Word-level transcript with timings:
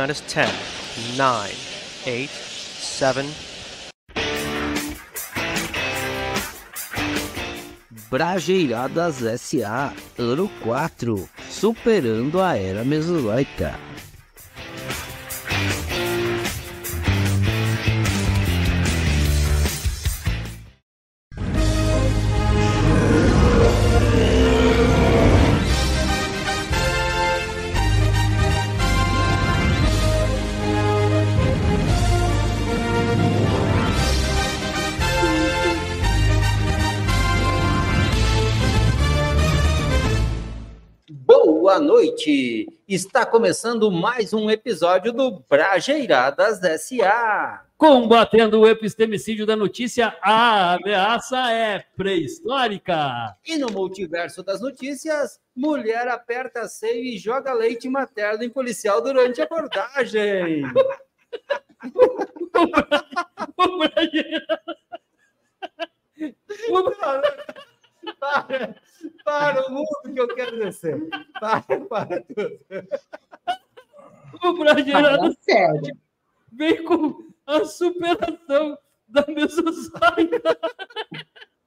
minus 0.00 0.22
10, 0.22 0.48
9, 1.16 1.54
8, 2.06 2.30
7. 2.30 3.26
Brajeiradas 8.08 9.16
SA, 9.40 9.92
ano 10.18 10.48
4, 10.62 11.28
superando 11.50 12.40
a 12.40 12.56
era 12.56 12.82
mesozoica. 12.82 13.78
Está 43.02 43.24
começando 43.24 43.90
mais 43.90 44.34
um 44.34 44.50
episódio 44.50 45.10
do 45.10 45.42
Brajeiradas 45.48 46.60
SA. 46.82 47.64
Combatendo 47.78 48.60
o 48.60 48.68
epistemicídio 48.68 49.46
da 49.46 49.56
notícia, 49.56 50.14
a 50.20 50.74
ameaça 50.74 51.50
é 51.50 51.82
pré-histórica. 51.96 53.34
E 53.46 53.56
no 53.56 53.70
multiverso 53.70 54.42
das 54.42 54.60
notícias, 54.60 55.40
mulher 55.56 56.08
aperta 56.08 56.68
seio 56.68 57.02
e 57.02 57.16
joga 57.16 57.54
leite 57.54 57.88
materno 57.88 58.44
em 58.44 58.50
policial 58.50 59.00
durante 59.00 59.40
a 59.40 59.44
abordagem. 59.44 60.64
O 63.56 63.78
Brasil- 63.78 64.40
Para, 68.18 68.76
para 69.24 69.68
o 69.68 69.72
mundo 69.72 70.14
que 70.14 70.20
eu 70.20 70.34
quero 70.34 70.58
descer. 70.58 71.08
Para, 71.38 71.62
para 71.86 72.22
tudo. 72.22 72.60
o 74.42 74.52
Brajeirada 74.58 75.18
Fala 75.18 75.34
sério. 75.40 75.96
vem 76.52 76.84
com 76.84 77.30
a 77.46 77.64
superação 77.64 78.78
da 79.08 79.24
Mesozoica. 79.26 80.58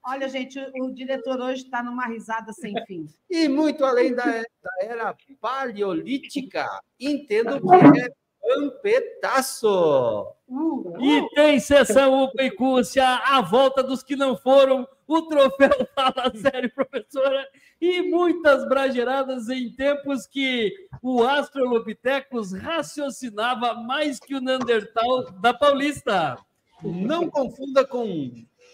Olha, 0.05 0.27
gente, 0.27 0.59
o, 0.59 0.85
o 0.85 0.93
diretor 0.93 1.39
hoje 1.39 1.63
está 1.63 1.81
numa 1.81 2.05
risada 2.07 2.51
sem 2.51 2.73
fim. 2.85 3.07
E 3.29 3.47
muito 3.47 3.85
além 3.85 4.13
da, 4.13 4.25
da 4.25 4.71
era 4.81 5.15
paleolítica, 5.39 6.67
entendo 6.99 7.61
que 7.61 8.01
é 8.01 8.09
pampetaço. 8.43 10.27
Uh, 10.47 10.97
E 10.99 11.29
tem 11.33 11.59
sessão 11.59 12.23
Upa 12.25 12.43
e 12.43 12.51
Cúcia, 12.51 13.05
a 13.05 13.41
volta 13.41 13.81
dos 13.81 14.03
que 14.03 14.15
não 14.15 14.35
foram, 14.37 14.87
o 15.07 15.21
troféu 15.23 15.71
Fala 15.95 16.31
Sério, 16.35 16.71
professora, 16.73 17.47
e 17.79 18.01
muitas 18.01 18.67
brageiradas 18.67 19.49
em 19.49 19.69
tempos 19.71 20.27
que 20.27 20.73
o 21.01 21.23
Astrolopithecus 21.23 22.53
raciocinava 22.53 23.73
mais 23.73 24.19
que 24.19 24.35
o 24.35 24.41
Neandertal 24.41 25.31
da 25.39 25.53
Paulista. 25.53 26.37
Não 26.83 27.29
confunda 27.29 27.85
com 27.85 28.31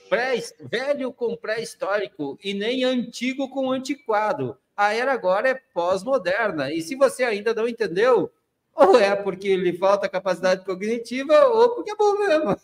pré, 0.09 0.41
velho 0.59 1.13
com 1.13 1.35
pré-histórico 1.35 2.37
e 2.43 2.53
nem 2.53 2.83
antigo 2.83 3.49
com 3.49 3.71
antiquado. 3.71 4.57
A 4.75 4.93
era 4.93 5.13
agora 5.13 5.49
é 5.49 5.61
pós-moderna. 5.73 6.71
E 6.71 6.81
se 6.81 6.95
você 6.95 7.23
ainda 7.23 7.53
não 7.53 7.67
entendeu, 7.67 8.31
ou 8.79 8.97
é 8.97 9.15
porque 9.15 9.55
lhe 9.57 9.73
falta 9.77 10.07
capacidade 10.07 10.63
cognitiva, 10.63 11.47
ou 11.47 11.75
porque 11.75 11.91
é 11.91 11.95
bom 11.95 12.17
mesmo. 12.17 12.55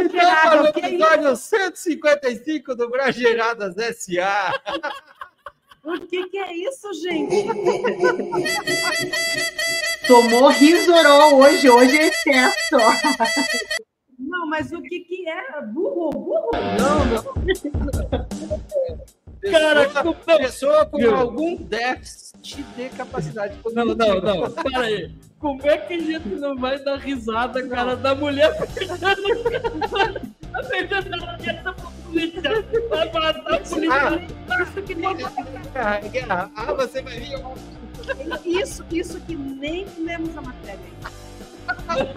Então, 0.00 0.62
no 0.62 0.68
episódio 0.68 1.36
155 1.36 2.74
do 2.74 2.90
Brageiradas 2.90 3.78
S.A. 3.78 4.52
o 5.84 6.00
que, 6.00 6.26
que 6.28 6.38
é 6.38 6.52
isso, 6.52 6.92
gente? 6.94 7.46
Tomou 10.06 10.48
risorol 10.48 11.36
hoje, 11.36 11.70
hoje 11.70 11.96
é 11.96 12.08
excesso. 12.08 12.76
Não, 14.18 14.46
mas 14.48 14.72
o 14.72 14.82
que, 14.82 15.00
que 15.00 15.28
é? 15.28 15.62
Burro, 15.62 16.10
burro? 16.10 16.50
Não, 16.78 17.04
não. 17.04 17.22
Cara, 19.50 19.84
pessoa, 19.86 20.04
não. 20.04 20.38
pessoa 20.38 20.86
com 20.86 21.14
algum 21.14 21.56
déficit 21.56 22.23
de 22.44 22.88
capacidade 22.90 23.54
Não, 23.54 23.62
cognitiva. 23.62 24.20
não, 24.20 24.40
não, 24.42 24.50
para 24.50 24.80
aí. 24.80 25.10
Como 25.38 25.66
é 25.66 25.78
que 25.78 25.94
a 25.94 25.98
gente 25.98 26.28
não 26.28 26.56
vai 26.56 26.78
dar 26.78 26.96
risada, 26.96 27.66
cara, 27.68 27.96
da 27.96 28.14
mulher? 28.14 28.50
Vai 32.88 33.12
matar 33.12 33.54
a 33.54 33.58
polícia. 33.58 34.26
Isso 34.62 34.82
que 34.82 34.94
nem, 34.94 35.16
guerra. 36.12 36.50
Ah, 36.54 36.72
você 36.74 37.02
vai 37.02 37.18
vir. 37.18 37.42
isso, 38.44 38.84
isso 38.92 39.20
que 39.22 39.34
nem 39.34 39.84
lemos 39.98 40.36
a 40.38 40.40
matéria. 40.42 40.78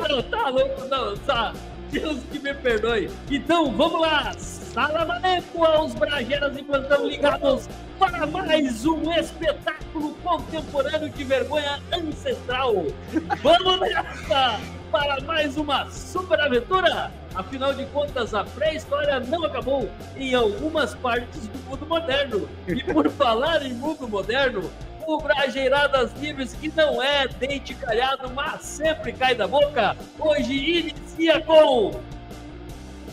Não, 0.09 0.21
tá 0.23 0.49
louco, 0.49 0.85
não, 0.85 1.17
tá. 1.17 1.53
Deus 1.91 2.19
que 2.31 2.39
me 2.39 2.53
perdoe. 2.53 3.09
Então, 3.29 3.71
vamos 3.71 4.01
lá. 4.01 4.33
Salamaleco 4.37 5.65
aos 5.65 5.93
Brageras 5.93 6.57
e 6.57 6.63
plantão 6.63 7.07
ligados 7.07 7.67
para 7.97 8.27
mais 8.27 8.85
um 8.85 9.11
espetáculo 9.13 10.13
contemporâneo 10.23 11.09
de 11.09 11.23
vergonha 11.23 11.81
ancestral. 11.91 12.85
Vamos 13.41 13.79
nessa 13.79 14.59
para 14.91 15.19
mais 15.21 15.57
uma 15.57 15.89
super 15.89 16.39
aventura. 16.39 17.11
Afinal 17.35 17.73
de 17.73 17.85
contas, 17.87 18.33
a 18.33 18.43
pré-história 18.43 19.19
não 19.19 19.43
acabou 19.43 19.89
em 20.15 20.33
algumas 20.33 20.95
partes 20.95 21.47
do 21.47 21.59
mundo 21.69 21.85
moderno. 21.85 22.49
E 22.67 22.83
por 22.83 23.09
falar 23.09 23.65
em 23.65 23.73
mundo 23.73 24.07
moderno, 24.07 24.69
o 25.07 25.17
Brajeiradas 25.17 26.11
Livres, 26.19 26.53
que 26.53 26.67
não 26.75 27.01
é 27.01 27.25
dente 27.29 27.73
calhado, 27.73 28.29
mas 28.29 28.61
sempre 28.61 29.13
cai 29.13 29.33
da 29.33 29.47
boca, 29.47 29.95
hoje 30.19 30.53
inicia 30.53 31.39
com. 31.39 31.91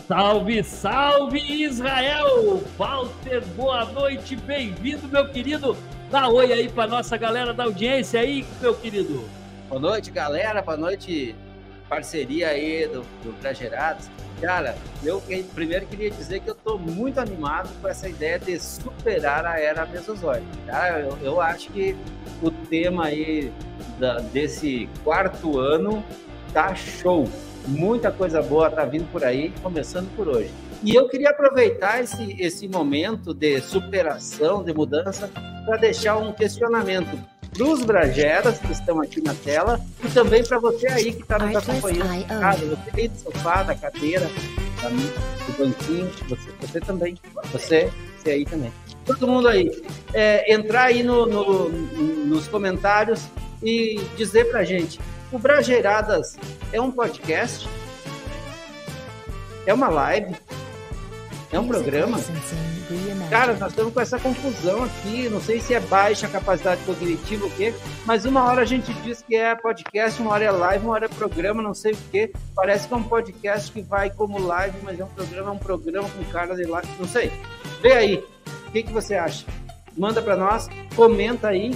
Salve, 0.05 0.61
salve 0.61 1.39
Israel! 1.63 2.61
Walter, 2.77 3.41
boa 3.55 3.85
noite, 3.85 4.35
bem-vindo, 4.35 5.07
meu 5.07 5.29
querido. 5.29 5.77
Dá 6.11 6.27
oi 6.27 6.51
aí 6.51 6.67
pra 6.67 6.85
nossa 6.85 7.15
galera 7.15 7.53
da 7.53 7.63
audiência 7.63 8.19
aí, 8.19 8.45
meu 8.59 8.75
querido. 8.75 9.27
Boa 9.69 9.79
noite, 9.79 10.11
galera. 10.11 10.61
Boa 10.61 10.77
noite, 10.77 11.33
parceria 11.89 12.49
aí 12.49 12.87
do, 12.87 13.01
do 13.23 13.31
Bragerados. 13.41 14.09
Cara, 14.41 14.75
eu 15.03 15.21
primeiro 15.53 15.85
queria 15.85 16.11
dizer 16.11 16.41
que 16.41 16.49
eu 16.49 16.53
estou 16.53 16.77
muito 16.77 17.19
animado 17.19 17.69
com 17.81 17.87
essa 17.87 18.09
ideia 18.09 18.37
de 18.37 18.59
superar 18.59 19.45
a 19.45 19.59
era 19.59 19.85
mesozoica. 19.85 20.45
Tá? 20.67 20.99
Eu, 20.99 21.17
eu 21.21 21.41
acho 21.41 21.71
que 21.71 21.95
o 22.41 22.51
tema 22.51 23.05
aí 23.05 23.51
da- 23.97 24.19
desse 24.19 24.89
quarto 25.03 25.57
ano 25.57 26.03
tá 26.53 26.75
show. 26.75 27.29
Muita 27.67 28.11
coisa 28.11 28.41
boa 28.41 28.69
tá 28.69 28.83
vindo 28.85 29.09
por 29.11 29.23
aí, 29.23 29.51
começando 29.63 30.13
por 30.15 30.27
hoje. 30.27 30.51
E 30.83 30.93
eu 30.93 31.07
queria 31.07 31.29
aproveitar 31.31 32.03
esse, 32.03 32.35
esse 32.39 32.67
momento 32.67 33.33
de 33.33 33.59
superação, 33.61 34.63
de 34.63 34.73
mudança, 34.73 35.29
para 35.65 35.77
deixar 35.77 36.17
um 36.17 36.31
questionamento 36.31 37.17
para 37.57 37.67
os 37.67 37.83
Brageras 37.83 38.59
que 38.59 38.71
estão 38.71 39.01
aqui 39.01 39.21
na 39.21 39.33
tela 39.33 39.79
e 40.03 40.07
também 40.09 40.43
para 40.43 40.59
você 40.59 40.87
aí 40.87 41.13
que 41.13 41.21
está 41.21 41.37
nos 41.39 41.55
acompanhando. 41.69 42.09
Cara, 42.39 42.57
você 42.57 42.91
aí 43.01 43.07
do 43.07 43.17
sofá, 43.19 43.63
da 43.63 43.75
cadeira, 43.75 44.29
da- 44.81 44.89
do 44.89 45.57
banquinho, 45.57 46.11
você, 46.27 46.49
você 46.61 46.79
também, 46.81 47.17
você, 47.51 47.91
você 48.17 48.31
aí 48.31 48.45
também. 48.45 48.71
Todo 49.05 49.27
mundo 49.27 49.47
aí. 49.47 49.71
É, 50.13 50.51
entrar 50.53 50.85
aí 50.85 51.03
no, 51.03 51.25
no- 51.25 51.69
nos 51.69 52.47
comentários 52.47 53.21
e 53.63 54.01
dizer 54.17 54.45
pra 54.49 54.63
gente, 54.63 54.99
o 55.31 55.37
Brageiradas 55.39 56.37
é 56.73 56.81
um 56.81 56.91
podcast? 56.91 57.67
É 59.65 59.73
uma 59.73 59.89
live? 59.89 60.35
É 61.55 61.59
um 61.59 61.69
programa? 61.69 62.19
Cara, 63.29 63.53
nós 63.53 63.69
estamos 63.69 63.93
com 63.93 64.01
essa 64.01 64.19
confusão 64.19 64.83
aqui. 64.83 65.29
Não 65.29 65.39
sei 65.39 65.61
se 65.61 65.73
é 65.73 65.79
baixa 65.79 66.27
capacidade 66.27 66.83
cognitiva 66.83 67.45
ou 67.45 67.49
o 67.49 67.53
quê, 67.53 67.73
mas 68.05 68.25
uma 68.25 68.43
hora 68.43 68.63
a 68.63 68.65
gente 68.65 68.93
diz 68.95 69.21
que 69.21 69.37
é 69.37 69.55
podcast, 69.55 70.21
uma 70.21 70.31
hora 70.31 70.43
é 70.43 70.51
live, 70.51 70.83
uma 70.83 70.95
hora 70.95 71.05
é 71.05 71.07
programa, 71.07 71.63
não 71.63 71.73
sei 71.73 71.93
o 71.93 71.97
quê. 72.11 72.33
Parece 72.53 72.89
que 72.89 72.93
é 72.93 72.97
um 72.97 73.03
podcast 73.03 73.71
que 73.71 73.81
vai 73.81 74.09
como 74.09 74.37
live, 74.37 74.75
mas 74.83 74.99
é 74.99 75.05
um 75.05 75.07
programa, 75.07 75.49
é 75.49 75.53
um 75.53 75.57
programa 75.57 76.09
com 76.09 76.25
cara 76.25 76.55
de 76.55 76.65
live, 76.65 76.89
não 76.99 77.07
sei. 77.07 77.31
Vê 77.81 77.93
aí, 77.93 78.15
o 78.67 78.71
que, 78.71 78.83
que 78.83 78.91
você 78.91 79.15
acha? 79.15 79.45
Manda 79.97 80.21
para 80.21 80.35
nós, 80.35 80.67
comenta 80.93 81.47
aí. 81.47 81.73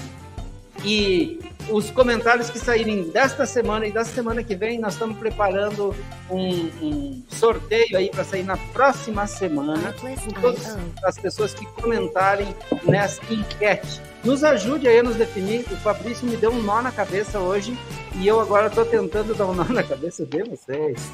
E 0.84 1.40
os 1.70 1.92
comentários 1.92 2.50
que 2.50 2.58
saírem 2.58 3.10
desta 3.10 3.46
semana 3.46 3.86
e 3.86 3.92
da 3.92 4.04
semana 4.04 4.44
que 4.44 4.56
vem, 4.56 4.80
nós 4.80 4.94
estamos 4.94 5.18
preparando 5.18 5.96
um, 6.30 6.70
um 6.82 7.24
sorteio 7.30 7.98
aí 7.98 8.10
para 8.10 8.24
sair 8.24 8.44
na 8.44 8.58
próxima 8.58 9.28
semana 9.28 9.94
com 9.94 10.32
todas 10.42 10.78
as 11.04 11.18
pessoas 11.18 11.54
que 11.54 11.66
comentarem 11.66 12.48
nessa 12.84 13.22
enquete. 13.32 14.02
Nos 14.24 14.44
ajude 14.44 14.88
aí 14.88 15.00
a 15.00 15.04
nos 15.04 15.16
definir. 15.16 15.62
O 15.72 15.78
Fabrício 15.78 16.28
me 16.28 16.36
deu 16.36 16.52
um 16.52 16.62
nó 16.62 16.82
na 16.82 16.92
cabeça 16.92 17.40
hoje 17.40 17.78
e 18.16 18.28
eu 18.28 18.40
agora 18.40 18.68
estou 18.68 18.86
tentando 18.86 19.36
dar 19.36 19.46
um 19.46 19.54
nó 19.54 19.66
na 19.66 19.84
cabeça 19.84 20.26
de 20.26 20.44
vocês. 20.44 21.12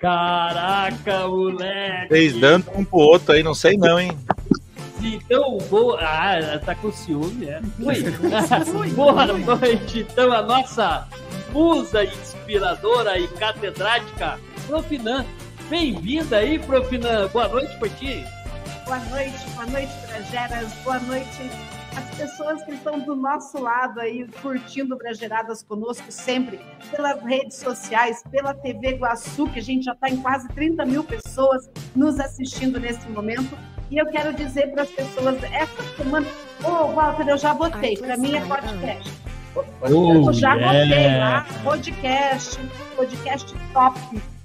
Caraca, 0.00 1.26
moleque! 1.26 2.08
Vocês 2.08 2.38
dando 2.38 2.70
um 2.76 2.84
pro 2.84 2.98
outro 2.98 3.32
aí, 3.32 3.42
não 3.42 3.54
sei 3.54 3.76
não, 3.76 3.98
hein? 3.98 4.16
Então, 5.02 5.58
boa. 5.70 5.98
Ah, 6.00 6.58
tá 6.64 6.74
com 6.74 6.92
ciúme, 6.92 7.46
é? 7.46 7.60
Ui. 7.78 8.90
boa 8.94 9.26
noite, 9.26 10.00
então, 10.00 10.32
a 10.32 10.42
nossa 10.42 11.06
musa 11.52 12.04
inspiradora 12.04 13.18
e 13.18 13.28
catedrática, 13.28 14.38
Profinan. 14.66 15.24
Bem-vinda 15.68 16.38
aí, 16.38 16.58
Profinan. 16.58 17.28
Boa 17.28 17.48
noite 17.48 17.76
pra 17.78 17.88
ti. 17.88 18.24
Boa 18.84 18.98
noite, 18.98 19.50
boa 19.54 19.66
noite, 19.66 19.92
Brageras. 20.06 20.72
Boa 20.84 20.98
noite 21.00 21.50
as 21.98 22.16
pessoas 22.16 22.62
que 22.62 22.72
estão 22.72 23.00
do 23.00 23.16
nosso 23.16 23.60
lado 23.60 23.98
aí, 24.00 24.24
curtindo 24.40 24.96
Brageradas 24.96 25.64
conosco 25.64 26.06
sempre, 26.10 26.60
pelas 26.92 27.20
redes 27.22 27.56
sociais, 27.56 28.22
pela 28.30 28.54
TV 28.54 28.92
Guaçu, 28.92 29.48
que 29.48 29.58
a 29.58 29.62
gente 29.62 29.84
já 29.84 29.92
está 29.92 30.08
em 30.08 30.16
quase 30.18 30.48
30 30.48 30.84
mil 30.86 31.02
pessoas 31.02 31.68
nos 31.96 32.20
assistindo 32.20 32.78
nesse 32.78 33.08
momento. 33.08 33.56
E 33.90 33.96
eu 33.96 34.06
quero 34.06 34.34
dizer 34.34 34.70
para 34.72 34.82
as 34.82 34.90
pessoas, 34.90 35.42
essa 35.44 35.82
semana, 35.96 36.26
ô 36.62 36.68
oh, 36.68 36.86
Walter, 36.88 37.28
eu 37.28 37.38
já 37.38 37.54
votei, 37.54 37.96
para 37.96 38.16
mim 38.16 38.36
é 38.36 38.40
podcast. 38.40 39.12
Oh, 39.54 40.26
eu 40.26 40.32
já 40.32 40.54
yeah. 40.54 40.84
votei 40.84 41.18
lá, 41.18 41.46
podcast, 41.64 42.58
podcast 42.96 43.54
top, 43.72 43.98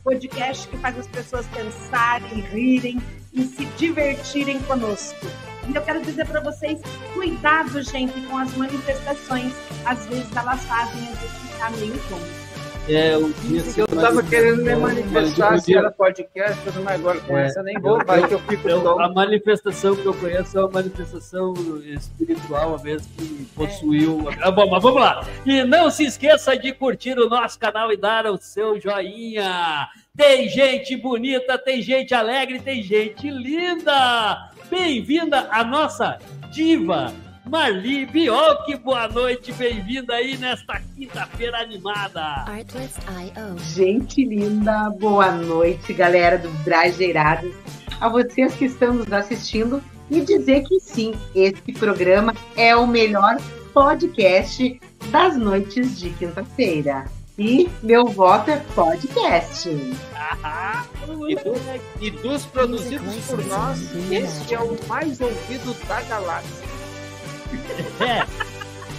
podcast 0.03 0.67
que 0.67 0.77
faz 0.77 0.97
as 0.97 1.07
pessoas 1.07 1.45
pensarem, 1.47 2.39
rirem 2.51 3.01
e 3.33 3.43
se 3.43 3.65
divertirem 3.77 4.59
conosco. 4.61 5.27
E 5.67 5.75
eu 5.75 5.81
quero 5.81 6.01
dizer 6.01 6.25
para 6.25 6.39
vocês, 6.39 6.79
cuidado, 7.13 7.81
gente, 7.81 8.19
com 8.27 8.37
as 8.37 8.55
manifestações. 8.55 9.53
Às 9.85 10.05
vezes 10.07 10.33
elas 10.35 10.63
fazem 10.63 11.01
a 11.01 11.15
gente 11.15 11.51
ficar 11.51 11.71
meio 11.71 11.97
tonto. 12.09 12.42
É, 12.89 13.15
o 13.15 13.31
dia 13.33 13.61
Eu 13.77 13.87
tava 13.87 14.21
querendo 14.23 14.61
me 14.61 14.75
manifestar 14.75 15.57
se 15.59 15.73
era 15.73 15.89
podcast, 15.89 16.59
mas 16.83 16.99
agora 16.99 17.17
com 17.21 17.37
É. 17.37 17.45
essa 17.45 17.63
nem 17.63 17.79
vou, 17.79 18.03
vai 18.05 18.27
que 18.27 18.33
eu 18.33 18.39
fico 18.39 18.67
Eu- 18.67 18.99
a 18.99 19.07
manifestação 19.09 19.95
que 19.95 20.05
eu 20.05 20.13
conheço 20.13 20.57
é 20.57 20.61
uma 20.61 20.69
manifestação 20.69 21.53
espiritual 21.85 22.77
mesmo 22.83 23.07
que 23.17 23.47
possuiu. 23.55 24.27
Ah, 24.41 24.51
bom, 24.51 24.69
mas 24.69 24.83
vamos 24.83 24.99
lá. 25.01 25.25
E 25.45 25.63
não 25.63 25.89
se 25.89 26.03
esqueça 26.03 26.57
de 26.57 26.73
curtir 26.73 27.17
o 27.17 27.29
nosso 27.29 27.57
canal 27.57 27.89
e 27.89 27.95
dar 27.95 28.25
o 28.25 28.37
seu 28.37 28.77
joinha. 28.77 29.87
Tem 30.15 30.49
gente 30.49 30.97
bonita, 30.97 31.57
tem 31.57 31.81
gente 31.81 32.13
alegre, 32.13 32.59
tem 32.59 32.83
gente 32.83 33.29
linda. 33.29 34.49
Bem-vinda 34.69 35.47
a 35.51 35.63
nossa 35.63 36.19
diva. 36.51 37.13
Marli 37.45 38.05
Bioc, 38.05 38.73
boa 38.83 39.07
noite, 39.07 39.51
bem-vinda 39.53 40.13
aí 40.15 40.37
nesta 40.37 40.81
quinta-feira 40.95 41.59
animada. 41.59 42.45
Gente 43.59 44.23
linda, 44.23 44.89
boa 44.91 45.31
noite, 45.31 45.93
galera 45.93 46.37
do 46.37 46.49
Brageiradas. 46.63 47.53
A 47.99 48.07
vocês 48.09 48.53
que 48.55 48.65
estão 48.65 48.93
nos 48.93 49.11
assistindo 49.11 49.83
e 50.09 50.21
dizer 50.21 50.63
que 50.63 50.79
sim, 50.79 51.13
esse 51.35 51.73
programa 51.73 52.33
é 52.55 52.75
o 52.75 52.87
melhor 52.87 53.37
podcast 53.73 54.79
das 55.11 55.35
noites 55.37 55.99
de 55.99 56.09
quinta-feira. 56.11 57.05
E 57.37 57.69
meu 57.81 58.05
voto 58.05 58.51
é 58.51 58.57
podcast. 58.75 59.67
E, 61.29 61.35
do- 61.35 61.55
e 61.99 62.11
dos 62.11 62.45
produzidos 62.45 63.15
por 63.25 63.43
nós, 63.47 63.79
esse 64.11 64.53
é 64.53 64.59
o 64.59 64.77
mais 64.87 65.19
ouvido 65.19 65.73
da 65.87 66.01
galáxia. 66.03 66.73
É, 67.99 68.25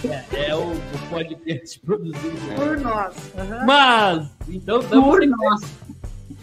é, 0.07 0.49
é 0.49 0.55
o, 0.55 0.71
o 0.71 1.09
podcast 1.09 1.79
produzido 1.79 2.37
Por 2.55 2.79
nós. 2.79 3.13
Mas, 3.65 4.27
então, 4.47 4.81
vamos 4.81 5.05
Por 5.05 5.27
nós. 5.27 5.61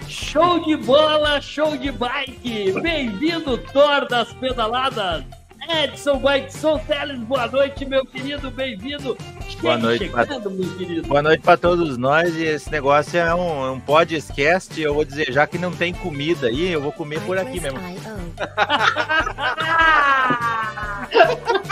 show 0.08 0.64
de 0.64 0.76
bola, 0.76 1.40
show 1.40 1.76
de 1.76 1.90
bike. 1.90 2.72
Bem-vindo, 2.80 3.58
Thor 3.58 4.06
das 4.08 4.32
pedaladas. 4.34 5.24
Edson 5.68 6.20
Edson 6.28 6.78
Teles, 6.78 7.20
boa 7.20 7.46
noite, 7.46 7.84
meu 7.84 8.04
querido, 8.04 8.50
bem-vindo. 8.50 9.16
Boa 9.60 9.78
noite, 9.78 10.06
chegando, 10.06 10.50
meu 10.50 10.76
querido. 10.76 11.06
Boa 11.06 11.22
noite 11.22 11.40
pra 11.40 11.56
todos 11.56 11.96
nós. 11.96 12.34
E 12.34 12.42
esse 12.42 12.70
negócio 12.70 13.16
é 13.16 13.32
um, 13.32 13.66
é 13.66 13.70
um 13.70 13.80
podcast. 13.80 14.80
Eu 14.80 14.94
vou 14.94 15.04
dizer, 15.04 15.32
já 15.32 15.46
que 15.46 15.58
não 15.58 15.70
tem 15.70 15.94
comida 15.94 16.48
aí, 16.48 16.72
eu 16.72 16.80
vou 16.80 16.90
comer 16.90 17.20
por 17.20 17.38
aqui 17.38 17.60
mesmo. 17.60 17.78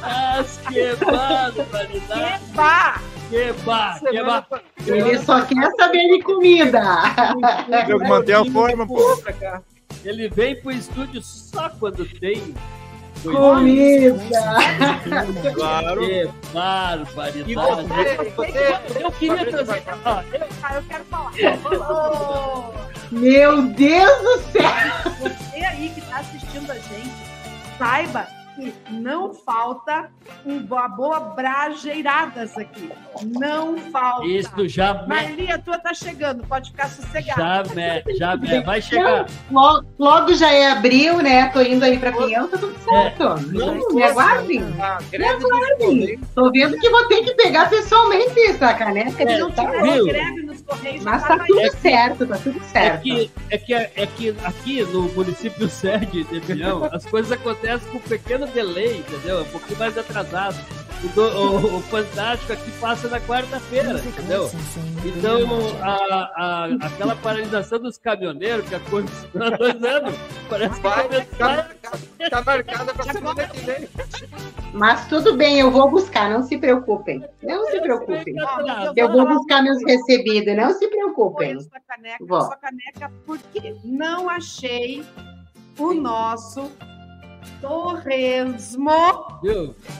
Mas 0.00 0.58
que 0.68 0.94
barbaridade, 1.04 2.40
Eba! 3.32 3.98
pa- 4.42 4.60
Ele 4.86 5.18
só 5.18 5.40
quer 5.42 5.70
saber 5.76 6.08
de 6.08 6.22
comida. 6.22 6.80
Eu 7.88 7.98
que 7.98 8.08
manter 8.08 8.34
a 8.34 8.44
forma, 8.44 8.86
pô. 8.86 9.18
Ele 10.04 10.28
vem 10.28 10.60
pro 10.60 10.70
estúdio 10.70 11.22
só 11.22 11.70
quando 11.80 12.04
tem 12.20 12.54
Comida. 13.22 14.18
Claro. 15.54 16.00
Que 16.02 16.28
barbaridade. 16.52 17.88
Eu 19.00 19.12
queria 19.12 19.46
trazer. 19.50 19.82
eu- 19.88 20.46
Ah, 20.62 20.74
eu 20.74 20.82
quero 20.82 21.04
falar. 21.06 21.32
Meu 23.10 23.62
Deus 23.62 24.22
do 24.22 24.38
céu. 24.52 24.62
você 25.20 25.64
aí 25.64 25.88
que 25.94 26.00
está 26.00 26.18
assistindo 26.18 26.70
a 26.70 26.74
gente, 26.74 27.14
saiba 27.78 28.26
que 28.54 28.72
não 28.90 29.32
falta 29.34 30.10
uma 30.44 30.88
boa 30.88 31.20
brajeiradas 31.20 32.56
aqui. 32.56 32.90
Não 33.24 33.76
falta. 33.90 34.26
Isso 34.26 34.68
já 34.68 34.94
me, 34.94 35.08
Marli, 35.08 35.50
a 35.50 35.58
tua 35.58 35.78
tá 35.78 35.92
chegando, 35.94 36.44
pode 36.46 36.70
ficar 36.70 36.88
sossegada. 36.88 37.34
já 37.40 37.62
me, 37.74 38.16
já 38.16 38.36
me, 38.36 38.60
vai 38.62 38.80
chegar. 38.82 39.26
Logo, 39.50 39.86
logo 39.98 40.34
já 40.34 40.50
é 40.52 40.70
abril, 40.70 41.18
né? 41.18 41.48
Tô 41.48 41.60
indo 41.62 41.84
aí 41.84 41.98
pra 41.98 42.12
Pinhão, 42.12 42.48
tá 42.48 42.58
tudo 42.58 42.74
certo. 42.84 43.24
Não, 43.52 43.74
me 43.94 44.02
aguardem. 44.02 44.62
a 44.80 44.98
greve 45.10 45.38
dos 45.40 45.50
Correios, 45.50 46.20
Tô 46.34 46.50
vendo 46.50 46.78
que 46.78 46.90
vou 46.90 47.06
ter 47.08 47.22
que 47.24 47.34
pegar 47.34 47.68
pessoalmente 47.70 48.38
essa 48.46 48.74
caneca. 48.74 49.22
É, 49.22 49.38
não 49.38 49.50
tá 49.50 49.64
viu? 49.70 50.06
greve 50.06 50.42
nos 50.42 50.62
Correios, 50.62 51.04
Mas 51.04 51.22
tá 51.22 51.28
tá 51.28 51.36
na 51.36 51.44
tudo 51.46 51.60
É 51.60 51.68
que- 51.70 51.76
certo, 51.76 52.26
tá 52.26 52.36
tudo 52.38 52.58
É 52.60 52.62
certo. 52.68 53.02
que, 53.02 53.30
é, 53.50 53.58
que, 53.58 53.74
é 53.74 54.06
que 54.16 54.36
aqui 54.44 54.82
no 54.84 55.02
município 55.12 55.68
sede 55.68 56.24
de 56.24 56.40
Pinhão, 56.40 56.84
as 56.92 57.04
coisas 57.06 57.32
acontecem 57.32 57.90
com 57.90 57.98
um 57.98 58.00
pequeno 58.46 58.52
delay, 58.52 58.98
entendeu? 58.98 59.42
Um 59.42 59.44
pouquinho 59.46 59.78
mais 59.78 59.96
atrasado. 59.98 60.56
O, 61.02 61.08
do- 61.08 61.22
o- 61.22 61.76
o 61.78 61.82
Fantástico 61.82 62.52
aqui 62.54 62.70
passa 62.80 63.08
na 63.08 63.20
quarta-feira, 63.20 63.98
entendeu? 63.98 64.50
Então, 65.04 65.40
a, 65.82 65.94
a- 66.34 66.68
aquela 66.86 67.14
paralisação 67.16 67.78
dos 67.78 67.98
caminhoneiros 67.98 68.66
que 68.66 68.74
aconteceu 68.74 69.28
há 69.42 69.50
dois 69.50 69.82
anos, 69.82 70.14
parece 70.48 70.74
que 70.76 70.80
Vai, 70.80 71.08
tá 71.08 71.46
marcada, 71.48 72.30
tá 72.30 72.42
marcada 72.42 72.94
pra 72.94 73.12
semana 73.12 73.48
que 73.48 73.58
vem. 73.60 73.88
Mas 74.72 75.06
tudo 75.08 75.36
bem, 75.36 75.60
eu 75.60 75.70
vou 75.70 75.90
buscar, 75.90 76.30
não 76.30 76.42
se 76.42 76.56
preocupem. 76.56 77.22
Não 77.42 77.66
se 77.66 77.80
preocupem. 77.80 78.34
Ó, 78.42 78.92
Eu 78.96 79.12
vou 79.12 79.26
buscar 79.28 79.62
meus 79.62 79.84
recebidos, 79.84 80.56
não 80.56 80.72
se 80.72 80.88
preocupem. 80.88 81.60
Sua 81.60 81.80
caneca, 81.86 82.24
sua 82.26 82.56
caneca, 82.56 83.12
porque 83.26 83.76
não 83.84 84.30
achei 84.30 85.04
o 85.78 85.92
nosso 85.92 86.70
torresmo. 87.60 88.90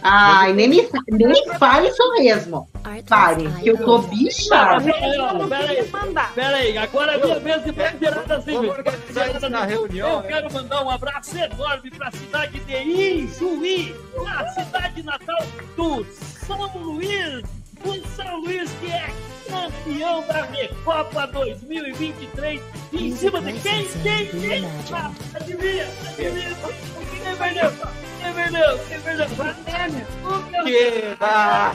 Ai, 0.02 0.52
nem 0.52 0.68
me 0.68 0.88
nem 1.08 1.48
fale 1.58 1.90
mesmo. 2.18 2.68
Pare, 3.08 3.50
que 3.62 3.70
eu 3.70 3.78
tô 3.78 3.98
bichada. 3.98 4.80
Não 4.80 5.48
Pera 5.48 5.70
aí, 5.70 5.76
queria 5.76 5.90
mandar. 5.92 6.34
pera 6.34 6.56
aí, 6.56 6.78
agora 6.78 7.12
é 7.14 7.24
minha 7.24 7.40
vez 7.40 7.64
de 7.64 7.72
bandeirada 7.72 8.36
assim, 8.36 8.52
Vamos 8.52 8.70
organizar 8.70 9.36
isso 9.36 9.48
na 9.48 9.64
reunião. 9.64 10.08
Eu 10.08 10.20
né? 10.20 10.28
quero 10.28 10.52
mandar 10.52 10.84
um 10.84 10.90
abraço 10.90 11.36
enorme 11.36 11.90
para 11.90 12.08
a 12.08 12.12
cidade 12.12 12.60
de 12.60 12.76
Ijuí, 12.76 13.94
a 14.26 14.48
cidade 14.48 15.02
natal 15.02 15.42
do 15.76 16.04
São 16.46 16.70
Luís. 16.76 17.63
O 17.84 18.08
São 18.16 18.40
Luís 18.40 18.70
que 18.80 18.86
é 18.90 19.10
campeão 19.48 20.26
da 20.26 20.42
Recopa 20.46 21.26
2023. 21.26 22.62
Em 22.92 23.14
cima 23.16 23.40
de 23.40 23.52
quem? 23.60 23.86
Quem? 24.02 24.26
Quem? 24.28 24.64
Ah, 24.92 25.12
adivinha? 25.34 25.86
Adivinha? 26.08 26.56
Quem 27.22 27.36
perdeu? 27.36 27.72
Quem 28.20 28.32
perdeu? 28.32 28.78
Quem 28.88 29.00
perdeu? 29.00 29.26
Grêmio. 29.64 30.06
O 30.24 30.64
Que 30.64 31.16
dá. 31.20 31.74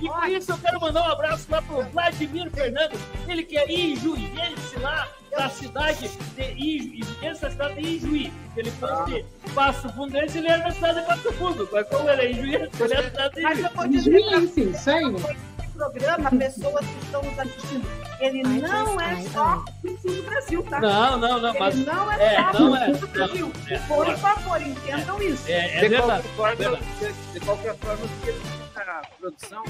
e 0.00 0.08
por 0.08 0.28
isso 0.28 0.52
eu 0.52 0.58
quero 0.58 0.80
mandar 0.80 1.02
um 1.08 1.12
abraço 1.12 1.46
lá 1.50 1.62
pro 1.62 1.82
Vladimir 1.90 2.50
Fernandes, 2.50 3.00
ele 3.28 3.42
que 3.42 3.56
é 3.58 3.70
ijuiense 3.72 4.78
lá, 4.80 5.08
da 5.36 5.48
cidade 5.48 6.08
de 6.36 6.42
Ijuí. 6.42 7.04
Essa 7.22 7.50
cidade 7.50 7.74
de 7.80 7.88
Ijuí. 7.96 8.32
Ele 8.56 8.70
fosse 8.72 9.24
Passo 9.54 9.88
Fundo, 9.94 10.16
ele 10.16 10.46
era 10.48 10.62
da 10.64 10.70
cidade 10.70 11.00
de 11.00 11.06
Passo 11.06 11.32
Fundo. 11.32 11.68
Mas 11.72 11.88
como 11.88 12.10
ele 12.10 12.22
é 12.22 12.30
Ijuí, 12.30 12.54
ele 12.54 12.64
é 12.64 13.02
da 13.02 13.02
cidade 13.02 13.34
de 13.34 13.42
Mas 13.42 13.58
Ijuí. 13.58 13.64
eu 13.64 13.76
vou 13.76 13.88
dizer 13.88 14.70
isso 14.70 14.90
aí. 14.90 15.04
esse 15.04 15.72
programa, 15.74 16.30
pessoas 16.30 16.86
que 16.86 17.04
estão 17.04 17.22
nos 17.22 17.38
assistindo, 17.38 17.88
ele 18.20 18.42
não 18.42 19.00
é 19.00 19.20
só 19.22 19.64
do 19.82 20.22
Brasil, 20.22 20.62
tá? 20.64 20.80
Não, 20.80 21.18
não, 21.18 21.40
não, 21.40 21.54
mas 21.58 21.74
Ele 21.74 21.84
não 21.84 22.12
é 22.12 22.34
é, 22.34 22.52
só 22.52 22.58
não 22.60 22.70
do 22.70 22.76
é, 22.76 22.86
do 22.92 23.00
não, 23.00 23.08
Brasil. 23.08 23.52
é, 23.68 23.78
Por 23.78 24.08
é. 24.08 24.16
favor, 24.16 24.62
entendam 24.62 25.22
isso. 25.22 25.50
é, 25.50 25.78
é 25.78 25.80
de, 25.80 25.88
verdade. 25.88 26.28
qualquer 26.36 26.56
forma, 26.68 26.78
de, 27.00 27.32
de 27.32 27.40
qualquer 27.40 27.74
forma, 27.76 28.04
a 28.76 29.02
produção, 29.18 29.64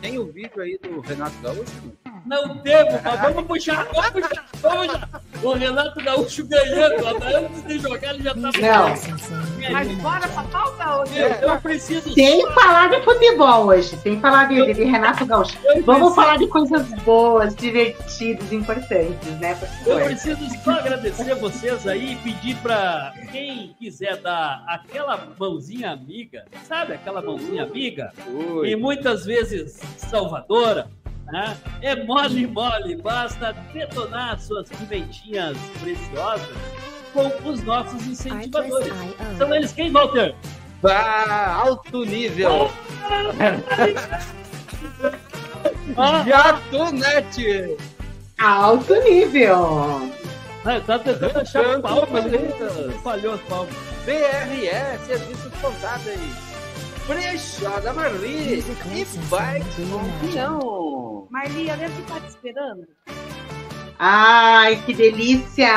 tem 0.00 0.18
o 0.18 0.26
vídeo 0.30 0.60
aí 0.62 0.78
do 0.78 1.00
Renato 1.00 1.34
Gaúcho? 1.42 1.92
Não 2.30 2.56
temos, 2.58 3.02
mas 3.02 3.20
vamos 3.20 3.44
puxar, 3.44 3.86
vamos 3.92 4.10
puxar, 4.10 4.44
vamos 4.62 4.86
puxar. 4.86 5.08
O 5.42 5.52
Renato 5.54 6.04
Gaúcho 6.04 6.46
ganhando, 6.46 7.06
antes 7.24 7.64
de 7.66 7.78
jogar 7.78 8.14
ele 8.14 8.22
já 8.22 8.34
tá 8.34 8.40
Não. 8.40 9.72
Mas 9.72 9.88
bora 9.98 10.28
pra 10.28 10.42
pauta 10.44 10.96
hoje. 10.98 11.18
Eu, 11.18 11.28
eu 11.28 11.60
preciso 11.62 12.12
Sem 12.12 12.42
só- 12.42 12.50
falar 12.52 12.90
de 12.90 13.02
futebol 13.02 13.64
hoje, 13.66 13.96
sem 14.02 14.20
falar 14.20 14.48
de, 14.48 14.74
de 14.74 14.84
Renato 14.84 15.24
Gaúcho. 15.24 15.56
eu 15.64 15.82
Vamos 15.82 16.00
preciso- 16.00 16.14
falar 16.14 16.36
de 16.36 16.46
coisas 16.46 16.86
boas, 17.04 17.56
divertidas, 17.56 18.52
importantes, 18.52 19.28
né? 19.40 19.58
Eu 19.86 20.00
preciso 20.04 20.38
só 20.62 20.72
agradecer 20.72 21.34
vocês 21.36 21.86
aí 21.88 22.12
e 22.12 22.16
pedir 22.16 22.56
pra 22.58 23.12
quem 23.32 23.74
quiser 23.78 24.18
dar 24.18 24.62
aquela 24.68 25.26
mãozinha 25.38 25.90
amiga, 25.90 26.44
sabe 26.68 26.92
aquela 26.92 27.22
mãozinha 27.22 27.62
amiga? 27.64 28.12
E 28.64 28.76
muitas 28.76 29.24
vezes 29.24 29.80
salvadora, 29.96 30.86
né? 31.32 31.56
É 31.82 32.04
mole, 32.04 32.46
mole, 32.46 32.96
basta 32.96 33.52
detonar 33.72 34.38
suas 34.40 34.68
pimentinhas 34.68 35.56
preciosas 35.80 36.48
com 37.12 37.30
os 37.48 37.62
nossos 37.62 38.06
incentivadores. 38.06 38.92
São 39.38 39.54
eles 39.54 39.72
quem, 39.72 39.90
Walter? 39.90 40.34
Bah, 40.82 41.60
alto 41.62 42.04
nível! 42.04 42.70
Ah, 45.96 46.22
Gatunete! 46.22 47.76
Alto 48.38 48.94
nível. 49.02 50.10
ah, 50.64 50.80
tá 50.86 50.98
tentando 50.98 51.40
achar 51.40 51.78
o 51.78 51.82
palma, 51.82 52.06
mas 52.10 52.32
ele 52.32 52.94
falhou 53.02 53.34
as 53.34 53.40
palmas. 53.42 53.74
BRE, 54.04 55.06
serviço 55.06 55.50
de 55.50 55.56
contábeis. 55.58 56.49
Brechada 57.14 57.92
Marli 57.92 58.60
e 58.60 58.62
Bikes 58.62 59.18
com 59.90 60.26
Pinhão. 60.28 61.26
Marli, 61.28 61.68
eu 61.68 61.76
devo 61.76 62.00
estar 62.02 62.20
te 62.20 62.28
esperando. 62.28 62.86
Ai, 63.98 64.80
que 64.86 64.94
delícia! 64.94 65.72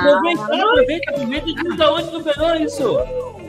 Aproveita, 0.00 0.44
aproveita, 0.44 1.10
aproveita 1.10 1.46
e 1.50 1.54
diz 1.54 1.76
da 1.76 1.92
onde 1.92 2.10
tu 2.10 2.22
pegou 2.24 2.54
isso. 2.54 2.96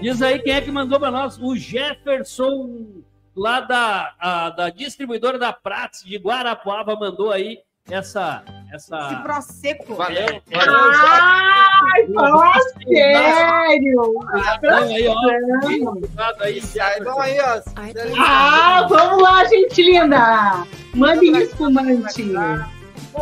Diz 0.01 0.21
aí 0.21 0.39
quem 0.39 0.51
é 0.53 0.59
que 0.59 0.69
mandou 0.69 0.99
pra 0.99 1.09
nós. 1.11 1.37
O 1.41 1.55
Jefferson, 1.55 3.01
lá 3.33 3.61
da, 3.61 4.13
a- 4.19 4.49
da 4.49 4.69
distribuidora 4.69 5.39
da 5.39 5.53
Prats 5.53 6.03
de 6.03 6.17
Guarapuava, 6.17 6.93
mandou 6.97 7.31
aí 7.31 7.59
essa. 7.89 8.43
Esse 8.73 8.93
essa... 8.93 9.15
prosecco. 9.23 9.95
Valeu, 9.95 10.41
valeu. 10.51 10.75
Ai, 11.91 12.07
fala 12.13 12.53
sério! 12.87 14.13
Então, 14.57 14.77
aí, 14.77 15.07
ó, 15.07 15.89
obrigado 15.89 16.41
aí, 16.41 16.61
Aí, 16.81 17.03
vamos 17.03 17.21
aí, 17.21 17.37
ó. 17.41 17.61
Ah, 18.17 18.85
vamos 18.87 19.23
lá, 19.23 19.45
gente 19.45 19.81
linda! 19.81 20.65
Mande 20.93 21.49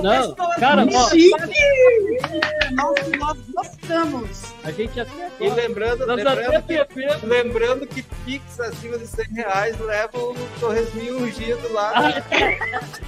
Não, 0.02 0.36
cara, 0.60 0.84
ó. 0.84 1.10
nós, 2.72 3.18
nós 3.18 3.38
gostamos. 3.54 4.54
A 4.64 4.72
gente 4.72 5.00
até. 5.00 5.32
E 5.40 5.50
lembrando, 5.50 6.06
Nós 6.06 6.18
lembrando, 6.18 6.64
que, 6.64 7.26
lembrando 7.26 7.88
que 7.88 8.04
Pix 8.26 8.60
acima 8.60 8.98
de 8.98 9.08
100 9.08 9.26
reais 9.34 9.80
leva 9.80 10.18
o 10.18 10.36
torresminho 10.60 11.20
ungido 11.24 11.72
lá. 11.72 11.92
Ah, 11.96 12.02
né? 12.02 12.24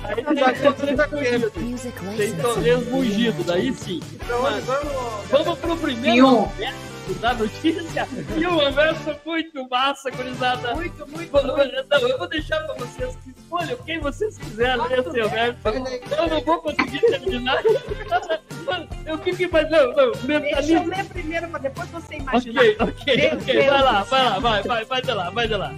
Aí 0.03 0.15
Já 0.35 0.53
tem 0.53 0.73
tem 0.73 0.95
Santa 0.95 1.07
Kennedy. 1.07 2.17
tem 2.17 2.35
torresmo 2.37 2.97
ungido, 2.97 3.43
daí 3.43 3.73
sim. 3.73 3.99
Então, 4.13 4.41
Mas- 4.41 4.63
vamos. 4.63 5.29
Vamos 5.29 5.59
pro 5.59 5.77
primeiro. 5.77 6.49
Da 7.15 7.33
notícia. 7.33 8.07
E 8.37 8.47
um 8.47 8.71
verso 8.71 9.15
muito 9.25 9.69
massa, 9.69 10.09
gurizada. 10.11 10.75
Muito, 10.75 11.07
muito, 11.07 11.31
muito. 11.31 11.85
Não, 11.89 11.99
eu 12.07 12.17
vou 12.17 12.27
deixar 12.27 12.59
pra 12.61 12.75
vocês 12.75 13.15
que 13.17 13.29
escolham 13.29 13.77
quem 13.85 13.99
vocês 13.99 14.37
quiserem 14.37 14.87
ler 14.87 15.03
seu 15.03 15.29
verso. 15.29 15.59
Eu 15.65 16.27
não 16.27 16.41
vou 16.41 16.59
conseguir 16.61 17.01
terminar. 17.01 17.61
Eu 19.05 19.17
fico 19.17 19.41
imaginando, 19.41 19.93
não, 19.95 20.11
Deixa 20.39 20.73
eu 20.73 20.85
ler 20.85 21.05
primeiro, 21.05 21.47
para 21.49 21.59
depois 21.59 21.89
você 21.89 22.15
imaginar. 22.15 22.61
Ok, 22.61 22.77
ok, 22.79 23.17
Meu 23.17 23.39
ok. 23.39 23.53
Deus 23.53 23.65
Vai 23.65 23.81
lá, 23.83 24.03
vai 24.03 24.23
lá, 24.23 24.39
vai, 24.39 24.63
vai, 24.63 24.85
vai 24.85 25.01
de 25.01 25.11
lá, 25.11 25.29
vai 25.29 25.47
de 25.47 25.55
lá. 25.55 25.73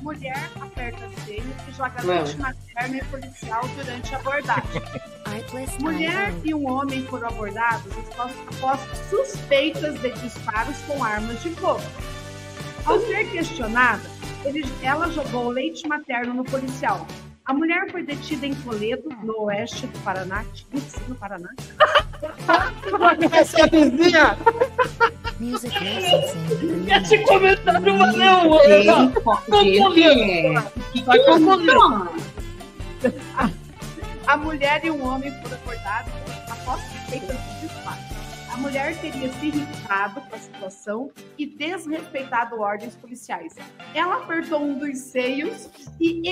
Mulher 0.00 0.50
aperta 0.60 1.08
seio 1.24 1.42
e 1.78 1.82
joga 1.82 2.02
Não. 2.02 2.14
leite 2.24 2.36
materno 2.38 2.96
em 2.96 3.04
policial 3.04 3.68
durante 3.68 4.14
a 4.14 4.18
abordagem. 4.18 4.82
Mulher 5.80 6.34
e 6.44 6.54
um 6.54 6.68
homem 6.68 7.04
foram 7.06 7.28
abordados 7.28 7.92
após, 7.96 8.32
após 8.56 8.80
suspeitas 9.08 9.98
de 10.00 10.10
disparos 10.20 10.76
com 10.86 11.02
armas 11.02 11.40
de 11.42 11.50
fogo. 11.50 11.80
Ao 12.84 12.98
ser 13.00 13.30
questionada, 13.30 14.02
ele- 14.44 14.64
ela 14.82 15.10
jogou 15.10 15.48
leite 15.50 15.86
materno 15.86 16.34
no 16.34 16.44
policial. 16.44 17.06
A 17.48 17.54
mulher 17.54 17.90
foi 17.90 18.02
detida 18.02 18.46
em 18.46 18.54
Toledo, 18.56 19.08
no 19.22 19.44
oeste 19.44 19.86
do 19.86 19.98
Paraná. 20.00 20.44
No 21.08 21.14
Paraná. 21.14 21.48
Essa 23.32 23.66
vizinha! 23.66 24.36
Esse 25.40 27.18
comentário 27.24 27.96
valeu, 27.96 28.58
Gente, 28.66 29.20
Como 29.22 29.62
gente, 29.62 29.94
que 29.94 30.02
que 30.02 30.04
é 30.04 30.54
isso? 30.54 30.64
A 34.26 34.36
mulher 34.36 34.84
e 34.84 34.90
um 34.90 35.06
homem 35.06 35.30
foram 35.40 35.56
abordados 35.56 36.12
após 36.50 36.82
suspeitas 36.82 37.36
de 37.36 37.66
disparo. 37.66 38.00
A 38.52 38.56
mulher 38.58 39.00
teria 39.00 39.32
se 39.32 39.46
irritado 39.46 40.20
com 40.20 40.36
a 40.36 40.38
situação 40.38 41.10
e 41.38 41.46
desrespeitado 41.46 42.60
ordens 42.60 42.94
policiais. 42.96 43.54
Ela 43.94 44.16
apertou 44.16 44.60
um 44.60 44.76
dos 44.78 44.98
seios 44.98 45.70
e 45.98 46.28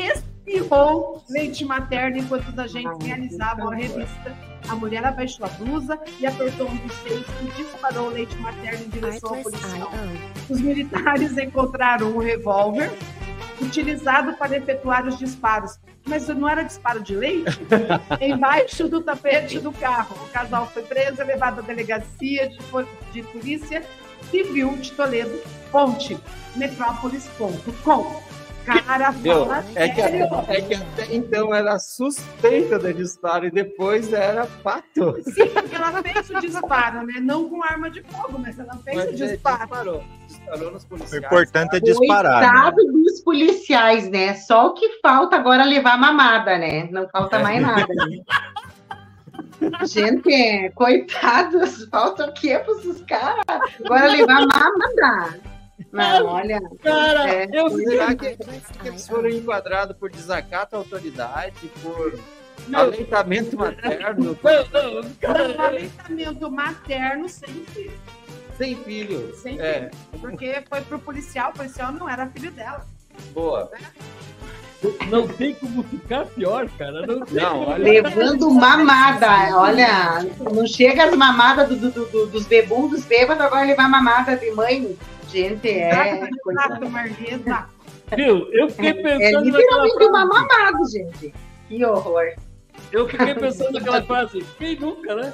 espirrou 0.46 1.22
leite 1.28 1.64
materno 1.64 2.18
enquanto 2.18 2.48
os 2.48 2.58
agentes 2.58 3.04
realizavam 3.04 3.70
a 3.70 3.74
revista. 3.74 4.36
A 4.68 4.74
mulher 4.74 5.04
abaixou 5.04 5.44
a 5.44 5.48
blusa 5.48 5.98
e 6.18 6.26
apertou 6.26 6.68
um 6.68 6.76
dos 6.76 6.92
seios 6.98 7.26
e 7.42 7.62
disparou 7.62 8.08
leite 8.08 8.36
materno 8.38 8.84
em 8.84 8.88
direção 8.88 9.34
ao 9.34 9.42
policial. 9.42 9.90
Os 10.48 10.60
militares 10.60 11.36
encontraram 11.38 12.16
um 12.16 12.18
revólver 12.18 12.90
utilizado 13.60 14.34
para 14.34 14.56
efetuar 14.56 15.06
os 15.06 15.18
disparos. 15.18 15.78
Mas 16.04 16.28
não 16.28 16.48
era 16.48 16.62
disparo 16.62 17.00
de 17.00 17.16
leite? 17.16 17.58
Embaixo 18.20 18.88
do 18.88 19.02
tapete 19.02 19.58
do 19.58 19.72
carro. 19.72 20.16
O 20.24 20.28
casal 20.28 20.68
foi 20.68 20.82
preso 20.82 21.20
e 21.20 21.24
levado 21.24 21.58
à 21.58 21.62
delegacia 21.62 22.48
de, 22.48 22.58
de 23.12 23.22
polícia 23.24 23.82
civil 24.30 24.76
de 24.76 24.92
Toledo. 24.92 25.40
Fonte, 25.72 26.16
metrópolis.com. 26.54 28.25
Cara, 28.66 29.10
Viu? 29.12 29.46
fala 29.46 29.64
É 29.76 29.88
que, 29.88 30.02
sério. 30.02 30.26
é 30.48 30.60
que 30.60 30.74
até 30.74 31.14
então 31.14 31.54
era 31.54 31.78
suspeita 31.78 32.78
de 32.80 32.94
disparo 32.94 33.46
e 33.46 33.50
depois 33.52 34.12
era 34.12 34.44
fato. 34.44 35.16
Sim, 35.22 35.46
porque 35.54 35.74
ela 35.76 36.02
fez 36.02 36.30
o 36.30 36.40
disparo, 36.40 37.06
né? 37.06 37.20
Não 37.20 37.48
com 37.48 37.62
arma 37.62 37.88
de 37.88 38.02
fogo, 38.02 38.38
mas 38.40 38.58
ela 38.58 38.74
fez 38.84 38.96
o 38.96 39.00
Mas, 39.12 39.20
é, 39.20 39.26
disparo. 39.26 39.58
disparou. 39.60 40.04
Disparou 40.26 40.70
nos 40.72 40.82
O 40.82 40.88
policiais. 40.88 41.24
importante 41.24 41.76
é 41.76 41.80
disparar. 41.80 42.40
né? 42.42 42.48
Coitado 42.48 42.76
dos 42.92 43.20
policiais, 43.20 44.10
né? 44.10 44.34
Só 44.34 44.66
o 44.66 44.74
que 44.74 44.98
falta 45.00 45.36
agora 45.36 45.62
é 45.62 45.66
levar 45.66 45.96
mamada, 45.96 46.58
né? 46.58 46.88
Não 46.90 47.08
falta 47.08 47.38
mais 47.38 47.62
nada. 47.62 47.86
Né? 47.94 48.18
Gente, 49.86 50.70
coitados, 50.74 51.84
falta 51.90 52.26
o 52.26 52.32
quê 52.34 52.58
para 52.58 52.72
esses 52.74 53.00
caras? 53.02 53.44
Agora 53.84 54.06
levar 54.10 54.40
mamada. 54.46 55.38
Não, 55.92 56.26
olha. 56.26 56.60
Cara, 56.82 57.28
É. 57.34 57.48
eu 57.52 57.68
Será 57.70 58.14
que, 58.14 58.36
que 58.36 58.88
eles 58.88 59.06
foram 59.06 59.28
enquadrados 59.28 59.96
por 59.96 60.10
desacato 60.10 60.74
à 60.74 60.78
autoridade, 60.78 61.70
por 61.82 62.18
Não. 62.68 62.80
aleitamento 62.80 63.56
materno, 63.56 64.38
Não, 64.42 65.02
não, 65.02 65.10
cara, 65.20 65.66
Aleitamento 65.66 66.50
materno 66.50 67.28
sem 67.28 67.48
filho. 67.66 67.92
sem 68.56 68.76
filho? 68.76 69.34
Sem 69.36 69.60
É, 69.60 69.90
Porque 70.20 70.62
foi 70.68 70.80
pro 70.80 70.98
policial, 70.98 71.50
o 71.50 71.54
policial 71.54 71.92
não 71.92 72.08
era 72.08 72.26
filho 72.28 72.50
dela. 72.50 72.84
boa. 73.34 73.70
não 75.08 75.26
tem 75.26 75.54
como 75.54 75.82
ficar 75.84 76.26
pior, 76.26 76.68
cara. 76.78 77.06
Não 77.06 77.24
tem 77.24 77.42
Não, 77.42 77.66
olha- 77.66 77.82
Levando 77.82 78.50
mamada, 78.50 79.56
olha, 79.58 80.22
não 80.52 80.66
chega 80.66 81.04
as 81.06 81.16
mamadas 81.16 81.68
do, 81.68 81.76
do- 81.90 82.06
do- 82.06 82.26
dos 82.26 82.46
bebum, 82.46 82.86
dos 82.88 83.04
bêbados, 83.04 83.42
agora 83.44 83.64
levar 83.66 83.88
mamada 83.88 84.36
de 84.36 84.50
mãe. 84.52 84.96
Gente, 85.30 85.68
é. 85.68 86.28
coisa- 86.42 86.78
exato. 87.28 87.70
Viu? 88.16 88.48
Eu 88.52 88.68
fiquei 88.70 88.90
É 88.90 88.94
pensando 89.02 89.44
literalmente 89.44 89.92
naquela 89.94 90.10
uma 90.10 90.26
mamada, 90.26 90.78
gente. 90.90 91.34
Que 91.68 91.84
horror. 91.84 92.34
Eu 92.92 93.08
fiquei 93.08 93.34
pensando 93.34 93.72
naquela 93.72 94.02
frase, 94.02 94.44
quem 94.58 94.78
nunca, 94.78 95.14
né? 95.16 95.32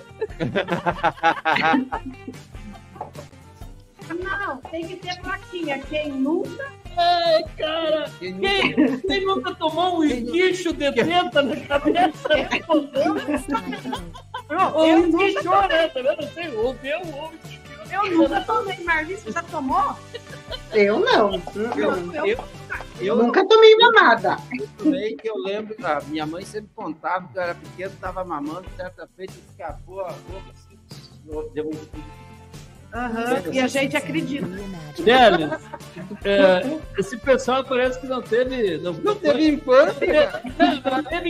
Não, 4.22 4.56
tem 4.70 4.86
que 4.86 4.96
ter 4.96 5.20
plaquinha. 5.20 5.78
Quem 5.80 6.12
nunca. 6.12 6.66
Ai, 6.96 7.44
cara, 7.56 8.10
quem, 8.18 8.98
quem 9.00 9.24
nunca 9.26 9.54
tomou 9.54 9.98
um 10.00 10.04
esguicho 10.04 10.72
de 10.74 10.92
teta 10.92 11.42
na 11.42 11.56
cabeça? 11.56 12.28
Ou 14.74 14.86
eu 14.86 14.96
um 14.96 15.06
nunca 15.06 15.24
esguicho, 15.24 15.50
né? 15.68 15.88
Tá 15.88 16.02
vendo? 16.02 16.28
Sei, 16.34 16.54
ou 16.54 16.74
deu, 16.74 17.00
ou 17.14 17.32
Eu 17.92 18.10
nunca 18.10 18.40
tomei, 18.40 18.82
Marli, 18.84 19.16
você 19.16 19.30
já 19.30 19.42
tomou? 19.42 19.96
Eu 20.72 21.00
não. 21.00 21.34
Eu, 21.76 22.24
eu, 22.26 22.44
eu 23.00 23.16
Nunca 23.16 23.46
tomei 23.46 23.76
mamada. 23.76 24.38
tomei 24.78 25.14
que 25.16 25.28
eu 25.28 25.36
lembro, 25.36 25.76
a 25.84 26.00
minha 26.02 26.24
mãe 26.24 26.44
sempre 26.44 26.70
contava 26.74 27.28
que 27.28 27.38
eu 27.38 27.42
era 27.42 27.54
pequeno, 27.54 27.92
tava 28.00 28.24
mamando, 28.24 28.64
certa 28.76 29.08
feita 29.16 29.34
escapou 29.50 30.00
a 30.00 30.12
boca 30.12 30.50
assim, 30.52 30.78
deu 31.52 31.68
um 31.68 31.72
Aham, 32.94 33.42
e 33.50 33.58
a 33.58 33.66
gente 33.66 33.96
acredita. 33.96 34.46
Delis, 34.98 35.50
é, 36.24 36.78
esse 36.98 37.16
pessoal 37.16 37.64
parece 37.64 37.98
que 37.98 38.06
não 38.06 38.20
teve. 38.20 38.76
Não, 38.78 38.92
Não 38.92 39.14
teve 39.16 39.48
infância. 39.48 40.42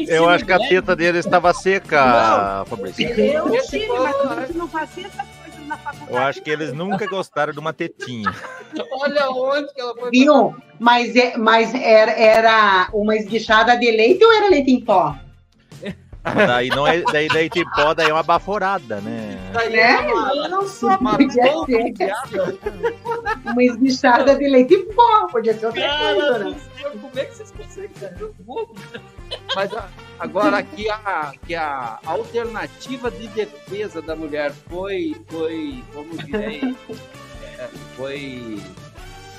Eu 0.09 0.29
acho 0.29 0.45
que 0.45 0.53
a 0.53 0.59
teta 0.59 0.97
dele 0.97 1.19
estava 1.19 1.55
seca, 1.55 2.65
Fabrício. 2.67 3.09
Eu 3.09 3.63
tive, 3.69 3.87
mas 3.87 4.25
né? 4.25 4.49
não 4.55 4.67
fazia 4.69 5.09
na 5.17 5.25
faculdade. 5.83 6.13
Eu 6.13 6.19
acho 6.19 6.43
que 6.43 6.51
eles 6.51 6.73
nunca 6.73 7.07
gostaram 7.07 7.53
de 7.53 7.59
uma 7.59 7.73
tetinha. 7.73 8.33
Olha 9.01 9.31
onde 9.31 9.73
que 9.75 9.81
ela 9.81 9.95
foi. 9.95 10.11
Viu? 10.11 10.55
Mas, 10.79 11.15
é, 11.17 11.37
mas 11.37 11.75
era, 11.75 12.13
era 12.13 12.89
uma 12.93 13.15
esguichada 13.17 13.77
de 13.77 13.91
leite 13.91 14.25
ou 14.25 14.33
era 14.33 14.49
leite 14.49 14.71
em 14.73 14.81
pó? 14.85 15.15
Daí 16.47 16.69
não 16.69 16.87
é, 16.87 17.03
daí 17.03 17.27
leite 17.29 17.59
em 17.59 17.69
pó, 17.71 17.93
daí 17.95 18.09
é 18.09 18.13
uma 18.13 18.23
baforada, 18.23 19.01
né? 19.01 19.37
Daí 19.53 19.75
É? 19.75 19.91
ela- 20.09 20.33
Eu 20.37 20.49
não 20.49 20.69
sou 20.69 20.91
uma 20.97 21.17
Podia 21.17 21.43
ser. 21.67 21.95
Uma 23.45 23.63
esguichada 23.65 24.37
de 24.37 24.49
leite 24.49 24.73
em 24.75 24.85
pó. 24.95 25.27
Podia 25.27 25.53
ser 25.53 25.67
outra 25.67 25.83
Cara 25.83 26.15
coisa, 26.15 26.39
do 26.45 26.51
né? 26.51 26.57
céu, 26.81 26.93
como 26.93 27.19
é 27.19 27.25
que 27.25 27.35
vocês 27.35 27.51
conseguem 27.51 27.91
o 28.21 28.43
bobo? 28.45 28.75
Mas 29.55 29.73
a- 29.75 29.89
agora 30.19 30.59
aqui 30.59 30.89
a, 30.91 31.33
que 31.47 31.55
a 31.55 31.99
alternativa 32.05 33.11
de 33.11 33.27
defesa 33.29 34.01
da 34.03 34.15
mulher 34.17 34.53
foi, 34.69 35.15
foi 35.29 35.83
como 35.93 36.17
direi, 36.25 36.75
é, 37.59 37.69
foi 37.97 38.61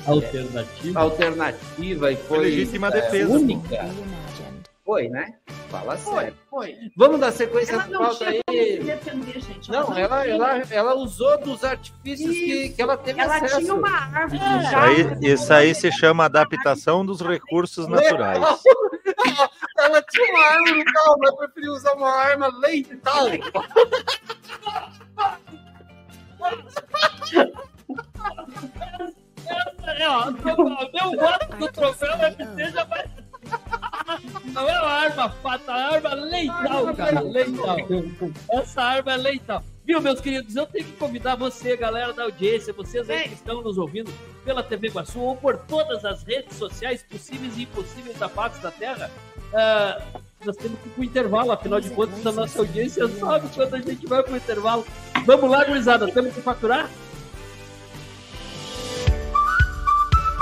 Alternativa. 0.06 1.00
alternativa 1.00 2.12
e 2.12 2.16
foi, 2.18 2.26
Foi 2.28 2.40
legítima 2.40 2.88
é, 2.90 2.92
defesa. 2.92 3.34
única. 3.34 3.90
Foi, 4.86 5.08
né? 5.08 5.36
Fala 5.70 5.96
Foi, 5.98 6.24
sério. 6.24 6.38
foi. 6.50 6.76
Vamos 6.98 7.20
dar 7.20 7.32
sequência 7.32 7.74
Ela 7.74 7.86
não 7.88 8.10
como 8.16 8.30
aí. 8.30 8.80
defender, 8.84 9.40
gente. 9.40 9.72
Não, 9.72 9.98
ela, 9.98 10.28
ela, 10.28 10.58
ela 10.70 10.94
usou 10.96 11.38
dos 11.40 11.64
artifícios 11.64 12.36
que, 12.36 12.70
que 12.70 12.82
ela 12.82 12.98
teve 12.98 13.22
Ela 13.22 13.38
acesso. 13.38 13.60
tinha 13.60 13.74
uma 13.74 13.90
árvore 13.90 14.42
É. 14.42 14.58
Isso 14.62 14.76
aí, 14.78 15.32
isso 15.34 15.54
aí 15.54 15.76
se 15.76 15.92
chama 15.94 16.26
adaptação 16.26 17.06
dos 17.06 17.22
recursos 17.22 17.88
naturais. 17.88 18.40
Ela 19.80 20.02
tinha 20.04 20.32
uma 20.34 20.46
arma 20.48 20.72
no 20.72 20.86
carro, 20.86 21.18
mas 21.20 21.36
preferiu 21.36 21.72
usar 21.74 21.94
uma 21.94 22.10
arma 22.12 22.48
letal. 22.60 23.28
É, 29.86 30.08
ó, 30.08 30.30
o 30.30 30.32
meu 30.34 31.20
voto 31.20 31.58
do 31.58 31.72
troféu 31.72 32.14
FT 32.18 32.72
já 32.72 32.84
vai. 32.86 33.06
Não 34.54 34.70
é 34.70 34.80
uma 34.80 34.92
arma 34.92 35.30
fatal, 35.30 35.96
é 35.96 36.00
uma 36.00 36.10
arma 36.10 36.26
letal, 36.26 36.96
cara. 36.96 37.20
Letal. 37.22 37.78
Essa 38.52 38.82
arma 38.82 39.14
é 39.14 39.18
letal. 39.18 39.64
Viu, 39.86 40.00
meus 40.00 40.22
queridos? 40.22 40.56
Eu 40.56 40.66
tenho 40.66 40.86
que 40.86 40.94
convidar 40.94 41.36
você, 41.36 41.76
galera 41.76 42.14
da 42.14 42.24
audiência, 42.24 42.72
vocês 42.72 43.10
aí 43.10 43.28
que 43.28 43.34
estão 43.34 43.62
nos 43.62 43.78
ouvindo 43.78 44.12
pela 44.46 44.64
TV 44.64 44.88
Guaçu 44.90 45.20
ou 45.20 45.36
por 45.36 45.58
todas 45.58 46.06
as 46.06 46.24
redes 46.24 46.58
sociais 46.58 47.04
possíveis 47.04 47.58
e 47.58 47.64
impossíveis 47.64 48.18
da 48.18 48.30
face 48.30 48.62
da 48.62 48.72
Terra. 48.72 49.12
ah, 49.54 50.02
nós 50.46 50.56
temos 50.58 50.80
que 50.80 50.88
ir 50.88 50.92
pro 50.92 51.04
intervalo, 51.04 51.52
afinal 51.52 51.80
de 51.80 51.90
contas, 51.90 52.26
a 52.26 52.32
nossa 52.32 52.60
audiência 52.60 53.08
sabe 53.08 53.48
quando 53.54 53.76
a 53.76 53.80
gente 53.80 54.06
vai 54.08 54.24
pro 54.24 54.36
intervalo. 54.36 54.86
Vamos 55.26 55.50
lá, 55.50 55.64
gurizada, 55.66 56.10
temos 56.12 56.34
que 56.34 56.42
faturar? 56.42 56.90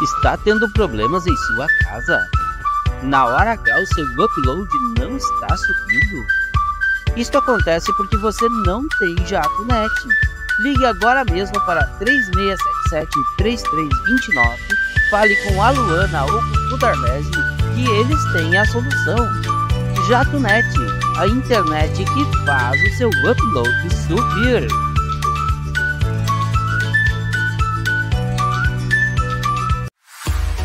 Está 0.01 0.37
tendo 0.37 0.71
problemas 0.73 1.25
em 1.27 1.35
sua 1.35 1.67
casa? 1.83 2.40
Na 3.03 3.25
hora 3.25 3.51
H 3.53 3.79
o 3.79 3.85
seu 3.93 4.05
upload 4.05 4.69
não 4.99 5.17
está 5.17 5.57
subindo? 5.57 6.25
Isto 7.17 7.39
acontece 7.39 7.91
porque 7.97 8.15
você 8.17 8.47
não 8.65 8.87
tem 8.99 9.25
jato 9.25 9.65
net. 9.65 9.91
Ligue 10.59 10.85
agora 10.85 11.25
mesmo 11.25 11.59
para 11.65 11.87
3677-3329, 13.39 14.57
fale 15.09 15.35
com 15.43 15.61
a 15.63 15.71
Luana 15.71 16.25
ou 16.25 16.41
com 16.41 16.75
o 16.75 16.77
Darlese 16.77 17.31
que 17.73 17.89
eles 17.89 18.23
têm 18.33 18.57
a 18.57 18.65
solução. 18.65 19.17
Jato 20.07 20.39
Net, 20.39 20.67
a 21.17 21.27
internet 21.27 22.03
que 22.03 22.45
faz 22.45 22.81
o 22.81 22.97
seu 22.97 23.09
upload 23.09 23.95
subir. 24.07 24.90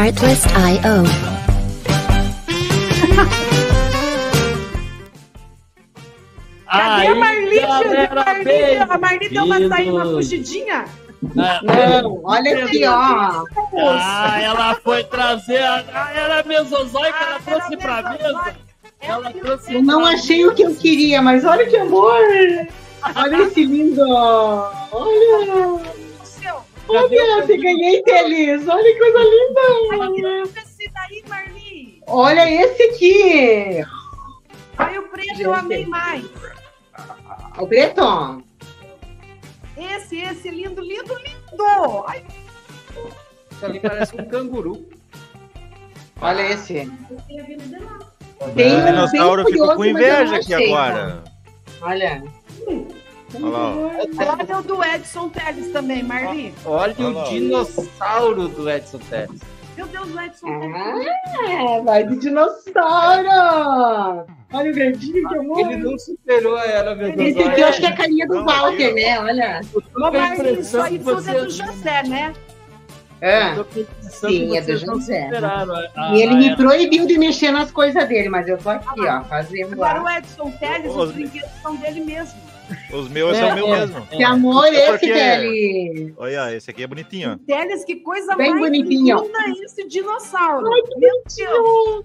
Artlist.io. 0.00 1.04
Cadê 6.70 7.06
a 7.08 7.14
Marli, 7.16 7.60
galera, 7.60 8.24
Marli? 8.24 8.76
A 8.78 8.98
Marli 8.98 9.28
deu 9.28 9.44
uma 9.44 9.68
saída, 9.68 9.92
uma 9.92 10.04
fugidinha. 10.06 10.84
Ah, 11.36 11.60
Não, 12.02 12.20
olha 12.24 12.64
aqui, 12.64 12.84
ó. 12.86 13.44
Ah, 13.76 14.40
ela 14.40 14.74
foi 14.76 15.04
trazer. 15.04 15.62
a- 15.62 15.84
Ah, 15.92 16.12
era 16.14 16.42
mesozoica, 16.44 17.16
ela 17.20 17.36
Ah, 17.36 17.40
trouxe 17.44 17.76
pra 17.76 18.02
mesa. 18.10 18.54
Ela 19.02 19.30
trouxe 19.32 19.74
Eu 19.74 19.82
não 19.82 20.04
achei 20.06 20.46
o 20.46 20.54
que 20.54 20.62
eu 20.62 20.74
queria, 20.74 21.20
mas 21.20 21.44
olha 21.44 21.66
que 21.66 21.76
amor! 21.76 22.22
Olha 23.16 23.36
esse 23.42 23.64
lindo! 23.64 24.02
Olha! 24.08 25.80
Olha, 26.90 27.46
você 27.46 27.56
ganhei 27.56 28.02
feliz! 28.02 28.66
Olha 28.68 28.92
que 28.92 28.98
coisa 28.98 29.18
linda! 29.18 30.60
Esse 30.60 30.90
daí, 30.92 31.24
Marli. 31.28 32.02
Olha 32.06 32.50
esse 32.50 32.82
aqui! 32.82 33.84
Olha 34.78 35.00
o 35.00 35.08
preto. 35.08 35.36
que 35.36 35.42
eu 35.42 35.54
amei 35.54 35.86
mais? 35.86 36.24
O 37.58 37.66
Breton. 37.66 38.42
Esse, 39.76 40.20
esse, 40.20 40.50
lindo, 40.50 40.80
lindo, 40.80 41.14
lindo! 41.14 42.04
Ai, 42.06 42.24
Isso 43.50 43.64
ali 43.64 43.80
parece 43.80 44.20
um 44.20 44.24
canguru. 44.26 44.86
Olha 46.20 46.42
esse. 46.50 46.90
O 48.40 48.50
Tem 48.50 48.76
um 48.76 48.84
dinossauro 48.84 49.44
ficou 49.46 49.76
com 49.76 49.84
inveja 49.84 50.36
aqui 50.36 50.54
agora. 50.54 51.24
Olha. 51.80 52.22
Olha 53.34 53.46
lá. 53.48 53.76
Olha 53.76 54.58
o 54.58 54.62
do 54.62 54.84
Edson 54.84 55.28
Teles 55.28 55.72
também, 55.72 56.02
Marli. 56.02 56.54
Olha 56.64 56.94
Olha 56.98 57.08
lá, 57.14 57.24
o 57.24 57.28
dinossauro 57.30 58.48
do 58.48 58.70
Edson 58.70 58.98
Teles. 58.98 59.40
Meu 59.76 59.86
Deus, 59.86 60.14
o 60.14 60.20
Edson 60.20 60.60
Teles. 60.60 61.06
Ah, 61.58 61.80
vai 61.84 62.04
de 62.06 62.16
dinossauro! 62.16 63.28
Olha 64.52 64.70
o 64.70 64.74
grandinho 64.74 65.28
que 65.28 65.34
amor. 65.36 65.60
Ele 65.60 65.76
não 65.76 65.98
superou 65.98 66.56
a 66.56 66.64
era 66.64 66.92
Esse 66.92 67.16
Mesozoica. 67.16 67.50
aqui 67.50 67.60
eu 67.60 67.66
acho 67.68 67.80
que 67.80 67.86
é 67.86 67.88
a 67.88 67.96
carinha 67.96 68.26
do 68.26 68.34
Não, 68.34 68.44
Walter, 68.46 68.84
aqui, 68.90 68.94
né? 68.94 69.20
Olha. 69.20 69.60
Marli, 69.94 70.50
impressão 70.50 70.60
isso 70.60 70.80
aí 70.80 70.98
que 70.98 71.04
tudo 71.04 71.10
é 71.10 71.14
você- 71.14 71.32
do 71.32 71.50
José, 71.50 72.02
né? 72.04 72.32
Ah, 73.22 73.52
impressão 73.60 74.30
Sim, 74.30 74.48
que 74.48 74.56
é 74.56 74.60
do 74.62 74.86
não 74.86 74.94
José. 74.94 75.24
superaram 75.24 75.74
a- 75.74 75.88
a- 75.94 76.14
e 76.16 76.22
ele 76.22 76.34
me 76.36 76.46
era. 76.48 76.56
proibiu 76.56 77.06
de 77.06 77.18
mexer 77.18 77.50
nas 77.50 77.70
coisas 77.70 78.08
dele, 78.08 78.30
mas 78.30 78.48
eu 78.48 78.56
tô 78.56 78.70
aqui, 78.70 79.06
ó, 79.06 79.22
fazendo 79.24 79.74
Agora 79.74 80.00
lá. 80.00 80.04
o 80.04 80.18
Edson 80.18 80.50
Teles, 80.58 80.94
os 80.94 81.12
brinquedos 81.12 81.50
são 81.62 81.76
dele 81.76 82.00
mesmo. 82.00 82.40
Os 82.92 83.08
meus 83.08 83.36
É, 83.36 83.40
são 83.46 83.54
meu 83.54 83.74
é, 83.74 83.80
mesmo. 83.80 84.06
Que 84.06 84.22
amor 84.24 84.66
É 84.66 84.70
esse, 84.76 84.90
porque- 84.90 85.12
Kelly! 85.12 86.14
Olha, 86.16 86.54
esse 86.56 86.70
aqui 86.70 86.82
é 86.82 86.86
bonitinho, 86.86 87.32
ó. 87.32 87.46
Teles, 87.46 87.84
que 87.84 87.96
coisa 87.96 88.34
Bem 88.36 88.50
mais 88.50 88.62
bonitinho. 88.62 89.22
linda 89.22 89.64
esse 89.64 89.86
dinossauro. 89.88 90.68
Meu 90.96 91.22
Deus, 91.36 92.04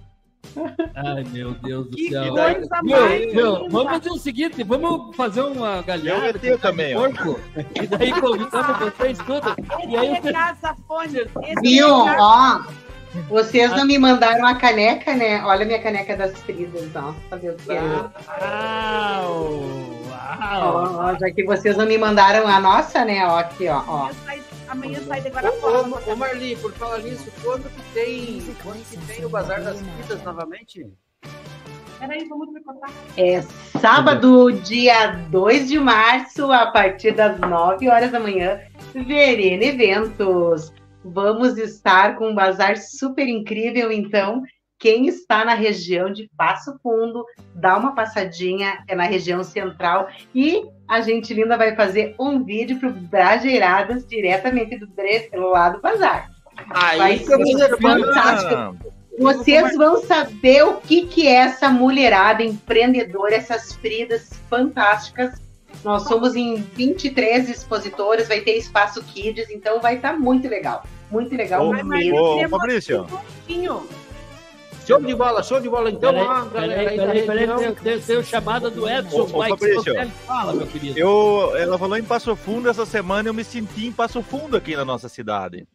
Ai, 0.94 1.24
meu 1.32 1.50
Deus 1.54 1.90
do 1.90 1.96
que 1.96 2.08
céu. 2.10 2.32
coisa 2.32 2.82
Meu, 2.82 3.00
mais 3.00 3.34
meu, 3.34 3.56
linda. 3.56 3.68
vamos 3.68 3.92
fazer 3.92 4.10
o 4.10 4.16
seguinte, 4.18 4.62
vamos 4.62 5.16
fazer 5.16 5.40
uma 5.40 5.82
galhada 5.82 6.38
Eu 6.42 6.56
também, 6.58 6.96
ó. 6.96 7.00
porco, 7.10 7.40
e 7.82 7.86
daí 7.86 8.12
convidamos 8.20 8.78
vocês 8.78 9.18
tudo. 9.18 9.54
E 9.58 9.86
Esse 9.86 9.96
aí 9.96 10.06
é 10.16 10.20
você... 10.20 10.32
casa 10.32 10.76
fone. 10.86 11.18
Esse 11.18 11.60
Viu? 11.62 11.88
é 12.08 12.16
Ó, 12.20 12.60
vocês 13.28 13.70
não 13.72 13.86
me 13.86 13.98
mandaram 13.98 14.46
a 14.46 14.54
caneca, 14.54 15.14
né? 15.14 15.42
Olha 15.44 15.62
a 15.62 15.66
minha 15.66 15.82
caneca 15.82 16.16
das 16.16 16.38
fridas, 16.42 16.94
ó. 16.94 17.14
Saber 17.30 17.50
o 17.50 17.56
que 17.56 17.72
é. 17.72 17.80
Uau! 17.80 19.60
Uau! 20.08 20.96
ó, 20.98 21.18
já 21.18 21.30
que 21.30 21.44
vocês 21.44 21.76
não 21.76 21.86
me 21.86 21.98
mandaram 21.98 22.46
a 22.46 22.60
nossa, 22.60 23.04
né? 23.04 23.26
Ó, 23.26 23.38
aqui, 23.38 23.68
ó. 23.68 23.82
ó. 23.86 24.10
Amanhã 24.68 25.00
sai, 25.06 25.20
de 25.20 25.28
Ô, 25.28 25.32
Guarapava. 25.32 26.00
ô, 26.06 26.12
ô, 26.12 26.16
Marli, 26.16 26.56
por 26.56 26.72
falar 26.72 26.98
nisso, 26.98 27.30
quando 27.42 27.70
que 27.70 27.82
tem, 27.94 28.42
quando 28.62 28.84
que 28.88 28.96
tem 29.06 29.24
o 29.24 29.28
Bazar 29.28 29.62
das 29.62 29.80
Vidas 29.80 30.22
novamente? 30.22 30.86
Peraí, 31.98 32.28
vamos 32.28 32.50
tricotar. 32.50 32.90
É 33.16 33.42
sábado, 33.80 34.52
dia 34.52 35.06
2 35.30 35.68
de 35.68 35.78
março, 35.78 36.52
a 36.52 36.66
partir 36.66 37.12
das 37.12 37.38
9 37.38 37.88
horas 37.88 38.10
da 38.10 38.20
manhã, 38.20 38.60
Verena 38.92 39.64
Eventos. 39.64 40.72
Vamos 41.08 41.56
estar 41.56 42.16
com 42.16 42.30
um 42.30 42.34
bazar 42.34 42.76
super 42.76 43.28
incrível, 43.28 43.92
então. 43.92 44.42
Quem 44.78 45.06
está 45.06 45.42
na 45.42 45.54
região 45.54 46.12
de 46.12 46.28
Passo 46.36 46.78
Fundo, 46.82 47.24
dá 47.54 47.78
uma 47.78 47.94
passadinha, 47.94 48.84
é 48.86 48.94
na 48.94 49.04
região 49.04 49.42
central. 49.42 50.08
E 50.34 50.66
a 50.86 51.00
gente 51.00 51.32
linda 51.32 51.56
vai 51.56 51.74
fazer 51.74 52.14
um 52.20 52.44
vídeo 52.44 52.78
para 52.78 52.90
o 52.90 52.92
Brajeiradas, 52.92 54.06
diretamente 54.06 54.78
do, 54.78 54.86
lá 55.48 55.70
do 55.70 55.80
bazar. 55.80 56.28
Vai 56.68 57.24
eu 57.26 57.38
me 57.38 57.54
ser 57.56 57.76
fantástico. 57.78 58.76
Vocês 59.18 59.74
vão 59.76 60.02
saber 60.02 60.64
o 60.64 60.74
que, 60.74 61.06
que 61.06 61.26
é 61.26 61.36
essa 61.36 61.70
mulherada 61.70 62.42
empreendedora, 62.42 63.34
essas 63.34 63.72
Fridas 63.72 64.28
fantásticas. 64.50 65.40
Nós 65.82 66.02
somos 66.02 66.36
em 66.36 66.56
23 66.56 67.48
expositoras, 67.48 68.28
vai 68.28 68.40
ter 68.40 68.56
espaço 68.56 69.02
kids, 69.04 69.48
então 69.48 69.80
vai 69.80 69.96
estar 69.96 70.18
muito 70.18 70.48
legal. 70.48 70.84
Muito 71.10 71.34
legal 71.36 71.68
Ô, 71.68 71.72
mesmo. 71.72 72.16
ô, 72.16 72.44
ô, 72.44 72.48
Fabrício. 72.48 73.06
Show 74.86 75.00
de 75.00 75.14
bola, 75.16 75.42
show 75.42 75.60
de 75.60 75.68
bola. 75.68 75.90
Então, 75.90 76.14
ó, 76.16 76.44
Peraí, 76.44 76.96
galera 76.96 77.26
peraí, 77.26 77.48
tem, 77.48 77.74
tem, 77.74 78.00
tem 78.00 78.16
o 78.18 78.22
chamada 78.24 78.70
do 78.70 78.88
Edson. 78.88 79.22
Ô, 79.32 79.42
Mike 79.42 79.58
Fabrício. 79.58 80.10
Fala, 80.24 80.52
meu 80.52 80.66
querido. 80.66 80.96
eu, 80.96 81.56
ela 81.56 81.76
falou 81.76 81.96
em 81.96 82.04
Passo 82.04 82.36
Fundo 82.36 82.68
essa 82.68 82.86
semana, 82.86 83.28
eu 83.28 83.34
me 83.34 83.42
senti 83.42 83.86
em 83.86 83.92
Passo 83.92 84.22
Fundo 84.22 84.56
aqui 84.56 84.76
na 84.76 84.84
nossa 84.84 85.08
cidade. 85.08 85.66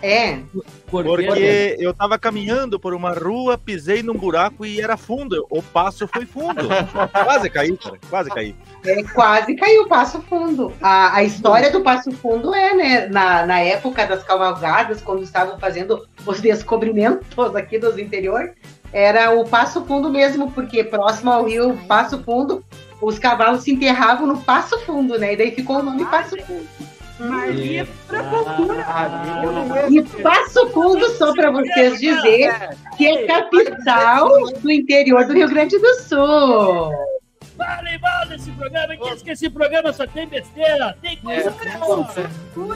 É, 0.00 0.40
Porque 0.88 1.76
eu 1.78 1.92
tava 1.92 2.18
caminhando 2.18 2.78
por 2.78 2.94
uma 2.94 3.12
rua, 3.12 3.58
pisei 3.58 4.02
num 4.02 4.14
buraco 4.14 4.64
e 4.64 4.80
era 4.80 4.96
fundo. 4.96 5.46
O 5.50 5.62
passo 5.62 6.06
foi 6.06 6.24
fundo. 6.24 6.68
Quase 7.12 7.50
caí, 7.50 7.76
cara. 7.76 7.98
Quase 8.08 8.30
caí. 8.30 8.54
é, 8.84 9.02
quase 9.02 9.54
caiu 9.56 9.82
o 9.82 9.88
Passo 9.88 10.20
Fundo. 10.22 10.72
A, 10.80 11.16
a 11.16 11.24
história 11.24 11.70
do 11.70 11.80
Passo 11.80 12.12
Fundo 12.12 12.54
é, 12.54 12.74
né, 12.74 13.06
na, 13.08 13.44
na 13.44 13.60
época 13.60 14.06
das 14.06 14.22
cavalgadas, 14.22 15.00
quando 15.00 15.22
estavam 15.22 15.58
fazendo 15.58 16.06
os 16.24 16.40
descobrimentos 16.40 17.56
aqui 17.56 17.78
dos 17.78 17.98
interior, 17.98 18.54
era 18.92 19.32
o 19.32 19.44
Passo 19.44 19.84
Fundo 19.84 20.10
mesmo, 20.10 20.50
porque 20.52 20.84
próximo 20.84 21.30
ao 21.30 21.44
rio 21.44 21.76
Passo 21.88 22.22
Fundo, 22.22 22.64
os 23.02 23.18
cavalos 23.18 23.62
se 23.62 23.72
enterravam 23.72 24.26
no 24.26 24.38
Passo 24.38 24.78
Fundo, 24.80 25.18
né? 25.18 25.34
E 25.34 25.36
daí 25.36 25.50
ficou 25.50 25.78
o 25.78 25.82
nome 25.82 26.04
Passo 26.06 26.36
Fundo. 26.44 26.66
Marli 27.18 27.78
é 27.78 27.86
pra 28.06 28.22
cultura. 28.24 28.86
E 29.90 30.02
Passo 30.22 30.68
Fundo, 30.70 31.08
só 31.16 31.32
para 31.34 31.50
vocês 31.50 31.98
dizer, 31.98 32.76
que 32.96 33.06
é 33.06 33.26
capital 33.26 34.28
do 34.60 34.70
interior 34.70 35.26
do 35.26 35.32
Rio 35.32 35.48
Grande 35.48 35.78
do 35.78 35.94
Sul. 36.02 36.92
Vale, 37.56 37.98
vale 37.98 38.36
esse 38.36 38.52
programa. 38.52 38.96
Diz 38.96 39.22
que 39.22 39.30
esse 39.32 39.50
programa 39.50 39.92
só 39.92 40.06
tem 40.06 40.28
besteira. 40.28 40.96
Tem 41.02 41.16
coisa 41.16 41.50
boa. 41.80 42.06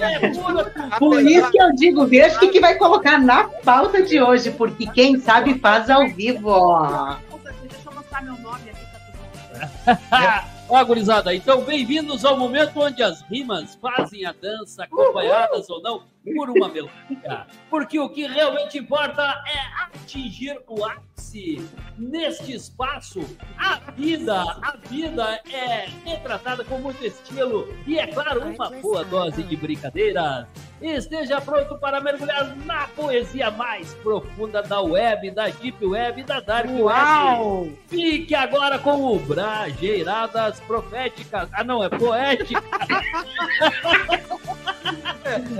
É 0.00 0.28
pura 0.28 0.72
Por 0.98 1.22
isso 1.22 1.50
que 1.52 1.62
eu 1.62 1.72
digo, 1.76 2.04
veja 2.06 2.36
o 2.36 2.40
que, 2.40 2.48
que 2.48 2.60
vai 2.60 2.74
colocar 2.74 3.18
na 3.20 3.44
pauta 3.44 4.02
de 4.02 4.20
hoje, 4.20 4.50
porque 4.50 4.86
quem 4.88 5.20
sabe 5.20 5.58
faz 5.60 5.88
ao 5.88 6.08
vivo. 6.08 6.48
ó. 6.48 7.16
Deixa 7.62 7.88
eu 7.88 7.94
mostrar 7.94 8.22
meu 8.22 8.36
nome 8.38 8.70
aqui 8.70 8.86
todo 8.92 9.96
mundo. 10.02 10.51
Ó, 10.74 10.82
gurizada, 10.86 11.34
então 11.34 11.60
bem-vindos 11.60 12.24
ao 12.24 12.38
momento 12.38 12.80
onde 12.80 13.02
as 13.02 13.20
rimas 13.20 13.74
fazem 13.74 14.24
a 14.24 14.32
dança, 14.32 14.84
acompanhadas 14.84 15.68
ou 15.68 15.82
não, 15.82 16.02
por 16.34 16.50
uma 16.50 16.68
melodia. 16.68 17.46
Porque 17.68 17.98
o 17.98 18.08
que 18.08 18.26
realmente 18.26 18.78
importa 18.78 19.22
é 19.22 19.84
atingir 19.84 20.58
o 20.68 20.84
ápice 20.84 21.64
neste 21.98 22.54
espaço. 22.54 23.20
A 23.58 23.90
vida, 23.92 24.40
a 24.40 24.76
vida 24.88 25.40
é 25.50 25.88
retratada 26.04 26.64
com 26.64 26.78
muito 26.78 27.04
estilo 27.04 27.74
e, 27.86 27.98
é 27.98 28.06
claro, 28.06 28.42
uma 28.42 28.70
boa 28.70 29.04
dose 29.04 29.42
de 29.42 29.56
brincadeiras. 29.56 30.46
Esteja 30.80 31.40
pronto 31.40 31.78
para 31.78 32.00
mergulhar 32.00 32.56
na 32.56 32.88
poesia 32.88 33.52
mais 33.52 33.94
profunda 33.94 34.62
da 34.62 34.80
web, 34.80 35.30
da 35.30 35.48
deep 35.48 35.84
web, 35.84 36.24
da 36.24 36.40
dark 36.40 36.68
web. 36.68 36.82
Uau! 36.82 37.68
Fique 37.86 38.34
agora 38.34 38.80
com 38.80 39.14
o 39.14 39.18
Brajeiradas 39.20 40.58
Proféticas. 40.60 41.48
Ah, 41.52 41.62
não, 41.62 41.84
é 41.84 41.88
poética. 41.88 42.62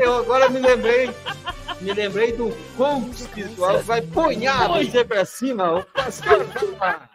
Eu 0.00 0.16
agora 0.16 0.48
me 0.48 0.60
lembrei. 0.60 1.10
Me 1.80 1.92
lembrei 1.92 2.32
do 2.32 2.50
coach 2.76 3.10
espiritual 3.10 3.78
que 3.78 3.84
vai 3.84 4.02
ponhar 4.02 4.68
você 4.68 5.04
pra 5.04 5.24
cima. 5.24 5.80
O 5.80 5.86
lá. 6.78 7.10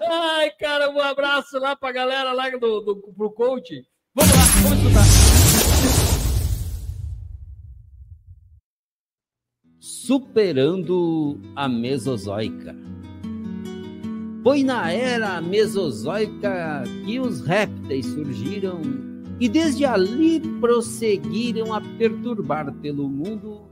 Ai, 0.00 0.50
cara, 0.52 0.90
um 0.90 1.00
abraço 1.00 1.58
lá 1.58 1.74
pra 1.76 1.92
galera 1.92 2.32
lá 2.32 2.50
do, 2.50 2.80
do, 2.80 2.96
pro 3.16 3.30
coach. 3.32 3.82
Vamos 4.14 4.32
lá, 4.32 4.42
vamos 4.62 4.78
escutar. 4.78 5.04
Superando 9.80 11.40
a 11.56 11.68
Mesozoica. 11.68 12.74
Foi 14.42 14.64
na 14.64 14.92
era 14.92 15.40
Mesozoica 15.40 16.82
que 17.06 17.20
os 17.20 17.40
répteis 17.46 18.06
surgiram 18.06 19.11
e 19.42 19.48
desde 19.48 19.84
ali 19.84 20.38
prosseguiram 20.60 21.74
a 21.74 21.80
perturbar 21.80 22.72
pelo 22.74 23.08
mundo. 23.08 23.62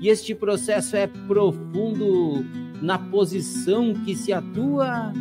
E 0.00 0.08
este 0.08 0.34
processo 0.34 0.96
é 0.96 1.06
profundo 1.06 2.42
na 2.80 2.98
posição 2.98 3.92
que 3.92 4.16
se 4.16 4.32
atua, 4.32 5.12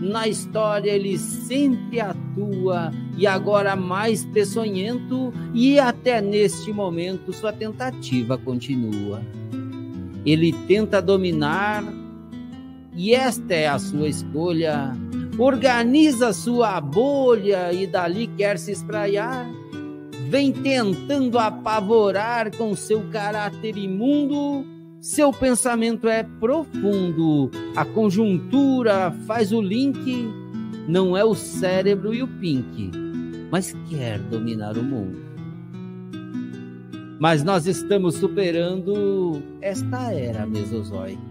na 0.00 0.28
história 0.28 0.92
ele 0.92 1.18
sempre 1.18 1.98
atua 1.98 2.92
e 3.18 3.26
agora 3.26 3.74
mais 3.74 4.24
peçonhento 4.24 5.32
e 5.52 5.80
até 5.80 6.20
neste 6.20 6.72
momento 6.72 7.32
sua 7.32 7.52
tentativa 7.52 8.38
continua. 8.38 9.20
Ele 10.24 10.52
tenta 10.68 11.02
dominar 11.02 11.82
e 12.94 13.14
esta 13.14 13.52
é 13.52 13.66
a 13.66 13.80
sua 13.80 14.08
escolha. 14.08 14.92
Organiza 15.40 16.32
sua 16.32 16.80
bolha 16.80 17.72
e 17.72 17.86
dali 17.86 18.26
quer 18.26 18.58
se 18.58 18.72
espraiar. 18.72 19.46
Vem 20.28 20.52
tentando 20.52 21.38
apavorar 21.38 22.54
com 22.56 22.76
seu 22.76 23.02
caráter 23.10 23.76
imundo 23.76 24.64
Seu 25.00 25.32
pensamento 25.32 26.06
é 26.10 26.22
profundo, 26.22 27.50
a 27.74 27.86
conjuntura 27.86 29.10
faz 29.26 29.50
o 29.50 29.62
link, 29.62 30.30
não 30.86 31.16
é 31.16 31.24
o 31.24 31.34
cérebro 31.34 32.12
e 32.12 32.22
o 32.22 32.28
pink, 32.28 32.90
mas 33.50 33.74
quer 33.88 34.18
dominar 34.18 34.76
o 34.76 34.82
mundo. 34.82 35.18
Mas 37.18 37.42
nós 37.42 37.66
estamos 37.66 38.16
superando 38.16 39.42
esta 39.62 40.12
era 40.12 40.44
mesozoica. 40.46 41.29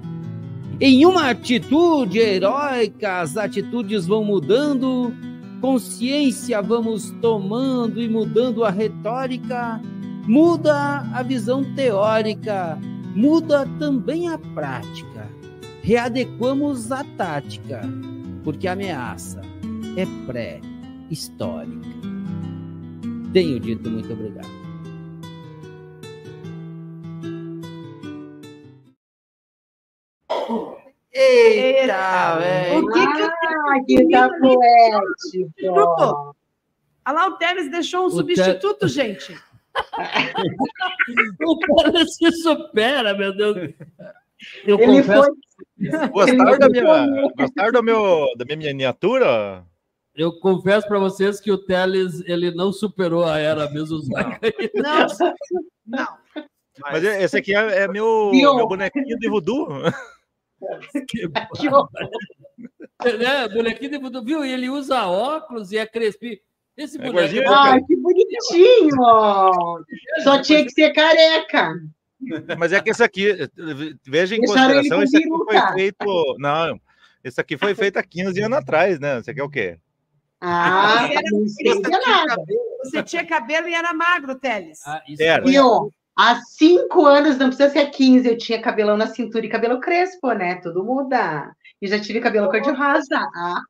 Em 0.82 1.06
uma 1.06 1.30
atitude 1.30 2.20
heróica, 2.20 3.20
as 3.20 3.36
atitudes 3.36 4.08
vão 4.08 4.24
mudando, 4.24 5.14
consciência 5.60 6.62
vamos 6.62 7.12
tomando 7.22 8.02
e 8.02 8.08
mudando 8.08 8.64
a 8.64 8.70
retórica, 8.70 9.82
muda 10.26 11.00
a 11.14 11.22
visão 11.22 11.66
teórica, 11.76 12.80
muda 13.14 13.68
também 13.78 14.30
a 14.30 14.38
prática. 14.38 15.28
Readequamos 15.82 16.94
a 16.94 17.04
tática, 17.04 17.82
porque 18.46 18.66
a 18.66 18.72
ameaça 18.72 19.42
é 19.98 20.06
pré-histórica. 20.26 21.90
Tenho 23.34 23.60
dito 23.60 23.90
muito 23.90 24.14
obrigado. 24.14 24.59
Eita, 31.22 32.38
velho! 32.40 32.80
O 32.80 32.88
que 32.88 33.00
que, 33.00 33.24
ah, 33.24 33.84
que 33.86 34.10
tá 34.10 34.30
poético! 34.40 36.36
Olha 37.06 37.16
lá, 37.16 37.28
o 37.28 37.38
Teles 37.38 37.70
deixou 37.70 38.04
um 38.04 38.06
o 38.06 38.10
substituto, 38.10 38.88
te... 38.88 38.94
gente. 38.94 39.38
o 41.44 41.60
cara 41.60 42.06
se 42.06 42.32
supera, 42.42 43.14
meu 43.14 43.36
Deus. 43.36 43.74
Eu 44.66 44.80
Ele 44.80 45.02
confesso. 45.02 45.24
Foi... 45.24 46.10
Gostaram, 46.10 46.58
da 46.58 46.70
minha, 46.70 47.32
gostaram 47.38 47.72
do 47.74 47.84
meu, 47.84 48.26
da 48.38 48.46
minha 48.46 48.58
miniatura? 48.58 49.66
Eu 50.16 50.40
confesso 50.40 50.88
para 50.88 51.00
vocês 51.00 51.42
que 51.42 51.52
o 51.52 51.58
Teles 51.58 52.22
ele 52.26 52.52
não 52.52 52.72
superou 52.72 53.26
a 53.26 53.40
era 53.40 53.70
Mesozoica. 53.70 54.40
Não, 54.76 55.08
não. 55.86 56.08
Mas 56.82 57.04
esse 57.04 57.38
aqui 57.38 57.54
é, 57.54 57.84
é 57.84 57.88
meu, 57.88 58.32
meu 58.32 58.68
bonequinho 58.68 59.18
de 59.18 59.30
voodoo. 59.30 59.68
que 61.08 61.70
né? 63.18 63.48
Bonequinho 63.48 63.92
de 63.92 63.98
voodoo, 63.98 64.24
viu? 64.24 64.46
E 64.46 64.52
ele 64.52 64.70
usa 64.70 65.06
óculos 65.06 65.72
e 65.72 65.78
é 65.78 65.86
crespinho. 65.86 66.38
Esse 66.76 67.00
é 67.00 67.12
boneco. 67.12 67.50
Ah, 67.50 67.80
que 67.82 67.96
bonitinho! 67.96 68.96
Só 70.24 70.42
tinha 70.42 70.64
que 70.64 70.72
ser 70.72 70.94
careca. 70.94 71.74
Mas 72.58 72.74
é 72.74 72.82
que 72.82 72.90
esse 72.90 73.04
aqui, 73.04 73.28
veja 74.06 74.36
em 74.36 74.42
Deixaram 74.42 74.74
consideração, 74.74 75.04
esse 75.04 75.18
aqui 75.18 75.28
foi 75.28 75.74
feito. 75.74 76.36
Não, 76.38 76.80
esse 77.24 77.40
aqui 77.40 77.58
foi 77.58 77.76
feito 77.76 77.98
há 77.98 78.04
15 78.04 78.42
anos 78.42 78.58
atrás, 78.58 79.00
né? 79.00 79.22
Você 79.22 79.34
quer 79.34 79.44
o 79.44 79.50
quê? 79.50 79.78
Ah, 80.42 81.10
não 81.32 81.48
sei 81.48 81.82
nada. 81.82 82.36
Você 82.84 83.04
tinha 83.04 83.26
cabelo 83.26 83.68
e 83.68 83.74
era 83.74 83.94
magro, 83.94 84.36
Teles. 84.36 84.80
Ah, 84.86 85.02
isso 85.08 85.22
era. 85.22 85.50
E, 85.50 85.60
ó, 85.60 85.90
há 86.20 86.36
cinco 86.42 87.06
anos, 87.06 87.38
não 87.38 87.48
precisa 87.48 87.70
ser 87.70 87.90
15, 87.92 88.28
eu 88.28 88.38
tinha 88.38 88.62
cabelão 88.62 88.98
na 88.98 89.08
cintura 89.08 89.46
e 89.46 89.50
cabelo 89.50 89.80
crespo, 89.80 90.34
né? 90.34 90.56
Tudo 90.56 90.84
muda. 90.84 91.56
E 91.82 91.88
já 91.88 91.98
tive 91.98 92.20
cabelo 92.20 92.50
cor-de-rosa. 92.50 93.18
Ah. 93.34 93.62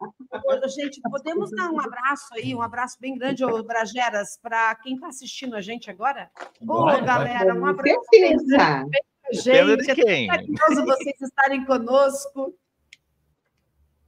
Gente, 0.75 0.99
podemos 1.01 1.51
dar 1.51 1.69
um 1.69 1.79
abraço 1.79 2.33
aí, 2.33 2.55
um 2.55 2.61
abraço 2.63 2.97
bem 2.99 3.15
grande, 3.15 3.45
ô 3.45 3.63
Brageras, 3.63 4.39
para 4.41 4.73
quem 4.75 4.95
está 4.95 5.07
assistindo 5.09 5.55
a 5.55 5.61
gente 5.61 5.91
agora? 5.91 6.31
Ô, 6.67 6.85
galera, 6.85 7.53
um 7.53 7.67
abraço. 7.67 7.99
Certeza. 8.11 8.85
Gente, 9.31 9.91
é 9.91 10.27
maravilhoso 10.27 10.85
vocês 10.85 11.21
estarem 11.21 11.63
conosco. 11.65 12.55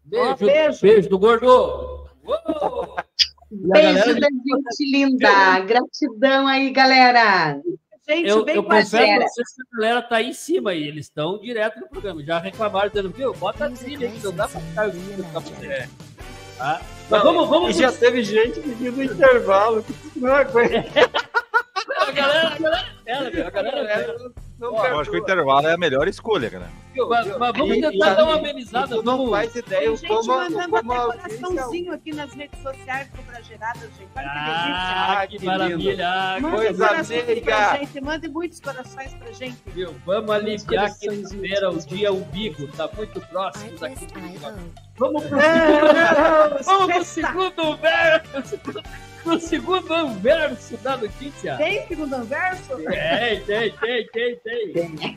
Beijo, 0.04 0.36
beijo. 0.38 0.82
beijo 0.82 1.10
do 1.10 1.20
gordo. 1.20 2.08
Beijo 3.52 4.20
da 4.20 4.28
gente 4.30 4.92
linda. 4.92 5.60
Gratidão 5.60 6.48
aí, 6.48 6.72
galera. 6.72 7.62
Gente, 8.12 8.28
eu, 8.28 8.44
bem 8.44 8.56
eu 8.56 8.64
confesso 8.64 8.92
pra 8.92 9.28
vocês 9.28 9.48
que 9.56 9.62
a 9.62 9.78
galera 9.78 10.02
tá 10.02 10.18
aí 10.18 10.30
em 10.30 10.34
cima 10.34 10.72
aí, 10.72 10.84
eles 10.84 11.06
estão 11.06 11.40
direto 11.40 11.80
no 11.80 11.88
programa. 11.88 12.22
Já 12.24 12.40
reclamaram, 12.40 12.90
dizendo, 12.90 13.10
viu, 13.10 13.34
bota 13.34 13.66
a 13.66 13.72
trilha 13.72 14.10
aí, 14.10 14.20
não 14.22 14.34
dá 14.34 14.50
pra 14.50 14.60
ficar 14.60 14.86
ouvindo 14.88 15.26
é. 15.64 15.88
tá? 16.58 16.82
Mas 17.10 17.24
vamos, 17.24 17.48
vamos. 17.48 17.78
E 17.78 17.80
já 17.82 17.92
teve 17.92 18.22
gente 18.22 18.60
pedindo 18.60 19.02
intervalo, 19.02 19.82
que 19.84 20.20
não 20.20 20.36
é 20.36 20.44
coisa. 20.44 20.76
a 21.98 22.12
galera, 22.12 22.48
a 22.50 22.60
galera, 22.60 22.88
a 23.08 23.50
galera, 23.50 23.82
a 23.82 23.86
galera 23.86 24.18
não 24.60 24.76
Ó, 24.76 24.86
eu 24.86 25.00
acho 25.00 25.10
que 25.10 25.18
o 25.18 25.20
intervalo 25.20 25.68
é 25.68 25.74
a 25.74 25.78
melhor 25.78 26.08
escolha, 26.08 26.50
cara. 26.50 26.70
Mas, 27.08 27.38
mas 27.38 27.58
vamos 27.58 27.80
tentar 27.80 28.14
dar 28.14 28.24
uma 28.26 28.36
amenizada. 28.36 28.96
Tu 28.96 29.04
não 29.04 29.30
faz 29.30 29.56
ideia. 29.56 29.88
Tem 29.88 29.98
gente 29.98 30.08
como, 30.08 30.28
mandando 30.28 30.70
como 30.70 30.94
até 30.94 31.38
coraçãozinho 31.38 31.94
aqui 31.94 32.14
nas 32.14 32.34
redes 32.34 32.62
sociais 32.62 33.10
do 33.10 33.22
Brageradas, 33.24 33.90
gente. 33.98 34.10
Olha 34.16 34.28
ah, 34.28 35.28
que, 35.28 35.38
que 35.38 35.46
maravilha. 35.46 36.38
Manda 36.42 36.58
Coisa 36.58 36.88
amiga. 36.88 37.78
Gente, 37.78 38.02
mande 38.02 38.30
muitos 38.30 38.60
corações 38.60 39.14
pra 39.14 39.32
gente. 39.32 39.58
Viu? 39.68 39.96
Vamos 40.06 40.30
aliviar 40.30 40.98
quinta-feira, 40.98 41.72
o 41.72 41.80
dia 41.80 42.12
umbigo. 42.12 42.68
Tá 42.70 42.90
muito 42.96 43.22
próximo 43.22 43.78
daqui. 43.78 44.08
Vamos 44.98 45.24
pro 45.24 45.40
segundo, 45.40 46.64
vamos 46.64 46.94
pro 46.94 47.04
segundo 47.04 47.78
verso 47.78 48.60
no 49.26 49.40
segundo 49.40 49.94
anverso 49.94 50.78
da 50.78 50.98
notícia. 50.98 51.58
Tem 51.58 51.88
segundo 51.88 52.14
anverso? 52.16 52.76
Tem, 52.78 53.42
tem, 53.42 53.72
tem, 53.72 54.08
tem, 54.08 54.36
tem. 54.38 54.96
tem. 54.96 55.16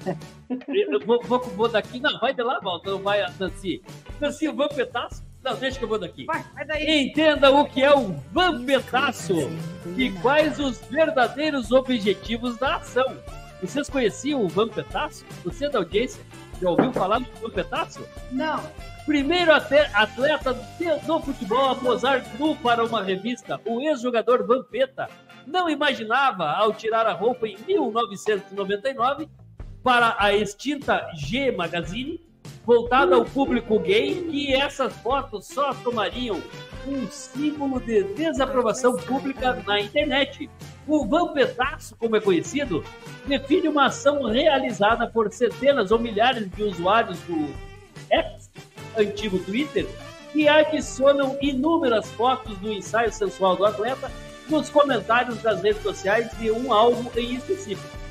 Eu 0.90 1.00
vou, 1.00 1.22
vou, 1.22 1.63
vou 1.64 1.68
daqui. 1.70 1.98
Não, 1.98 2.18
vai 2.18 2.34
de 2.34 2.42
lá, 2.42 2.60
volta. 2.60 2.90
Não 2.90 2.98
vai 2.98 3.22
a 3.22 3.30
Nancy. 3.38 3.82
Nancy, 4.20 4.48
o 4.48 4.54
vampetaço. 4.54 5.24
Não, 5.42 5.54
deixa 5.56 5.78
que 5.78 5.84
eu 5.84 5.88
vou 5.88 5.98
daqui. 5.98 6.24
Vai, 6.24 6.42
vai 6.54 6.64
daí. 6.64 7.08
Entenda 7.08 7.50
o 7.50 7.66
que 7.66 7.82
é 7.82 7.94
o 7.94 8.12
vampetaço 8.32 9.50
e 9.96 10.10
quais 10.22 10.58
os 10.58 10.78
verdadeiros 10.86 11.70
objetivos 11.72 12.56
da 12.56 12.76
ação. 12.76 13.16
Vocês 13.60 13.88
conheciam 13.88 14.42
o 14.42 14.48
vampetaço? 14.48 15.24
Você 15.44 15.68
da 15.68 15.78
audiência 15.78 16.22
já 16.60 16.68
ouviu 16.68 16.92
falar 16.92 17.18
do 17.18 17.40
vampetaço? 17.40 18.06
Não. 18.30 18.62
Primeiro 19.06 19.52
atleta 19.52 20.54
do 20.54 21.20
futebol 21.20 21.70
a 21.70 21.74
posar 21.74 22.24
nu 22.38 22.56
para 22.56 22.82
uma 22.82 23.02
revista, 23.02 23.60
o 23.66 23.82
ex-jogador 23.82 24.46
Vampeta 24.46 25.10
não 25.46 25.68
imaginava, 25.68 26.46
ao 26.52 26.72
tirar 26.72 27.06
a 27.06 27.12
roupa 27.12 27.46
em 27.46 27.58
1999 27.66 29.28
para 29.84 30.16
a 30.18 30.34
extinta 30.34 31.06
G 31.14 31.52
Magazine, 31.52 32.18
voltada 32.64 33.14
ao 33.14 33.24
público 33.26 33.78
gay, 33.78 34.14
que 34.30 34.54
essas 34.54 34.96
fotos 34.96 35.46
só 35.46 35.74
tomariam 35.74 36.42
um 36.88 37.06
símbolo 37.10 37.78
de 37.80 38.02
desaprovação 38.14 38.96
pública 38.96 39.62
na 39.66 39.78
internet. 39.82 40.48
O 40.86 41.06
Vampetaço, 41.06 41.94
como 41.96 42.16
é 42.16 42.20
conhecido, 42.20 42.82
define 43.26 43.68
uma 43.68 43.86
ação 43.86 44.22
realizada 44.22 45.06
por 45.06 45.30
centenas 45.30 45.90
ou 45.90 45.98
milhares 45.98 46.50
de 46.50 46.62
usuários 46.62 47.18
do 47.20 47.54
X 48.10 48.50
antigo 48.96 49.38
Twitter, 49.40 49.86
que 50.32 50.48
adicionam 50.48 51.36
inúmeras 51.42 52.10
fotos 52.12 52.56
do 52.58 52.72
ensaio 52.72 53.12
sensual 53.12 53.54
do 53.54 53.66
atleta 53.66 54.10
nos 54.48 54.70
comentários 54.70 55.42
das 55.42 55.60
redes 55.62 55.82
sociais 55.82 56.30
de 56.38 56.50
um 56.50 56.72
alvo 56.72 57.10
em 57.18 57.34
específico. 57.34 58.03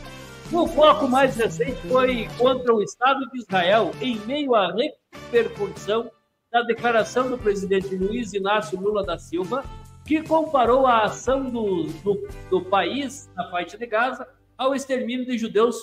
O 0.52 0.68
foco 0.68 1.08
mais 1.08 1.36
recente 1.36 1.82
foi 1.88 2.28
contra 2.38 2.74
o 2.74 2.82
Estado 2.82 3.28
de 3.32 3.40
Israel, 3.40 3.92
em 4.02 4.18
meio 4.20 4.54
à 4.54 4.72
repercussão 4.72 6.12
da 6.52 6.62
declaração 6.62 7.30
do 7.30 7.38
presidente 7.38 7.96
Luiz 7.96 8.34
Inácio 8.34 8.80
Lula 8.80 9.04
da 9.04 9.18
Silva, 9.18 9.64
que 10.06 10.22
comparou 10.22 10.86
a 10.86 11.04
ação 11.04 11.50
do, 11.50 11.84
do, 12.04 12.28
do 12.50 12.62
país 12.66 13.32
na 13.36 13.50
faixa 13.50 13.78
de 13.78 13.86
Gaza 13.88 14.28
ao 14.58 14.76
extermínio 14.76 15.26
de 15.26 15.38
judeus 15.38 15.78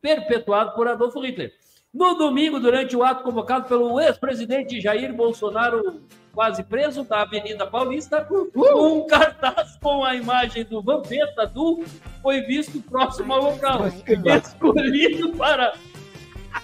perpetuado 0.00 0.74
por 0.74 0.88
Adolfo 0.88 1.20
Hitler. 1.20 1.52
No 1.92 2.14
domingo, 2.14 2.58
durante 2.58 2.96
o 2.96 3.04
ato 3.04 3.22
convocado 3.22 3.68
pelo 3.68 4.00
ex-presidente 4.00 4.80
Jair 4.80 5.14
Bolsonaro, 5.14 6.02
quase 6.38 6.62
preso, 6.62 7.02
da 7.02 7.22
Avenida 7.22 7.66
Paulista, 7.66 8.24
um 8.54 9.04
cartaz 9.08 9.76
com 9.82 10.04
a 10.04 10.14
imagem 10.14 10.62
do 10.62 10.80
Vampeta 10.80 11.44
Du 11.48 11.84
foi 12.22 12.42
visto 12.42 12.80
próximo 12.82 13.32
ao 13.32 13.42
local, 13.42 13.88
escolhido 13.88 15.32
para 15.36 15.74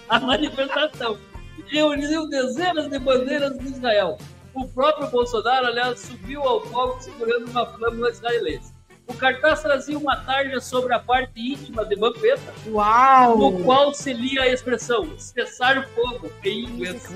a 0.09 0.21
manifestação. 0.21 1.19
Reuniu 1.67 2.29
dezenas 2.29 2.89
de 2.89 3.01
bandeiras 3.01 3.59
de 3.59 3.67
Israel. 3.67 4.17
O 4.55 4.69
próprio 4.69 5.11
Bolsonaro, 5.11 5.67
aliás, 5.67 5.99
subiu 5.99 6.41
ao 6.45 6.61
palco 6.61 7.03
segurando 7.03 7.51
uma 7.51 7.67
flâmula 7.67 8.11
israelense. 8.11 8.73
O 9.07 9.15
cartaz 9.15 9.63
trazia 9.63 9.99
uma 9.99 10.17
tarja 10.17 10.61
sobre 10.61 10.95
a 10.95 10.99
parte 10.99 11.39
íntima 11.39 11.85
de 11.85 11.95
Vampeta, 11.95 12.55
Uau! 12.67 13.37
no 13.39 13.65
qual 13.65 13.93
se 13.93 14.13
lia 14.13 14.43
a 14.43 14.49
expressão 14.49 15.19
cessar 15.19 15.87
fogo 15.91 16.31
em 16.43 16.65
inglês. 16.65 17.07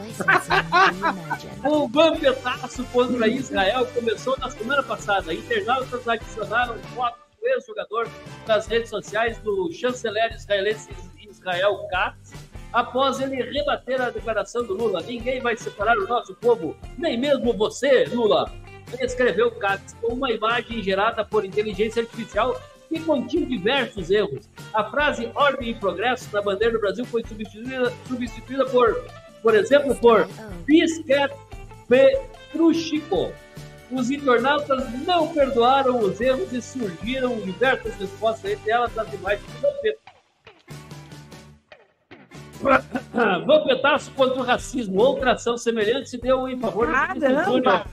o 1.64 1.88
vampetaço 1.88 2.84
contra 2.92 3.26
Israel 3.26 3.86
começou 3.94 4.36
na 4.38 4.50
semana 4.50 4.82
passada. 4.82 5.32
Internautas 5.32 6.06
adicionaram 6.06 6.76
fotos 6.94 7.20
do 7.40 7.48
ex-jogador 7.48 8.08
nas 8.46 8.66
redes 8.66 8.90
sociais 8.90 9.38
do 9.38 9.72
chanceler 9.72 10.34
israelense 10.34 10.90
Israel 11.18 11.86
Katz 11.90 12.34
após 12.72 13.20
ele 13.20 13.42
rebater 13.42 14.00
a 14.00 14.10
declaração 14.10 14.62
do 14.64 14.74
Lula. 14.74 15.00
Ninguém 15.00 15.40
vai 15.40 15.56
separar 15.56 15.96
o 15.96 16.06
nosso 16.06 16.34
povo, 16.34 16.76
nem 16.98 17.18
mesmo 17.18 17.56
você, 17.56 18.04
Lula. 18.04 18.50
Ele 18.92 19.04
escreveu 19.04 19.50
Katz 19.52 19.94
com 20.00 20.14
uma 20.14 20.30
imagem 20.30 20.82
gerada 20.82 21.24
por 21.24 21.44
inteligência 21.44 22.02
artificial 22.02 22.60
que 22.88 23.00
continha 23.00 23.46
diversos 23.46 24.10
erros. 24.10 24.48
A 24.72 24.84
frase 24.84 25.30
ordem 25.34 25.70
e 25.70 25.74
progresso 25.74 26.28
na 26.32 26.40
bandeira 26.40 26.74
do 26.74 26.80
Brasil 26.80 27.04
foi 27.04 27.22
substituída, 27.26 27.92
substituída 28.06 28.64
por, 28.66 29.04
por 29.42 29.54
exemplo, 29.54 29.94
por 29.96 30.26
Bisquet 30.64 31.30
Petruchico. 31.86 33.32
Os 33.90 34.10
internautas 34.10 34.90
não 35.06 35.28
perdoaram 35.28 35.98
os 35.98 36.20
erros 36.20 36.52
e 36.52 36.60
surgiram 36.60 37.40
diversas 37.40 37.94
respostas, 37.94 38.52
entre 38.52 38.70
elas 38.70 38.96
as 38.96 39.12
imagens 39.12 39.46
do 39.52 39.60
Vampeta. 39.60 39.98
Vampetaço 43.46 44.10
contra 44.12 44.40
o 44.40 44.42
racismo. 44.42 45.00
Outra 45.00 45.32
ação 45.32 45.56
semelhante 45.56 46.10
se 46.10 46.18
deu 46.18 46.48
em 46.48 46.58
favor 46.58 46.86
do 46.86 46.92
Vinícius 46.92 47.44
Júnior, 47.46 47.86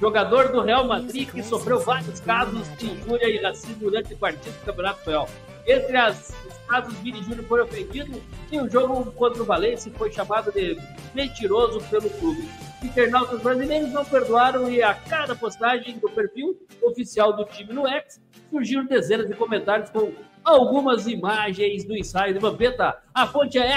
jogador 0.00 0.52
do 0.52 0.60
Real 0.60 0.86
Madrid 0.86 1.28
que 1.28 1.42
sofreu 1.42 1.80
vários 1.80 2.20
casos 2.20 2.68
de 2.76 2.86
injúria 2.86 3.28
e 3.28 3.38
racismo 3.38 3.76
durante 3.78 4.14
o 4.14 4.16
partido 4.16 4.52
do 4.52 4.64
Campeonato 4.64 4.98
Espanhol. 5.00 5.28
Entre 5.66 5.96
as, 5.96 6.34
os 6.46 6.56
casos, 6.66 6.94
Vini 7.00 7.22
Júnior 7.22 7.44
foi 7.44 7.60
ofendido 7.60 8.22
e 8.50 8.58
o 8.58 8.70
jogo 8.70 9.10
contra 9.12 9.42
o 9.42 9.44
Valência 9.44 9.92
foi 9.92 10.10
chamado 10.10 10.50
de 10.50 10.78
mentiroso 11.14 11.80
pelo 11.90 12.08
clube. 12.08 12.48
Internautas 12.82 13.42
brasileiros 13.42 13.92
não 13.92 14.04
perdoaram 14.04 14.70
e 14.70 14.82
a 14.82 14.94
cada 14.94 15.34
postagem 15.34 15.98
do 15.98 16.08
perfil 16.08 16.56
oficial 16.82 17.34
do 17.34 17.44
time 17.44 17.72
no 17.74 17.86
X 17.86 18.20
surgiram 18.50 18.86
dezenas 18.86 19.28
de 19.28 19.34
comentários 19.34 19.90
com 19.90 20.12
algumas 20.42 21.06
imagens 21.06 21.84
do 21.84 21.94
ensaio 21.94 22.32
de 22.32 22.40
Vampeta. 22.40 22.96
A 23.12 23.26
fonte 23.26 23.58
é 23.58 23.70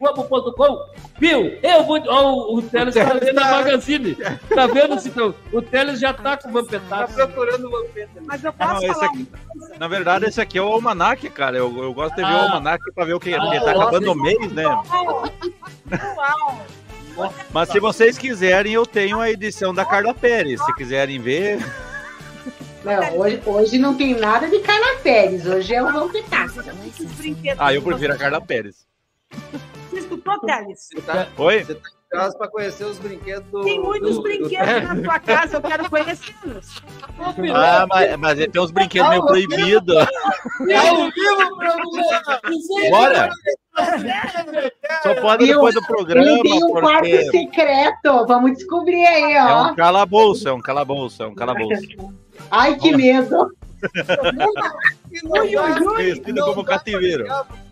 extra.globo.com. 0.00 0.78
Viu? 1.18 1.58
Eu 1.62 1.84
vou. 1.84 1.98
Oh, 2.06 2.56
o 2.58 2.62
Teles 2.62 2.94
está 2.94 3.12
lendo 3.12 3.38
a 3.38 3.44
Magazine. 3.50 4.14
Tá 4.54 4.66
vendo, 4.66 4.98
Citão? 5.00 5.34
O 5.52 5.60
Teles 5.60 5.98
já 6.00 6.12
tá 6.14 6.36
com 6.36 6.48
o 6.48 6.52
Vampeta. 6.52 6.84
Tá 6.88 7.06
procurando 7.08 7.66
o 7.66 7.70
Vampeta. 7.70 8.20
Mas 8.24 8.44
eu 8.44 8.50
Ah, 8.50 8.66
posso 8.66 8.74
não, 8.74 8.82
esse 8.90 8.94
falar 8.94 9.06
aqui- 9.06 9.28
Na 9.78 9.88
verdade, 9.88 10.24
esse 10.26 10.40
aqui 10.40 10.58
é 10.58 10.62
o 10.62 10.72
Almanac, 10.72 11.28
cara. 11.30 11.56
Eu, 11.58 11.76
eu 11.82 11.92
gosto 11.92 12.14
de 12.14 12.22
ver 12.22 12.32
o 12.32 12.36
Ah. 12.36 12.42
Almanac 12.42 12.82
pra 12.94 13.04
ver 13.04 13.14
o 13.14 13.20
que 13.20 13.34
Ah, 13.34 13.40
porque 13.40 13.60
tá 13.60 13.70
acabando 13.72 14.12
o 14.12 14.14
mês, 14.14 14.52
né? 14.52 14.66
Uau! 14.66 15.22
Mas 17.52 17.68
se 17.70 17.80
vocês 17.80 18.16
quiserem, 18.16 18.72
eu 18.74 18.86
tenho 18.86 19.20
a 19.20 19.28
edição 19.30 19.74
da 19.74 19.84
Carla 19.84 20.14
Pérez. 20.14 20.62
Se 20.64 20.72
quiserem 20.74 21.18
ver. 21.18 21.58
Não, 22.84 23.18
hoje, 23.18 23.42
hoje 23.44 23.78
não 23.78 23.96
tem 23.96 24.14
nada 24.14 24.46
de 24.48 24.60
Carla 24.60 24.96
Pérez, 25.02 25.44
hoje 25.44 25.74
é 25.74 25.82
o 25.82 25.92
Vampetaço. 25.92 26.60
Ah, 27.58 27.74
eu 27.74 27.82
prefiro 27.82 28.12
a 28.12 28.16
Carla 28.16 28.40
Pérez. 28.40 28.86
Você 29.32 29.98
escutou, 29.98 30.38
Teles? 30.40 30.88
Você 30.92 31.00
tá, 31.02 31.28
Oi? 31.36 31.64
você 31.64 31.74
tá 31.74 31.80
curioso 32.10 32.38
pra 32.38 32.48
conhecer 32.48 32.84
os 32.84 32.98
brinquedos 32.98 33.50
do. 33.50 33.62
Tem 33.62 33.80
muitos 33.80 34.16
do- 34.16 34.22
brinquedos 34.22 34.82
na 34.82 35.02
sua 35.04 35.18
casa, 35.18 35.56
eu 35.56 35.62
quero 35.62 35.90
conhecê-los. 35.90 36.82
Ah, 37.54 37.86
mas, 37.88 38.16
mas 38.16 38.38
tem 38.46 38.62
uns 38.62 38.70
brinquedos 38.70 39.08
meio 39.10 39.26
proibidos. 39.26 39.96
Ao 39.98 41.10
vivo, 41.10 41.56
programa! 41.56 42.40
Bora! 42.90 43.30
Só 45.02 45.14
pode 45.20 45.46
depois 45.46 45.74
do 45.74 45.82
programa, 45.82 46.26
Ele 46.26 46.42
tem 46.42 46.64
um 46.64 46.68
quarto 46.70 47.00
porque 47.00 47.30
secreto, 47.30 48.26
vamos 48.26 48.52
descobrir 48.56 49.06
aí, 49.06 49.32
é 49.34 49.44
ó. 49.44 49.68
um 49.70 49.74
calabouço, 49.76 50.48
é 50.48 50.52
um 50.52 50.60
calabouço, 50.60 51.22
é 51.22 51.26
um 51.26 51.34
calabouço. 51.34 51.82
Ai, 52.50 52.76
que 52.76 52.96
medo. 52.96 53.36
Ui, 55.24 55.56
ui, 55.56 55.56
ui. 55.56 55.84
Conhecido 55.84 56.44
como 56.44 56.64
cativeiro. 56.64 57.26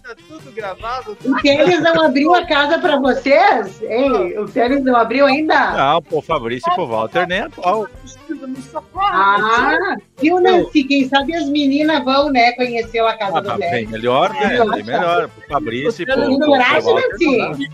Tá 0.06 0.14
tudo 0.28 0.52
gravado. 0.52 1.18
O 1.24 1.42
Teles 1.42 1.80
não 1.82 2.04
abriu 2.04 2.32
a 2.32 2.46
casa 2.46 2.78
pra 2.78 2.96
vocês? 2.96 3.82
Ei, 3.82 4.38
o 4.38 4.46
Teles 4.46 4.84
não 4.84 4.94
abriu 4.94 5.26
ainda? 5.26 5.72
Não, 5.72 6.00
pô, 6.00 6.22
Fabrício 6.22 6.70
e 6.70 6.74
pro 6.76 6.86
Walter 6.86 7.26
nem 7.26 7.40
a 7.40 7.50
pau. 7.50 7.88
Me 8.28 8.62
socorre. 8.62 9.10
Ah, 9.10 9.96
viu, 10.20 10.38
Nancy? 10.40 10.84
Quem 10.84 11.08
sabe 11.08 11.34
as 11.34 11.48
meninas 11.48 12.04
vão, 12.04 12.30
né, 12.30 12.52
conhecer 12.52 13.00
a 13.00 13.18
casa 13.18 13.38
Ah, 13.38 13.40
do 13.40 13.48
tá 13.48 13.58
bem 13.58 13.88
melhor, 13.88 14.32
né? 14.32 14.64
Bem 14.64 14.84
melhor. 14.84 15.28
Pro 15.28 15.48
Fabrício 15.48 16.02
e 16.04 16.06
pro, 16.06 16.14
pro, 16.14 16.36
pro 16.38 16.46
Coragem, 16.46 16.94
Walter. 16.94 17.48
Nancy? 17.48 17.70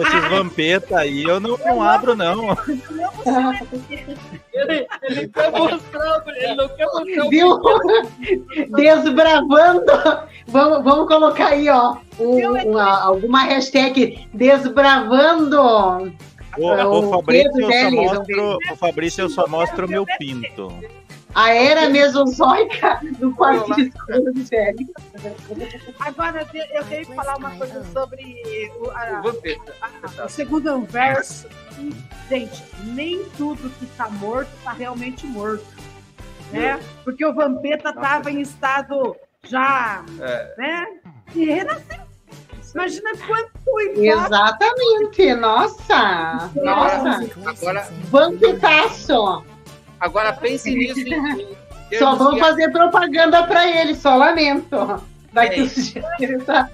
esses 0.00 0.28
vampeta 0.28 0.98
aí 0.98 1.22
eu 1.22 1.38
não, 1.38 1.56
não 1.56 1.80
abro, 1.80 2.16
não. 2.16 2.56
Ele, 4.54 4.86
ele 5.02 5.28
quer 5.28 5.50
mostrar, 5.50 6.22
ele 6.36 6.54
não 6.54 6.68
quer 6.68 6.86
mostrar 6.86 7.24
o 7.24 7.28
Viu? 7.30 7.58
Desbravando. 8.70 9.84
Vamos, 10.46 10.84
vamos 10.84 11.08
colocar 11.08 11.48
aí, 11.48 11.68
ó, 11.68 11.96
um- 12.18 12.70
uma- 12.70 13.02
alguma 13.02 13.42
hashtag 13.44 14.28
desbravando. 14.32 15.60
O, 16.56 16.70
É, 16.72 16.86
o 16.86 16.90
o 16.92 17.10
Fabrício 17.10 17.60
eu 17.60 17.72
só 17.72 17.90
mostro, 17.90 18.58
o 18.72 18.76
Fabrício 18.76 19.22
eu 19.22 19.28
só 19.28 19.46
mostro 19.48 19.86
o 19.86 19.90
meu 19.90 20.06
pinto. 20.18 20.72
A 21.34 21.52
era 21.52 21.88
mesozoica 21.90 23.00
do 23.18 23.34
quarto 23.34 23.72
escuro 23.80 24.32
do 24.32 24.44
Teles. 24.48 24.86
Agora, 25.98 26.46
eu 26.72 26.84
tenho 26.84 27.06
que 27.06 27.12
falar 27.12 27.36
uma 27.38 27.50
coisa 27.56 27.82
sobre 27.92 28.70
o, 28.78 28.88
a- 28.92 29.20
Vampeta. 29.20 29.72
a- 29.82 30.24
o 30.26 30.28
segundo 30.28 30.80
verso. 30.82 31.48
Gente, 32.28 32.62
nem 32.84 33.24
tudo 33.36 33.68
que 33.78 33.86
tá 33.86 34.08
morto 34.08 34.50
tá 34.62 34.72
realmente 34.72 35.26
morto. 35.26 35.66
Né? 36.52 36.78
Porque 37.04 37.24
o 37.24 37.34
Vampeta 37.34 37.92
tava 37.92 38.30
em 38.30 38.40
estado 38.40 39.16
já, 39.44 40.04
É. 40.20 40.54
né? 40.56 40.86
E 41.34 41.44
renasceu. 41.46 42.04
Imagina 42.74 43.10
quanto 43.26 43.80
impacto. 43.80 44.00
Exatamente. 44.00 45.34
Nossa. 45.36 46.50
Nossa. 46.56 47.24
Agora, 47.46 47.88
Vampetaço. 48.10 49.44
agora 50.00 50.32
pense 50.32 50.74
nisso 50.74 51.00
em, 51.00 51.56
Só 51.98 52.14
vão 52.16 52.34
de- 52.34 52.40
fazer 52.40 52.70
propaganda 52.72 53.44
pra 53.44 53.66
ele, 53.68 53.94
só 53.94 54.16
lamento. 54.16 55.02
Daqui 55.32 55.60
É. 55.60 55.62
dias 55.92 56.04
ele 56.20 56.38
tá. 56.42 56.68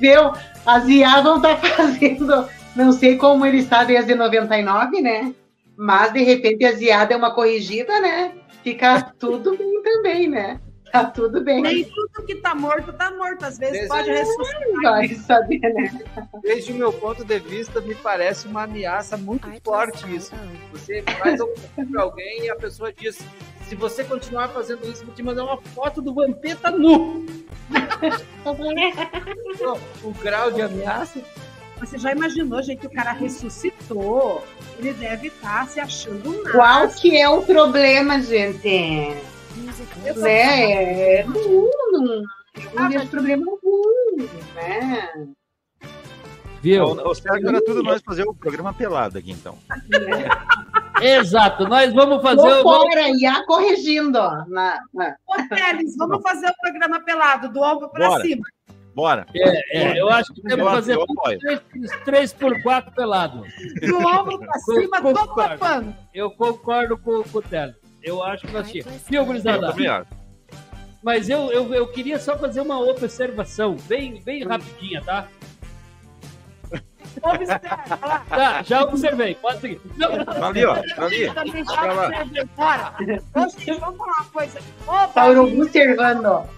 Viu? 0.00 0.32
As 0.64 0.88
IA 0.88 1.20
vão 1.22 1.36
estar 1.36 1.56
fazendo. 1.58 2.48
Não 2.76 2.92
sei 2.92 3.16
como 3.16 3.46
ele 3.46 3.58
está 3.58 3.84
desde 3.84 4.14
99, 4.14 5.00
né? 5.00 5.34
Mas 5.76 6.12
de 6.12 6.22
repente 6.22 6.64
as 6.64 6.80
IA 6.80 7.04
deu 7.06 7.18
uma 7.18 7.34
corrigida, 7.34 7.98
né? 8.00 8.32
Fica 8.62 9.02
tudo 9.18 9.56
bem 9.56 9.82
também, 9.82 10.28
né? 10.28 10.60
Tá 10.92 11.04
tudo 11.04 11.42
bem. 11.42 11.62
Nem 11.62 11.84
tudo 11.84 12.26
que 12.26 12.36
tá 12.36 12.54
morto 12.54 12.92
tá 12.92 13.10
morto. 13.10 13.44
Às 13.44 13.58
vezes 13.58 13.72
Desde- 13.72 13.88
pode 13.88 14.10
ressuscitar. 14.10 14.82
Vai 14.82 15.08
saber, 15.08 15.58
né? 15.58 16.00
Desde 16.42 16.72
o 16.72 16.76
meu 16.76 16.92
ponto 16.92 17.24
de 17.24 17.38
vista, 17.38 17.80
me 17.80 17.94
parece 17.94 18.46
uma 18.46 18.62
ameaça 18.62 19.16
muito 19.16 19.48
forte 19.64 20.14
isso. 20.14 20.32
Você 20.72 21.02
faz 21.18 21.40
alguma 21.40 21.68
coisa 21.74 21.90
pra 21.90 22.02
alguém 22.02 22.44
e 22.44 22.50
a 22.50 22.56
pessoa 22.56 22.92
diz: 22.92 23.18
se 23.66 23.74
você 23.74 24.04
continuar 24.04 24.48
fazendo 24.48 24.88
isso, 24.90 25.02
eu 25.02 25.06
vou 25.06 25.14
te 25.14 25.22
mandar 25.22 25.44
uma 25.44 25.60
foto 25.60 26.00
do 26.00 26.14
Vampeta 26.14 26.70
nu. 26.70 27.26
o 30.04 30.10
grau 30.22 30.50
de 30.52 30.62
ameaça. 30.62 31.20
Você 31.78 31.98
já 31.98 32.12
imaginou, 32.12 32.62
gente, 32.62 32.80
que 32.80 32.86
o 32.86 32.90
cara 32.92 33.12
ressuscitou? 33.12 34.42
Ele 34.78 34.92
deve 34.94 35.28
estar 35.28 35.66
se 35.68 35.78
achando 35.78 36.30
um 36.30 36.42
Qual 36.50 36.88
que 36.88 37.16
é 37.20 37.28
o 37.28 37.42
problema, 37.42 38.20
gente? 38.22 39.20
Né? 40.16 41.24
Não, 41.24 41.90
não, 41.92 42.22
não 42.74 42.88
vejo 42.88 43.08
problema 43.08 43.44
algum, 43.50 44.16
né? 44.54 45.28
Viu? 46.62 46.84
O 46.84 47.14
certo 47.14 47.46
era 47.46 47.60
tudo 47.62 47.82
nós 47.82 48.02
fazer 48.02 48.24
o 48.24 48.34
programa 48.34 48.72
pelado 48.72 49.18
aqui, 49.18 49.32
então. 49.32 49.58
Exato, 51.00 51.68
nós 51.68 51.92
vamos 51.92 52.22
fazer 52.22 52.40
o. 52.54 52.62
fora, 52.62 53.08
IA 53.10 53.44
corrigindo. 53.46 54.18
ó, 54.18 54.44
Na, 54.48 54.80
na- 54.94 55.14
Ô, 55.28 55.34
Teles, 55.54 55.94
vamos 55.96 56.22
fazer 56.22 56.48
o 56.48 56.54
programa 56.60 57.00
pelado, 57.00 57.50
do 57.52 57.60
ombro 57.60 57.90
pra 57.90 58.08
Bora. 58.08 58.22
cima. 58.22 58.42
Bora. 58.96 59.26
É, 59.34 59.78
é, 59.78 60.00
eu 60.00 60.08
acho 60.08 60.32
que 60.32 60.40
temos 60.40 60.66
que 60.66 60.74
fazer 60.74 60.94
eu 60.94 61.02
apoio. 61.02 61.38
3 62.06 62.32
por 62.32 62.62
4 62.62 62.92
pelado. 62.92 63.44
Do 63.86 63.98
ombro 63.98 64.38
pra 64.38 64.58
cima, 64.60 65.02
todo 65.02 65.34
papando. 65.34 65.94
Eu 66.14 66.30
concordo 66.30 66.96
com, 66.96 67.22
com 67.22 67.38
o 67.38 67.42
Telo. 67.42 67.74
Eu 68.02 68.24
acho 68.24 68.46
que 68.46 68.52
nós 68.54 68.70
tínhamos. 68.70 69.02
Viu, 69.06 69.26
gurizada? 69.26 69.70
também 69.70 69.86
acho. 69.86 70.08
Mas 71.02 71.28
eu, 71.28 71.52
eu, 71.52 71.74
eu 71.74 71.86
queria 71.88 72.18
só 72.18 72.38
fazer 72.38 72.62
uma 72.62 72.80
observação, 72.80 73.76
bem, 73.86 74.22
bem 74.24 74.42
rapidinha, 74.44 75.02
tá? 75.02 75.28
Observa, 77.22 77.70
olha 77.90 78.06
lá. 78.06 78.18
Tá, 78.30 78.62
já 78.62 78.82
observei. 78.82 79.34
Pode 79.34 79.60
seguir. 79.60 79.80
Não, 79.98 80.16
não. 80.16 80.24
Tá 80.24 80.46
ali, 80.46 80.64
ó. 80.64 80.74
Tá 80.74 81.04
ali. 81.04 81.28
Ô, 83.34 83.48
gente, 83.50 83.78
vamos 83.78 83.98
falar 83.98 84.12
uma 84.20 84.24
coisa. 84.32 84.58
Ô, 84.86 85.06
Tá 85.08 85.26
observando. 85.26 86.48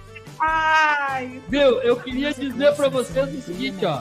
Ai, 0.40 1.40
Viu, 1.48 1.80
eu 1.82 1.96
queria 1.96 2.32
dizer 2.32 2.74
pra 2.74 2.88
vocês 2.88 3.34
o 3.34 3.40
seguinte, 3.42 3.84
ó. 3.84 4.00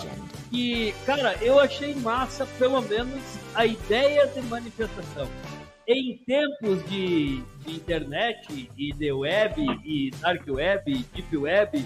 Que, 0.49 0.93
cara, 1.05 1.35
eu 1.41 1.59
achei 1.59 1.93
massa, 1.95 2.45
pelo 2.57 2.81
menos, 2.81 3.21
a 3.55 3.65
ideia 3.65 4.27
de 4.27 4.41
manifestação. 4.43 5.27
em 5.87 6.17
tempos 6.25 6.83
de, 6.89 7.41
de 7.65 7.75
internet 7.75 8.69
e 8.77 8.91
de 8.93 9.11
web 9.11 9.61
e 9.85 10.11
dark 10.21 10.43
web 10.47 11.05
deep 11.15 11.37
web, 11.37 11.85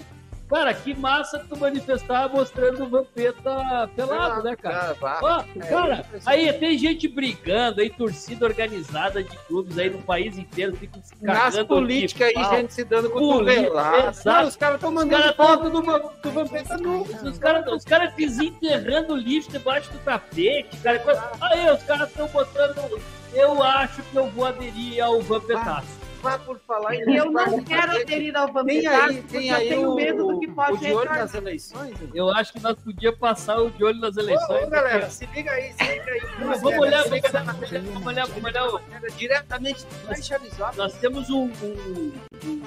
cara, 0.52 0.74
que 0.74 0.94
massa 0.94 1.38
tu 1.48 1.56
manifestar 1.56 2.28
mostrando 2.28 2.84
o 2.84 2.88
Vampeta 2.88 3.88
pelado, 3.96 4.42
né, 4.42 4.54
cara? 4.54 4.94
Ó, 5.00 5.42
cara, 5.66 6.04
aí 6.26 6.52
tem 6.52 6.76
gente 6.76 7.08
brigando, 7.08 7.80
aí 7.80 7.88
torcida 7.88 8.44
organizada 8.44 9.24
de 9.24 9.34
clubes 9.46 9.78
aí 9.78 9.88
no 9.88 10.02
país 10.02 10.36
inteiro, 10.36 10.76
fica 10.76 11.00
se 11.02 11.14
Nas 11.22 11.54
cagando 11.54 11.68
políticas 11.68 12.28
de 12.28 12.38
aí, 12.38 12.44
pau. 12.44 12.56
gente 12.56 12.74
se 12.74 12.84
dando 12.84 13.10
Política, 13.10 13.62
cotovelada. 13.62 14.10
exato. 14.10 14.28
Não, 14.42 14.48
Os 14.48 14.56
caras 14.56 14.74
estão 14.76 14.92
mandando 14.92 15.22
caras 15.22 15.36
foto 15.36 15.70
do, 15.70 15.80
do 16.22 16.30
Vampeta 16.30 16.76
nu. 16.76 17.02
Os 17.02 17.38
caras 17.38 17.84
cara 17.84 18.06
desenterrando 18.08 19.16
lixo 19.16 19.50
debaixo 19.50 19.90
do 19.90 19.98
tapete, 20.00 20.76
cara. 20.78 21.02
Aí, 21.40 21.70
os 21.70 21.82
caras 21.84 22.08
estão 22.10 22.28
botando. 22.28 23.00
Eu 23.32 23.62
acho 23.62 24.02
que 24.02 24.16
eu 24.16 24.26
vou 24.28 24.44
aderir 24.44 25.02
ao 25.02 25.22
Vampetaço. 25.22 26.01
Vá 26.22 26.38
por 26.38 26.56
falar 26.60 26.94
em 26.94 27.16
Eu 27.16 27.32
não 27.32 27.64
quero 27.64 27.96
aderir 28.00 28.36
ao 28.36 28.48
porque 28.52 28.80
tem 29.28 29.48
eu 29.48 29.58
tenho 29.58 29.90
o, 29.90 29.94
medo 29.96 30.24
do 30.28 30.38
que 30.38 30.46
o 30.46 30.54
pode 30.54 30.78
de 30.78 30.92
olho 30.92 31.10
nas 31.10 31.34
eleições. 31.34 32.00
hein? 32.00 32.10
Eu 32.14 32.30
acho 32.30 32.52
que 32.52 32.60
nós 32.60 32.76
podíamos 32.78 33.18
passar 33.18 33.58
o 33.60 33.70
de 33.70 33.82
olho 33.82 33.98
nas 33.98 34.16
eleições. 34.16 34.62
Ô, 34.62 34.66
ô, 34.66 34.70
galera, 34.70 35.10
se 35.10 35.26
liga 35.26 35.50
aí, 35.50 35.72
se 35.72 35.82
liga 35.84 36.12
aí. 36.12 36.20
Vamos 36.38 36.60
vamos 36.60 36.78
olhar, 36.78 37.02
vamos 37.08 37.24
olhar, 37.24 37.44
vamos 37.44 37.72
olhar, 37.72 37.82
vamos 37.82 38.06
olhar, 38.06 38.26
vamos 38.26 38.44
olhar. 38.44 38.68
o- 38.68 38.80
Diretamente 39.16 39.84
Baixarizado. 40.06 40.76
Nós 40.76 40.96
temos 40.98 41.28
um, 41.28 41.50
um, 41.62 42.12
um, 42.44 42.62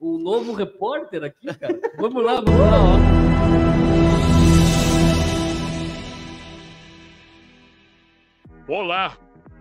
um 0.00 0.18
novo 0.18 0.52
repórter 0.52 1.24
aqui, 1.24 1.52
cara. 1.54 1.80
Vamos 1.98 2.24
lá, 2.24 2.34
vamos 2.40 2.60
lá, 2.60 2.80
ó. 2.84 4.08
Olá, 8.68 9.16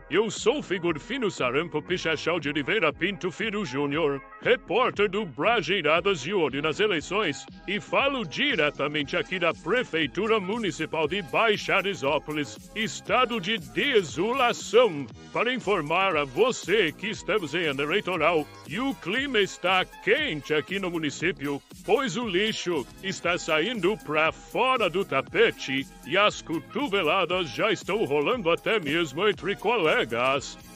eu 0.10 0.32
sou 0.32 0.64
Figurfino 0.64 1.30
Sarampo 1.30 1.82
Pichachal 1.82 2.40
de 2.40 2.48
Oliveira 2.48 2.94
Pinto 2.94 3.30
Filho 3.30 3.66
Júnior, 3.66 4.22
repórter 4.42 5.10
do 5.10 5.26
Brajeiradas 5.26 6.22
de 6.22 6.34
Olho 6.34 6.62
nas 6.62 6.80
Eleições, 6.80 7.46
e 7.68 7.78
falo 7.80 8.26
diretamente 8.26 9.18
aqui 9.18 9.38
da 9.38 9.54
Prefeitura 9.54 10.40
Municipal 10.40 11.10
de 11.10 11.22
Baixarizópolis, 11.24 12.72
estado 12.74 13.42
de 13.42 13.58
desolação, 13.58 15.06
para 15.34 15.54
informar 15.54 16.16
a 16.16 16.24
você 16.24 16.94
que 16.94 17.08
estamos 17.08 17.54
em 17.54 17.66
ano 17.66 17.84
eleitoral 17.84 18.48
e 18.66 18.80
o 18.80 18.96
clima 18.96 19.40
está 19.40 19.84
quente 19.84 20.54
aqui 20.54 20.80
no 20.80 20.90
município, 20.90 21.62
pois 21.86 22.16
o 22.16 22.26
lixo 22.26 22.88
está 23.04 23.38
saindo 23.38 23.98
para 23.98 24.32
fora 24.32 24.90
do 24.90 25.04
tapete 25.04 25.86
e 26.06 26.18
as 26.18 26.42
cotoveladas 26.42 27.50
já 27.50 27.74
estão 27.74 28.06
rolando 28.06 28.50
até 28.50 28.80
mesmo 28.80 29.28
entre 29.28 29.56
colegas. 29.58 29.97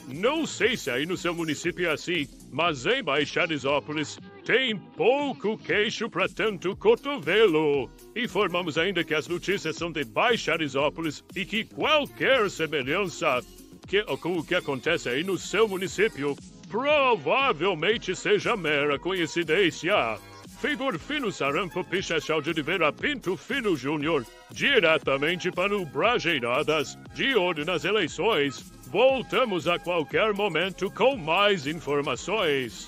Não 0.08 0.44
sei 0.46 0.76
se 0.76 0.90
aí 0.90 1.06
no 1.06 1.16
seu 1.16 1.34
município 1.34 1.86
é 1.86 1.92
assim, 1.92 2.26
mas 2.50 2.86
em 2.86 3.02
Baixarizópolis 3.02 4.18
tem 4.44 4.76
pouco 4.76 5.56
queixo 5.56 6.10
para 6.10 6.28
tanto 6.28 6.76
cotovelo. 6.76 7.88
Informamos 8.16 8.76
ainda 8.76 9.04
que 9.04 9.14
as 9.14 9.28
notícias 9.28 9.76
são 9.76 9.92
de 9.92 10.04
Baixarizópolis 10.04 11.22
e 11.36 11.44
que 11.44 11.64
qualquer 11.64 12.50
semelhança 12.50 13.40
que, 13.86 14.02
com 14.16 14.38
o 14.38 14.44
que 14.44 14.56
acontece 14.56 15.08
aí 15.08 15.22
no 15.22 15.38
seu 15.38 15.68
município 15.68 16.36
provavelmente 16.68 18.16
seja 18.16 18.56
mera 18.56 18.98
coincidência. 18.98 20.18
Figurfino 20.60 21.30
Sarampo 21.32 21.84
Pichachal 21.84 22.40
de 22.40 22.50
Oliveira 22.50 22.92
Pinto 22.92 23.36
Filho 23.36 23.76
Júnior, 23.76 24.24
diretamente 24.50 25.50
para 25.50 25.76
o 25.76 25.84
Brajeiradas, 25.84 26.96
de 27.14 27.34
olho 27.34 27.64
nas 27.64 27.84
eleições. 27.84 28.72
Voltamos 28.92 29.66
a 29.66 29.78
qualquer 29.78 30.34
momento 30.34 30.90
com 30.90 31.16
mais 31.16 31.66
informações. 31.66 32.86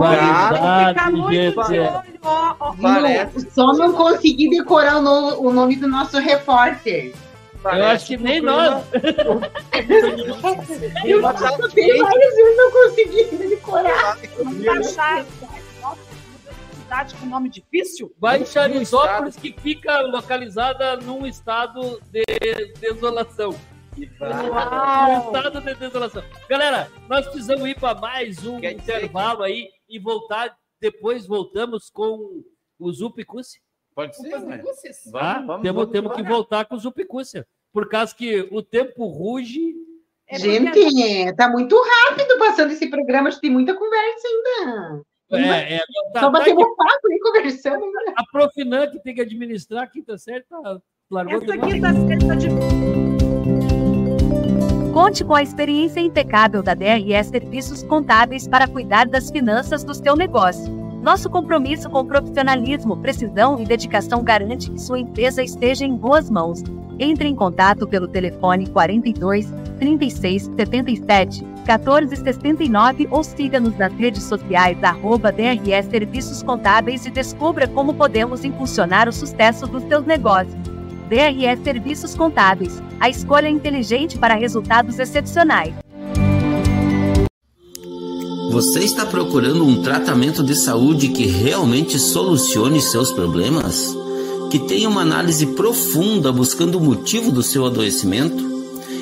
Barbaridade, 0.00 0.98
gente. 1.30 1.54
só 3.52 3.72
não 3.72 3.92
consegui 3.92 4.50
decorar 4.50 4.98
o, 4.98 5.02
no- 5.02 5.40
o 5.40 5.52
nome 5.52 5.76
do 5.76 5.86
nosso 5.88 6.18
repórter. 6.18 7.12
Eu 7.62 7.84
acho 7.86 8.06
que 8.06 8.16
nem 8.16 8.40
nós. 8.40 8.82
Eu 11.04 11.20
botei 11.22 11.98
várias 11.98 12.34
vezes 12.34 12.56
não 12.56 12.70
consegui 12.72 13.24
decorar. 13.48 14.16
Cidade 16.90 17.14
com 17.14 17.26
nome 17.26 17.48
difícil? 17.48 18.12
Baixarizópolis, 18.18 19.36
que 19.36 19.52
fica 19.52 20.00
localizada 20.00 20.96
num 20.96 21.24
estado 21.24 22.02
de 22.10 22.24
desolação. 22.80 23.54
Um 23.96 24.02
estado 24.02 25.60
de 25.60 25.74
desolação. 25.76 26.24
Galera, 26.48 26.90
nós 27.08 27.28
precisamos 27.28 27.68
ir 27.68 27.78
para 27.78 27.96
mais 28.00 28.44
um 28.44 28.58
intervalo 28.58 29.44
aí 29.44 29.70
e 29.88 30.00
voltar. 30.00 30.58
Depois 30.80 31.28
voltamos 31.28 31.88
com 31.90 32.42
o 32.76 32.92
Zupicúcia. 32.92 33.60
Pode 33.94 34.16
ser, 34.16 34.40
né? 34.40 34.58
Tá? 34.58 34.64
Vamos, 35.12 35.46
vamos, 35.46 35.62
temos 35.62 35.62
vamos 35.62 35.92
temos 35.92 36.16
que 36.16 36.22
voltar 36.24 36.64
com 36.64 36.74
o 36.74 36.80
Zupicúcia. 36.80 37.46
Por 37.72 37.88
causa 37.88 38.12
que 38.12 38.48
o 38.50 38.64
tempo 38.64 39.06
ruge. 39.06 39.76
Gente, 40.32 41.32
tá 41.36 41.48
muito 41.48 41.80
rápido 41.80 42.36
passando 42.36 42.72
esse 42.72 42.90
programa, 42.90 43.28
acho 43.28 43.36
que 43.36 43.42
tem 43.42 43.50
muita 43.52 43.74
conversa 43.74 44.26
ainda. 44.26 45.04
É, 45.32 45.76
é, 45.76 45.78
tá- 46.12 46.20
Só 46.20 46.30
tá 46.32 46.38
aqui. 46.40 46.54
papo 46.54 47.12
e 47.12 47.20
conversando. 47.20 47.80
né? 47.80 48.14
A 48.16 48.24
Profinan, 48.32 48.90
que 48.90 48.98
tem 49.02 49.14
que 49.14 49.20
administrar 49.20 49.84
a 49.84 49.86
quinta 49.86 50.18
série, 50.18 50.44
tá, 50.48 50.78
largou 51.10 51.36
Essa 51.36 51.46
de 51.52 51.58
mão. 51.58 51.68
quinta 51.70 51.92
série 51.92 52.26
tá 52.26 52.34
de 52.34 52.48
Conte 54.92 55.24
com 55.24 55.34
a 55.34 55.42
experiência 55.42 56.00
impecável 56.00 56.62
da 56.62 56.74
DRE 56.74 57.22
Serviços 57.24 57.82
Contábeis 57.84 58.48
para 58.48 58.66
cuidar 58.66 59.06
das 59.06 59.30
finanças 59.30 59.84
do 59.84 59.94
seu 59.94 60.16
negócio. 60.16 60.70
Nosso 61.00 61.30
compromisso 61.30 61.88
com 61.88 62.04
profissionalismo, 62.04 62.96
precisão 63.00 63.58
e 63.60 63.64
dedicação 63.64 64.22
garante 64.22 64.70
que 64.70 64.78
sua 64.80 64.98
empresa 64.98 65.42
esteja 65.42 65.84
em 65.86 65.96
boas 65.96 66.28
mãos. 66.28 66.62
Entre 67.02 67.26
em 67.26 67.34
contato 67.34 67.88
pelo 67.88 68.06
telefone 68.06 68.66
42 68.66 69.50
36 69.78 70.50
77 70.54 71.42
14 71.64 72.14
69 72.14 73.08
ou 73.10 73.24
siga-nos 73.24 73.74
nas 73.78 73.90
redes 73.94 74.22
sociais 74.24 74.76
arroba 74.84 75.32
DRE 75.32 75.82
Serviços 75.90 76.42
Contábeis 76.42 77.06
e 77.06 77.10
descubra 77.10 77.66
como 77.66 77.94
podemos 77.94 78.44
impulsionar 78.44 79.08
o 79.08 79.12
sucesso 79.12 79.66
dos 79.66 79.82
seus 79.84 80.04
negócios. 80.04 80.54
DRE 81.08 81.64
Serviços 81.64 82.14
Contábeis, 82.14 82.82
a 83.00 83.08
escolha 83.08 83.48
inteligente 83.48 84.18
para 84.18 84.34
resultados 84.34 84.98
excepcionais. 84.98 85.74
Você 88.52 88.80
está 88.80 89.06
procurando 89.06 89.64
um 89.64 89.80
tratamento 89.80 90.42
de 90.42 90.54
saúde 90.54 91.08
que 91.08 91.24
realmente 91.24 91.98
solucione 91.98 92.80
seus 92.80 93.10
problemas? 93.10 93.96
Que 94.50 94.58
tenha 94.58 94.88
uma 94.88 95.02
análise 95.02 95.46
profunda 95.46 96.32
buscando 96.32 96.76
o 96.76 96.80
motivo 96.80 97.30
do 97.30 97.40
seu 97.40 97.64
adoecimento? 97.64 98.50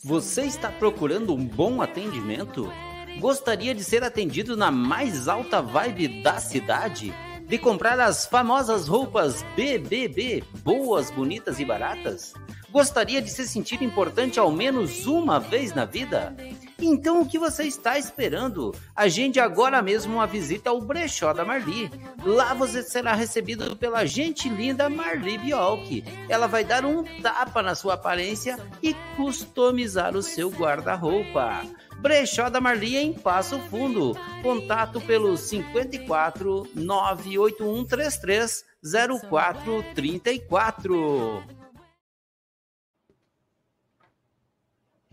Você 0.03 0.43
está 0.43 0.71
procurando 0.73 1.33
um 1.33 1.45
bom 1.45 1.81
atendimento? 1.81 2.73
Gostaria 3.21 3.75
de 3.75 3.85
ser 3.85 4.03
atendido 4.03 4.57
na 4.57 4.71
mais 4.71 5.29
alta 5.29 5.63
vibe 5.63 6.23
da 6.23 6.39
cidade? 6.39 7.15
De 7.49 7.57
comprar 7.57 7.99
as 7.99 8.27
famosas 8.27 8.87
roupas 8.87 9.43
BBB, 9.57 10.45
boas, 10.63 11.11
bonitas 11.11 11.59
e 11.59 11.65
baratas? 11.65 12.35
Gostaria 12.71 13.23
de 13.23 13.31
se 13.31 13.49
sentir 13.49 13.83
importante 13.83 14.39
ao 14.39 14.53
menos 14.53 15.07
uma 15.07 15.41
vez 15.41 15.75
na 15.75 15.87
vida? 15.87 16.37
Então 16.79 17.23
o 17.23 17.27
que 17.27 17.39
você 17.39 17.65
está 17.65 17.99
esperando? 17.99 18.75
Agende 18.95 19.41
agora 19.41 19.81
mesmo 19.81 20.17
uma 20.17 20.27
visita 20.27 20.69
ao 20.69 20.79
brechó 20.79 21.33
da 21.33 21.47
Marli. 21.47 21.91
Lá 22.23 22.53
você 22.53 22.83
será 22.83 23.15
recebido 23.15 23.75
pela 23.75 24.05
gente 24.05 24.51
linda 24.51 24.91
Marli 24.91 25.39
Biolk. 25.39 26.05
Ela 26.29 26.47
vai 26.47 26.63
dar 26.63 26.85
um 26.85 27.03
tapa 27.23 27.63
na 27.63 27.75
sua 27.75 27.95
aparência 27.95 28.59
e 28.83 28.95
customizar 29.17 30.15
o 30.15 30.23
seu 30.23 30.51
guarda-roupa. 30.51 31.63
Brechó 31.99 32.49
da 32.49 32.61
Marli 32.61 32.97
em 32.97 33.13
Passo 33.13 33.59
Fundo. 33.69 34.17
Contato 34.43 35.01
pelo 35.01 35.37
54 35.37 36.69
98133 36.75 38.65
0434. 38.83 41.43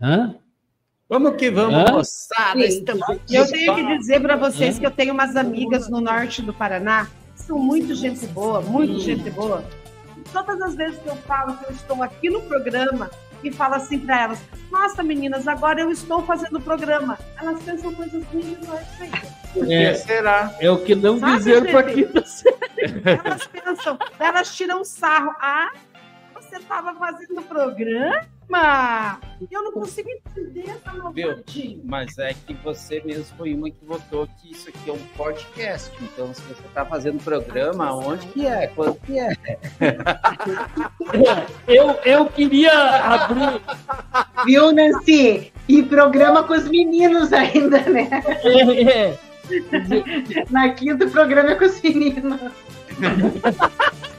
Hã? 0.00 0.34
Vamos 1.08 1.36
que 1.36 1.50
vamos, 1.50 1.74
Hã? 1.74 1.92
moçada. 1.92 2.60
Sim. 2.60 2.66
Estamos 2.78 3.08
aqui. 3.10 3.34
Eu 3.34 3.50
tenho 3.50 3.74
que 3.74 3.98
dizer 3.98 4.20
para 4.20 4.36
vocês 4.36 4.76
Hã? 4.76 4.80
que 4.80 4.86
eu 4.86 4.90
tenho 4.90 5.12
umas 5.14 5.36
amigas 5.36 5.88
no 5.88 6.00
norte 6.00 6.42
do 6.42 6.52
Paraná, 6.52 7.08
são 7.34 7.58
muito 7.58 7.94
gente 7.94 8.26
boa, 8.28 8.60
muito 8.60 8.98
gente 9.00 9.28
boa. 9.30 9.64
E 10.16 10.20
Todas 10.30 10.60
as 10.62 10.74
vezes 10.74 10.98
que 11.00 11.08
eu 11.08 11.16
falo 11.16 11.56
que 11.56 11.64
eu 11.66 11.70
estou 11.70 12.02
aqui 12.02 12.28
no 12.30 12.42
programa 12.42 13.10
e 13.42 13.52
falo 13.52 13.74
assim 13.74 13.98
para 13.98 14.22
elas: 14.22 14.40
Nossa, 14.70 15.02
meninas, 15.02 15.46
agora 15.48 15.80
eu 15.80 15.90
estou 15.90 16.22
fazendo 16.24 16.58
o 16.58 16.62
programa. 16.62 17.18
Elas 17.40 17.62
pensam 17.62 17.92
coisas 17.94 18.22
muito 18.32 18.66
que 19.52 19.72
É. 19.72 19.94
será? 19.94 20.54
É 20.60 20.70
o 20.70 20.78
que 20.78 20.94
não 20.94 21.18
Sabe, 21.18 21.36
dizer 21.38 21.70
pra 21.70 21.82
quinta 21.82 22.24
série. 22.26 22.56
Elas 23.24 23.46
pensam, 23.46 23.98
elas 24.18 24.54
tiram 24.54 24.84
sarro. 24.84 25.32
Ah, 25.40 25.72
você 26.34 26.56
estava 26.56 26.94
fazendo 26.94 27.42
programa? 27.42 28.20
Eu 29.50 29.62
não 29.64 29.72
consigo 29.72 30.08
entender 30.08 30.70
essa 30.70 30.92
novidade. 30.92 31.80
Mas 31.84 32.16
é 32.18 32.32
que 32.32 32.54
você 32.54 33.02
mesmo 33.04 33.36
foi 33.36 33.54
uma 33.54 33.70
que 33.70 33.84
votou 33.84 34.26
que 34.26 34.52
isso 34.52 34.68
aqui 34.68 34.88
é 34.88 34.92
um 34.92 34.98
podcast. 35.16 35.92
Então, 36.00 36.32
se 36.32 36.42
você 36.42 36.66
está 36.66 36.84
fazendo 36.84 37.22
programa, 37.22 37.94
onde 37.94 38.26
que 38.28 38.46
é? 38.46 38.68
Quando 38.68 38.94
que 39.00 39.18
é? 39.18 39.32
Eu, 41.66 41.90
eu 42.04 42.26
queria 42.26 42.72
abrir. 42.72 43.60
Viu, 44.44 44.72
Nancy? 44.72 45.52
E 45.68 45.82
programa 45.82 46.44
com 46.44 46.54
os 46.54 46.68
meninos 46.68 47.32
ainda, 47.32 47.80
né? 47.80 48.08
É, 48.44 48.82
é. 48.82 49.18
Na 50.50 50.70
quinta 50.70 51.04
o 51.04 51.10
programa 51.10 51.50
é 51.50 51.54
com 51.54 51.64
os 51.64 51.80
meninos. 51.80 52.40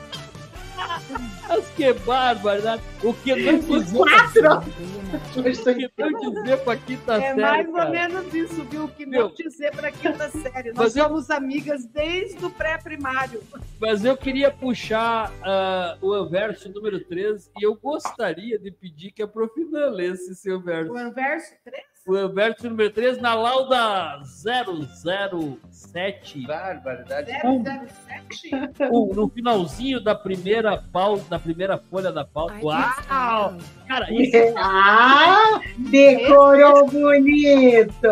Mas 1.47 1.69
que 1.69 1.93
barbaridade. 1.93 2.81
O 3.03 3.13
que 3.13 3.35
não 3.35 3.59
dizer. 3.59 3.97
Quatro! 3.97 4.57
O 4.57 5.43
que 5.43 6.09
não 6.11 6.33
dizer 6.33 6.57
pra 6.63 6.75
quinta 6.75 7.13
É 7.15 7.19
série. 7.35 7.41
mais 7.41 7.67
ou 7.67 7.89
menos 7.89 8.33
isso, 8.33 8.63
viu? 8.65 8.83
O 8.85 8.87
que 8.89 9.05
Meu. 9.05 9.29
não 9.29 9.33
dizer 9.33 9.71
para 9.71 9.91
quinta 9.91 10.29
série. 10.29 10.69
Nós 10.69 10.77
Mas 10.77 10.97
eu- 10.97 11.05
somos 11.05 11.29
amigas 11.29 11.85
desde 11.85 12.43
o 12.45 12.49
pré-primário. 12.49 13.41
Mas 13.79 14.03
eu 14.03 14.17
queria 14.17 14.51
puxar 14.51 15.31
ah, 15.43 15.97
o 16.01 16.25
verso 16.25 16.69
número 16.69 16.99
13 17.03 17.49
e 17.59 17.63
eu 17.65 17.75
gostaria 17.75 18.59
de 18.59 18.71
pedir 18.71 19.11
que 19.11 19.21
a 19.23 19.27
Profina 19.27 19.87
lesse 19.89 20.35
seu 20.35 20.59
verso. 20.59 20.91
O 20.91 21.13
verso 21.13 21.53
3? 21.63 21.83
O 22.07 22.29
verso 22.29 22.69
número 22.69 22.89
13 22.89 23.19
na 23.19 23.33
lauda 23.33 24.21
007. 24.23 26.47
Barbaridade. 26.47 27.31
007? 27.31 28.49
o- 28.89 29.11
no 29.13 29.27
finalzinho 29.29 29.99
da 30.01 30.15
primeira 30.15 30.81
pauta, 30.91 31.25
da 31.29 31.37
primeira 31.39 31.77
folha 31.77 32.11
da 32.11 32.23
pauta. 32.23 32.55
Uau! 32.63 33.57
Cara, 33.87 34.07
isso 34.13 34.37
Ah, 34.57 35.59
decorou 35.77 36.87
bonito! 36.87 38.07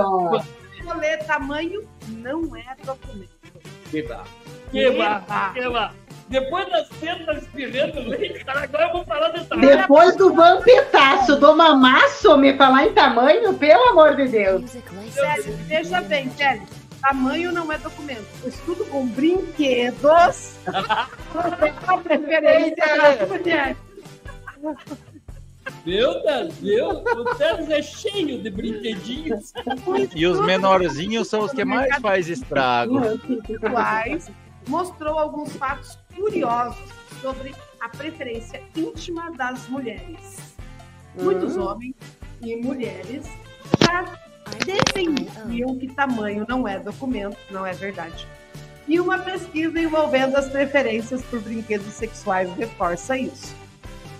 Tamanho 1.25 1.87
não 2.09 2.55
é 2.55 2.75
documento. 2.85 3.29
Eba. 3.93 4.23
queima, 4.71 5.23
Eba. 5.25 5.53
queima. 5.53 5.93
Depois 6.28 6.67
das 6.71 6.89
tetas 6.89 7.43
espirrando 7.43 8.01
leite, 8.01 8.43
cara, 8.43 8.63
agora 8.63 8.88
eu 8.88 8.93
vou 8.93 9.05
falar 9.05 9.30
de 9.30 9.45
tamanho. 9.45 9.78
Depois 9.78 10.15
do 10.15 10.34
vampetaço 10.34 11.36
do 11.36 11.55
mamaço, 11.55 12.36
me 12.38 12.57
falar 12.57 12.88
em 12.88 12.93
tamanho, 12.93 13.53
pelo 13.53 13.89
amor 13.89 14.15
de 14.15 14.28
Deus. 14.28 14.71
Sério, 15.11 15.57
veja 15.67 16.01
bem, 16.01 16.30
sério. 16.32 16.63
Tamanho 16.99 17.51
não 17.51 17.71
é 17.71 17.78
documento. 17.78 18.26
Eu 18.41 18.49
estudo 18.49 18.86
com 18.86 19.05
brinquedos. 19.05 20.55
a 20.65 21.97
preferência 21.99 22.76
das 22.97 23.30
mulheres. 23.30 23.78
Meu 25.86 26.23
Deus, 26.59 27.03
o 27.15 27.36
Teles 27.36 27.69
é 27.69 27.82
cheio 27.84 28.41
de 28.41 28.49
brinquedinhos. 28.49 29.53
E 30.15 30.26
os 30.26 30.43
menorzinhos 30.43 31.28
são 31.28 31.41
os 31.41 31.51
que 31.51 31.63
mais 31.63 31.95
faz 31.97 32.28
estrago. 32.28 32.99
Quais 33.59 34.32
mostrou 34.68 35.20
alguns 35.20 35.55
fatos 35.55 35.97
curiosos 36.16 36.89
sobre 37.22 37.53
a 37.80 37.89
preferência 37.89 38.61
íntima 38.76 39.32
das 39.32 39.68
mulheres. 39.68 40.55
Muitos 41.16 41.55
homens 41.57 41.95
e 42.41 42.55
mulheres 42.57 43.26
já 43.82 44.05
defendiam 44.66 45.78
que 45.78 45.88
tamanho 45.93 46.45
não 46.47 46.68
é 46.68 46.80
documento, 46.80 47.38
não 47.51 47.66
é 47.66 47.74
verdade. 47.74 48.28
E 48.88 48.99
uma 48.99 49.18
pesquisa 49.18 49.80
envolvendo 49.80 50.36
as 50.36 50.49
preferências 50.49 51.24
por 51.24 51.41
brinquedos 51.41 51.93
sexuais 51.93 52.51
reforça 52.53 53.18
isso. 53.18 53.55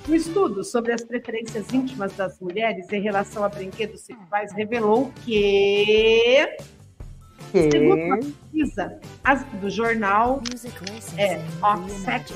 Um 0.08 0.14
estudo 0.14 0.64
sobre 0.64 0.94
as 0.94 1.04
preferências 1.04 1.72
íntimas 1.74 2.14
das 2.14 2.40
mulheres 2.40 2.92
em 2.92 3.02
relação 3.02 3.44
a 3.44 3.50
brinquedos 3.50 4.02
sexuais 4.02 4.52
revelou 4.54 5.12
que 5.24 6.48
Segundo 7.52 8.02
uma 8.04 8.18
pesquisa 8.18 9.00
as- 9.24 9.44
do 9.62 9.70
jornal 9.70 10.42
é, 11.18 11.38
of 11.66 11.92
Sex 11.92 12.34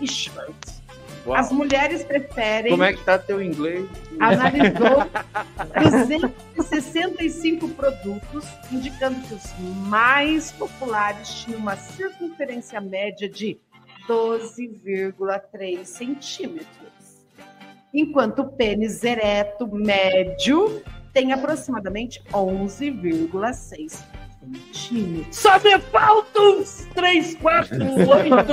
Issues, 0.00 0.80
Uau. 1.26 1.36
as 1.36 1.50
mulheres 1.52 2.04
preferem, 2.04 2.70
Como 2.70 2.82
é 2.84 2.92
que 2.92 3.04
tá 3.04 3.18
teu 3.18 3.42
inglês? 3.42 3.86
analisou 4.18 5.04
265 6.56 7.68
produtos, 7.70 8.44
indicando 8.70 9.20
que 9.26 9.34
os 9.34 9.42
mais 9.88 10.52
populares 10.52 11.28
tinham 11.42 11.58
uma 11.58 11.76
circunferência 11.76 12.80
média 12.80 13.28
de 13.28 13.58
12,3 14.08 15.84
centímetros, 15.84 16.66
enquanto 17.92 18.40
o 18.40 18.48
pênis 18.52 19.02
ereto 19.04 19.66
médio 19.66 20.82
tem 21.12 21.32
aproximadamente 21.32 22.22
11,6 22.32 24.02
Só 25.30 25.58
me 25.60 25.78
faltam 25.92 26.60
uns 26.60 26.86
3, 26.94 27.34
4, 27.36 27.76
8. 27.76 28.52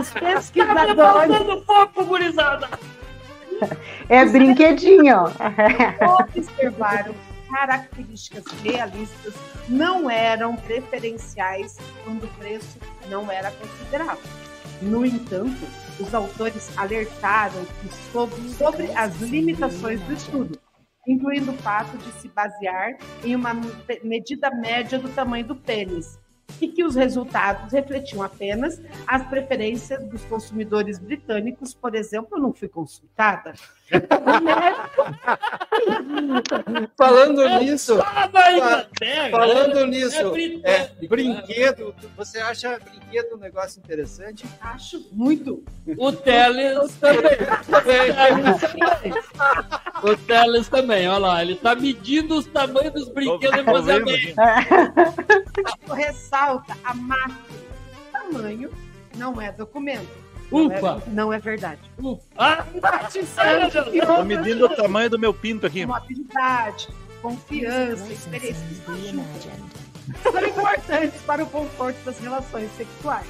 Os 0.00 0.10
Tá 0.10 0.20
me 0.20 0.20
pesquisadores 0.20 0.96
faltando 0.96 1.62
pouco, 1.62 2.04
gurizada. 2.04 2.68
É 4.08 4.24
brinquedinho. 4.24 5.24
observaram 6.34 7.14
características 7.52 8.44
realistas 8.62 9.34
não 9.68 10.10
eram 10.10 10.56
preferenciais 10.56 11.76
quando 12.04 12.24
o 12.24 12.28
preço 12.28 12.78
não 13.08 13.30
era 13.30 13.50
considerável. 13.50 14.24
No 14.80 15.04
entanto, 15.06 15.64
os 16.00 16.14
autores 16.14 16.76
alertaram 16.76 17.66
sobre, 18.10 18.48
sobre 18.50 18.90
as 18.92 19.20
limitações 19.20 20.00
do 20.00 20.12
estudo, 20.12 20.58
incluindo 21.06 21.50
o 21.50 21.56
fato 21.58 21.96
de 21.98 22.12
se 22.20 22.28
basear 22.28 22.96
em 23.24 23.34
uma 23.34 23.54
me- 23.54 23.64
medida 24.04 24.50
média 24.50 24.98
do 24.98 25.08
tamanho 25.08 25.44
do 25.46 25.56
pênis, 25.56 26.18
e 26.60 26.68
que 26.68 26.84
os 26.84 26.94
resultados 26.94 27.72
refletiam 27.72 28.22
apenas 28.22 28.80
as 29.06 29.26
preferências 29.26 30.04
dos 30.08 30.22
consumidores 30.26 30.98
britânicos, 30.98 31.72
por 31.74 31.94
exemplo, 31.94 32.36
eu 32.36 32.42
não 32.42 32.52
fui 32.52 32.68
consultada. 32.68 33.54
Falando 36.96 37.46
nisso, 37.60 37.92
Inglaterra. 37.94 38.88
falando 39.30 39.86
nisso, 39.86 40.32
É 40.64 40.72
é, 40.72 40.90
brinquedo, 41.08 41.94
você 42.16 42.38
acha 42.38 42.78
brinquedo 42.78 43.34
um 43.34 43.38
negócio 43.38 43.78
interessante? 43.80 44.44
acho 44.60 45.08
muito. 45.12 45.64
O 45.98 46.12
Teles 46.12 46.94
também. 46.96 47.32
O 50.02 50.16
Teles 50.16 50.68
também, 50.68 51.08
olha 51.08 51.18
lá. 51.18 51.42
Ele 51.42 51.54
tá 51.54 51.74
medindo 51.76 52.36
os 52.36 52.46
tamanhos 52.46 52.92
dos 52.92 53.08
brinquedos 53.08 53.64
Tô 53.64 53.82
vendo 53.82 54.06
Moçambique. 54.06 54.34
ressalta 55.94 56.76
a 56.82 56.92
máquina. 56.94 57.38
Tamanho 58.10 58.70
não 59.16 59.40
é 59.40 59.52
documento. 59.52 60.21
Não 60.50 60.66
Ufa! 60.66 61.02
é, 61.06 61.10
não 61.10 61.32
é 61.32 61.38
verdade. 61.38 61.80
Ufa! 61.98 62.22
Ah, 62.36 62.64
outras 62.74 64.24
medindo 64.26 64.66
o 64.66 64.68
tamanho 64.68 65.10
do 65.10 65.18
meu 65.18 65.32
pinto 65.32 65.66
aqui. 65.66 65.82
como 65.82 65.94
habilidade, 65.94 66.88
confiança, 67.20 68.12
experiência 68.12 68.66
são 70.22 70.46
importantes 70.46 71.20
para 71.22 71.44
o 71.44 71.46
conforto 71.46 71.98
das 72.04 72.18
relações 72.18 72.70
sexuais. 72.76 73.26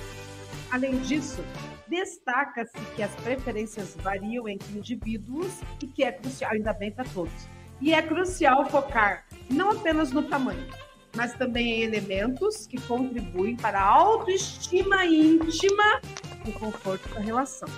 Além 0.71 0.99
disso, 1.01 1.45
destaca-se 1.87 2.79
que 2.97 3.03
as 3.03 3.15
preferências 3.17 3.95
variam 4.03 4.49
entre 4.49 4.79
indivíduos 4.79 5.61
e 5.83 5.87
que 5.87 6.03
é 6.03 6.13
crucial, 6.13 6.53
ainda 6.53 6.73
bem 6.73 6.91
para 6.91 7.05
todos, 7.05 7.47
e 7.81 7.93
é 7.93 8.01
crucial 8.01 8.65
focar 8.71 9.27
não 9.51 9.73
apenas 9.73 10.11
no 10.13 10.23
tamanho, 10.23 10.67
mas 11.15 11.35
também 11.35 11.81
em 11.81 11.83
elementos 11.83 12.67
que 12.67 12.81
contribuem 12.81 13.55
para 13.57 13.81
a 13.81 13.87
autoestima 13.87 15.05
íntima 15.05 16.01
e 16.45 16.51
o 16.51 16.53
conforto 16.53 17.09
da 17.15 17.21
relação. 17.21 17.69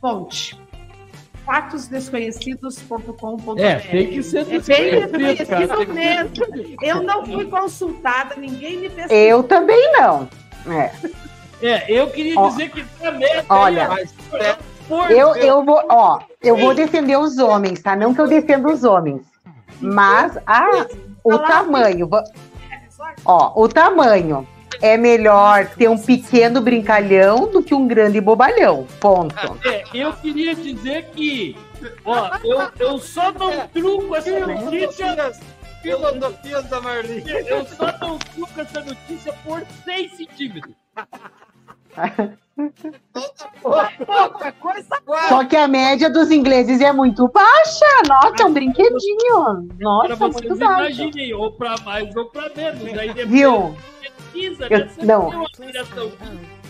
Fonte 0.00 0.58
fatosdesconhecidos.com.br. 1.44 3.60
É, 3.60 3.74
tem 3.76 4.08
que 4.08 4.22
ser 4.22 4.38
É 4.40 4.44
bem 4.44 4.60
desconhecido, 4.60 5.18
desconhecido 5.18 5.68
cara. 5.68 5.92
mesmo. 5.92 6.32
Eu 6.82 7.02
não 7.02 7.24
fui 7.26 7.44
consultada, 7.46 8.34
ninguém 8.36 8.78
me 8.78 8.88
pesquisou. 8.88 9.16
Eu 9.16 9.42
também 9.42 9.92
não. 9.92 10.28
É. 10.66 10.90
É, 11.62 11.90
eu 11.92 12.08
queria 12.10 12.38
Ó, 12.38 12.48
dizer 12.48 12.70
que 12.70 12.84
também. 12.98 13.28
olha, 13.48 13.88
por 14.88 15.10
Eu, 15.10 15.34
eu 15.36 15.64
vou, 15.64 15.80
ó, 15.88 16.18
eu 16.42 16.56
vou 16.56 16.74
defender 16.74 17.16
os 17.18 17.38
homens, 17.38 17.80
tá? 17.80 17.94
Não 17.96 18.12
que 18.14 18.20
eu 18.20 18.26
defenda 18.26 18.70
os 18.72 18.84
homens, 18.84 19.22
mas 19.80 20.36
a, 20.46 20.86
o 21.24 21.38
tamanho, 21.38 22.08
ó, 23.24 23.52
o 23.62 23.68
tamanho 23.68 24.46
é 24.82 24.96
melhor 24.96 25.66
ter 25.76 25.88
um 25.88 25.98
pequeno 25.98 26.60
brincalhão 26.60 27.50
do 27.50 27.62
que 27.62 27.74
um 27.74 27.86
grande 27.86 28.20
bobalhão. 28.20 28.86
Ponto. 29.00 29.34
É, 29.66 29.84
eu 29.94 30.12
queria 30.12 30.54
dizer 30.54 31.06
que, 31.12 31.56
ó, 32.04 32.30
eu, 32.44 32.70
eu 32.78 32.98
só 32.98 33.32
não 33.32 33.66
truco 33.68 34.14
essa 34.14 34.38
notícia. 34.46 35.32
Filosofias 35.82 36.64
da 36.64 36.80
Marli. 36.80 37.22
Eu 37.26 37.66
só 37.66 37.86
não 38.00 38.18
truco 38.18 38.60
essa 38.60 38.80
notícia 38.80 39.32
por 39.44 39.62
6 39.84 40.16
centímetros. 40.16 40.74
Coisa 44.60 45.02
Só 45.28 45.44
que 45.44 45.56
a 45.56 45.66
média 45.68 46.08
dos 46.10 46.30
ingleses 46.30 46.80
é 46.80 46.92
muito 46.92 47.28
baixa. 47.28 47.84
Nossa, 48.08 48.42
é 48.42 48.46
um 48.46 48.52
brinquedinho. 48.52 49.66
Para 49.68 49.76
Nossa, 49.80 50.16
vocês 50.16 50.48
muito 50.50 50.56
baixo. 50.58 51.02
imaginem, 51.02 51.34
ou 51.34 51.52
para 51.52 51.74
mais 51.84 52.14
ou 52.16 52.26
para 52.26 52.50
menos. 52.56 52.82
Aí 52.98 53.08
depois 53.08 53.28
Viu? 53.28 53.74
pesquisa, 54.00 54.66
Eu- 54.70 54.78
né? 54.78 54.88
Não. 55.02 55.44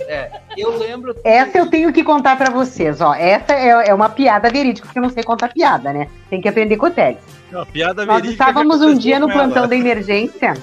É, 0.01 0.41
eu 0.57 0.76
lembro. 0.78 1.14
Essa 1.24 1.59
eu 1.59 1.68
tenho 1.70 1.93
que 1.93 2.03
contar 2.03 2.37
pra 2.37 2.51
vocês, 2.51 3.01
ó. 3.01 3.14
Essa 3.14 3.53
é, 3.53 3.89
é 3.89 3.95
uma 3.95 4.09
piada 4.09 4.51
verídica, 4.51 4.87
porque 4.87 4.99
eu 4.99 5.03
não 5.03 5.11
sei 5.11 5.22
contar 5.22 5.53
piada, 5.53 5.93
né? 5.93 6.09
Tem 6.30 6.41
que 6.41 6.49
aprender 6.49 6.76
com 6.76 6.87
o 6.87 6.91
Teles. 6.91 7.22
Não, 7.51 7.64
piada 7.66 8.05
Nós 8.05 8.16
verídica 8.22 8.43
estávamos 8.45 8.78
que 8.78 8.82
um 8.82 8.87
aconteceu 8.89 9.01
dia 9.03 9.18
no 9.20 9.30
ela. 9.30 9.35
plantão 9.35 9.68
da 9.68 9.76
emergência. 9.76 10.55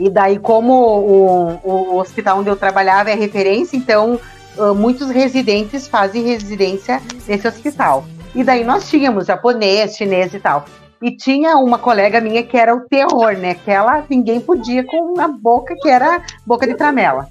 E 0.00 0.08
daí, 0.08 0.38
como 0.38 0.72
o, 0.72 1.60
o 1.64 1.96
hospital 1.98 2.38
onde 2.38 2.48
eu 2.48 2.56
trabalhava 2.56 3.10
é 3.10 3.14
referência, 3.14 3.76
então 3.76 4.18
ah, 4.58 4.74
muitos 4.74 5.10
residentes 5.10 5.88
fazem 5.88 6.22
residência 6.22 7.00
nesse 7.26 7.46
hospital. 7.46 8.04
E 8.34 8.42
daí 8.42 8.64
nós 8.64 8.88
tínhamos 8.88 9.26
japonês, 9.26 9.96
chinês 9.96 10.32
e 10.34 10.40
tal. 10.40 10.64
E 11.00 11.16
tinha 11.16 11.56
uma 11.56 11.78
colega 11.78 12.20
minha 12.20 12.42
que 12.42 12.56
era 12.56 12.74
o 12.74 12.86
terror, 12.88 13.36
né? 13.36 13.54
Que 13.54 13.70
ela 13.70 14.04
ninguém 14.08 14.40
podia 14.40 14.84
com 14.84 15.20
a 15.20 15.28
boca 15.28 15.74
que 15.80 15.88
era 15.88 16.22
boca 16.46 16.66
de 16.66 16.74
tramela. 16.74 17.28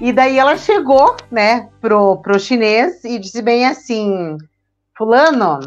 E 0.00 0.12
daí 0.12 0.38
ela 0.38 0.56
chegou, 0.56 1.16
né, 1.30 1.68
pro, 1.80 2.18
pro 2.18 2.38
chinês 2.38 3.02
e 3.04 3.18
disse 3.18 3.40
bem 3.40 3.64
assim: 3.64 4.36
Fulano, 4.96 5.60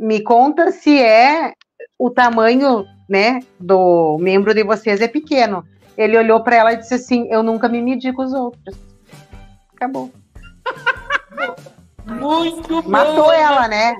me 0.00 0.20
conta 0.22 0.72
se 0.72 1.00
é 1.00 1.52
o 1.98 2.10
tamanho, 2.10 2.84
né, 3.08 3.40
do 3.60 4.16
membro 4.18 4.54
de 4.54 4.64
vocês 4.64 5.00
é 5.00 5.06
pequeno. 5.06 5.62
Ele 5.96 6.18
olhou 6.18 6.42
para 6.42 6.56
ela 6.56 6.72
e 6.72 6.76
disse 6.76 6.94
assim: 6.94 7.28
Eu 7.30 7.42
nunca 7.42 7.68
me 7.68 7.80
medi 7.80 8.12
com 8.12 8.22
os 8.22 8.32
outros. 8.32 8.76
Acabou. 9.74 10.10
Muito 12.06 12.82
bom. 12.82 12.88
Matou 12.88 13.32
ela, 13.32 13.68
né? 13.68 13.96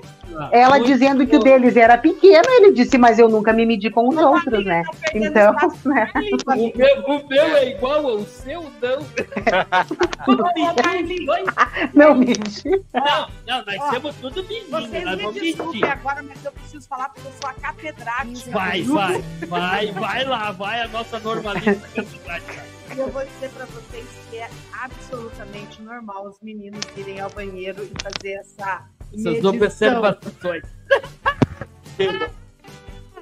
Ela 0.51 0.78
Muito 0.78 0.87
dizendo 0.87 1.26
que 1.26 1.37
o 1.37 1.41
deles 1.41 1.76
era 1.76 1.97
pequeno, 1.99 2.45
ele 2.49 2.72
disse, 2.72 2.99
mas 2.99 3.18
eu 3.18 3.28
nunca 3.28 3.53
me 3.53 3.64
medi 3.64 3.91
com 3.91 4.09
os 4.09 4.16
outros, 4.16 4.64
né? 4.64 4.82
Então, 5.14 5.55
né? 5.85 6.11
O 6.47 6.76
meu, 6.76 7.05
o 7.07 7.28
meu 7.28 7.57
é 7.57 7.70
igual 7.70 8.07
ao 8.07 8.20
seu, 8.24 8.62
não. 8.62 9.05
Não 11.95 12.14
medi. 12.14 12.62
Não, 12.93 13.28
não, 13.47 13.64
nós 13.64 13.76
Ó, 13.80 13.93
somos 13.95 14.16
tudo 14.16 14.43
menino, 14.45 14.70
Vocês 14.70 15.05
nós 15.05 15.16
me 15.16 15.32
desculpem 15.41 15.80
mentir. 15.80 15.91
agora, 15.93 16.22
mas 16.22 16.45
eu 16.45 16.53
preciso 16.53 16.89
falar 16.89 17.09
porque 17.11 17.28
eu 17.28 17.32
sou 17.41 17.51
a 17.51 17.55
catedrática. 17.55 18.51
Vai, 18.51 18.82
vai, 18.82 19.22
vai, 19.47 19.93
vai 19.93 20.24
lá, 20.24 20.51
vai 20.53 20.80
a 20.80 20.89
nossa 20.89 21.18
normalista 21.20 21.89
catedrática. 21.95 22.64
E 22.95 22.99
eu 22.99 23.11
vou 23.11 23.24
dizer 23.24 23.51
pra 23.51 23.64
vocês 23.66 24.05
que 24.30 24.37
é 24.37 24.49
absolutamente 24.82 25.82
normal 25.82 26.26
os 26.28 26.39
meninos 26.41 26.80
irem 26.97 27.20
ao 27.20 27.30
banheiro 27.30 27.82
e 27.82 27.93
fazer 28.03 28.35
essa 28.35 28.82
Essas 29.15 29.45
observações. 29.45 30.65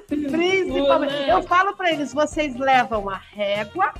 Principalmente, 0.07 1.29
eu 1.29 1.43
falo 1.43 1.75
pra 1.75 1.91
eles, 1.91 2.13
vocês 2.13 2.55
levam 2.55 3.09
a 3.09 3.17
régua 3.17 3.93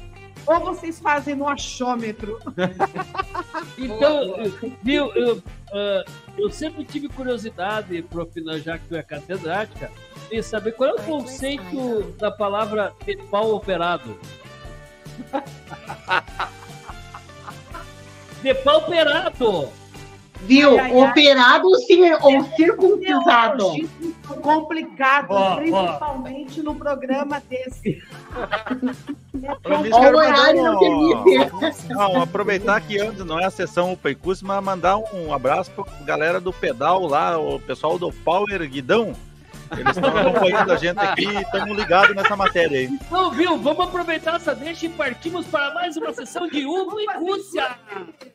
ou 0.45 0.59
vocês 0.59 0.99
fazem 0.99 1.35
no 1.35 1.47
achômetro? 1.47 2.39
Então, 3.77 4.35
viu, 4.81 5.11
eu, 5.13 5.41
ah, 5.73 6.03
eu 6.37 6.49
sempre 6.49 6.83
tive 6.85 7.07
curiosidade, 7.09 8.01
Profina, 8.03 8.59
já 8.59 8.77
que 8.77 8.87
tu 8.87 8.95
é 8.95 9.01
catedrática, 9.01 9.91
em 10.31 10.41
saber 10.41 10.73
qual 10.73 10.89
é 10.89 10.93
o 10.93 11.03
conceito 11.03 12.03
da 12.19 12.31
palavra 12.31 12.93
de 13.05 13.15
pau 13.17 13.55
operado. 13.55 14.17
De 18.41 18.53
pau 18.55 18.77
operado! 18.77 19.69
Viu? 20.45 20.79
Ai, 20.79 20.91
ai. 20.91 21.09
Operado 21.09 21.67
ou 21.67 21.75
cir- 21.77 22.17
ou 22.21 22.43
circuncisado? 22.55 23.57
Neologismo 23.57 24.13
complicado, 24.41 25.27
ó. 25.31 25.55
principalmente 25.55 26.61
no 26.63 26.75
programa 26.75 27.41
desse. 27.49 28.01
O 29.33 29.95
horário 30.17 30.63
não 30.63 30.79
permite. 30.79 31.89
Não, 31.89 32.21
aproveitar 32.21 32.79
que 32.81 32.99
antes 32.99 33.23
não 33.25 33.39
é 33.39 33.45
a 33.45 33.51
sessão 33.51 33.93
Open 33.93 34.15
Curso, 34.15 34.45
mas 34.45 34.63
mandar 34.63 34.97
um 34.97 35.33
abraço 35.33 35.71
pra 35.71 35.85
galera 36.05 36.39
do 36.39 36.51
pedal 36.53 37.05
lá, 37.05 37.37
o 37.37 37.59
pessoal 37.59 37.97
do 37.97 38.11
Power 38.11 38.67
Guidão. 38.69 39.13
Eles 39.77 39.95
estão 39.95 40.17
acompanhando 40.17 40.71
a 40.71 40.75
gente 40.75 40.99
aqui 40.99 41.25
e 41.25 41.41
estamos 41.41 41.77
ligados 41.77 42.15
nessa 42.15 42.35
matéria 42.35 42.79
aí. 42.79 42.85
Então, 42.85 43.31
viu? 43.31 43.57
Vamos 43.57 43.87
aproveitar 43.87 44.35
essa 44.35 44.53
deixa 44.55 44.85
e 44.85 44.89
partimos 44.89 45.45
para 45.47 45.73
mais 45.73 45.97
uma 45.97 46.13
sessão 46.13 46.47
de 46.47 46.65
Uva 46.65 47.01
e 47.01 47.17
Rússia. 47.17 47.77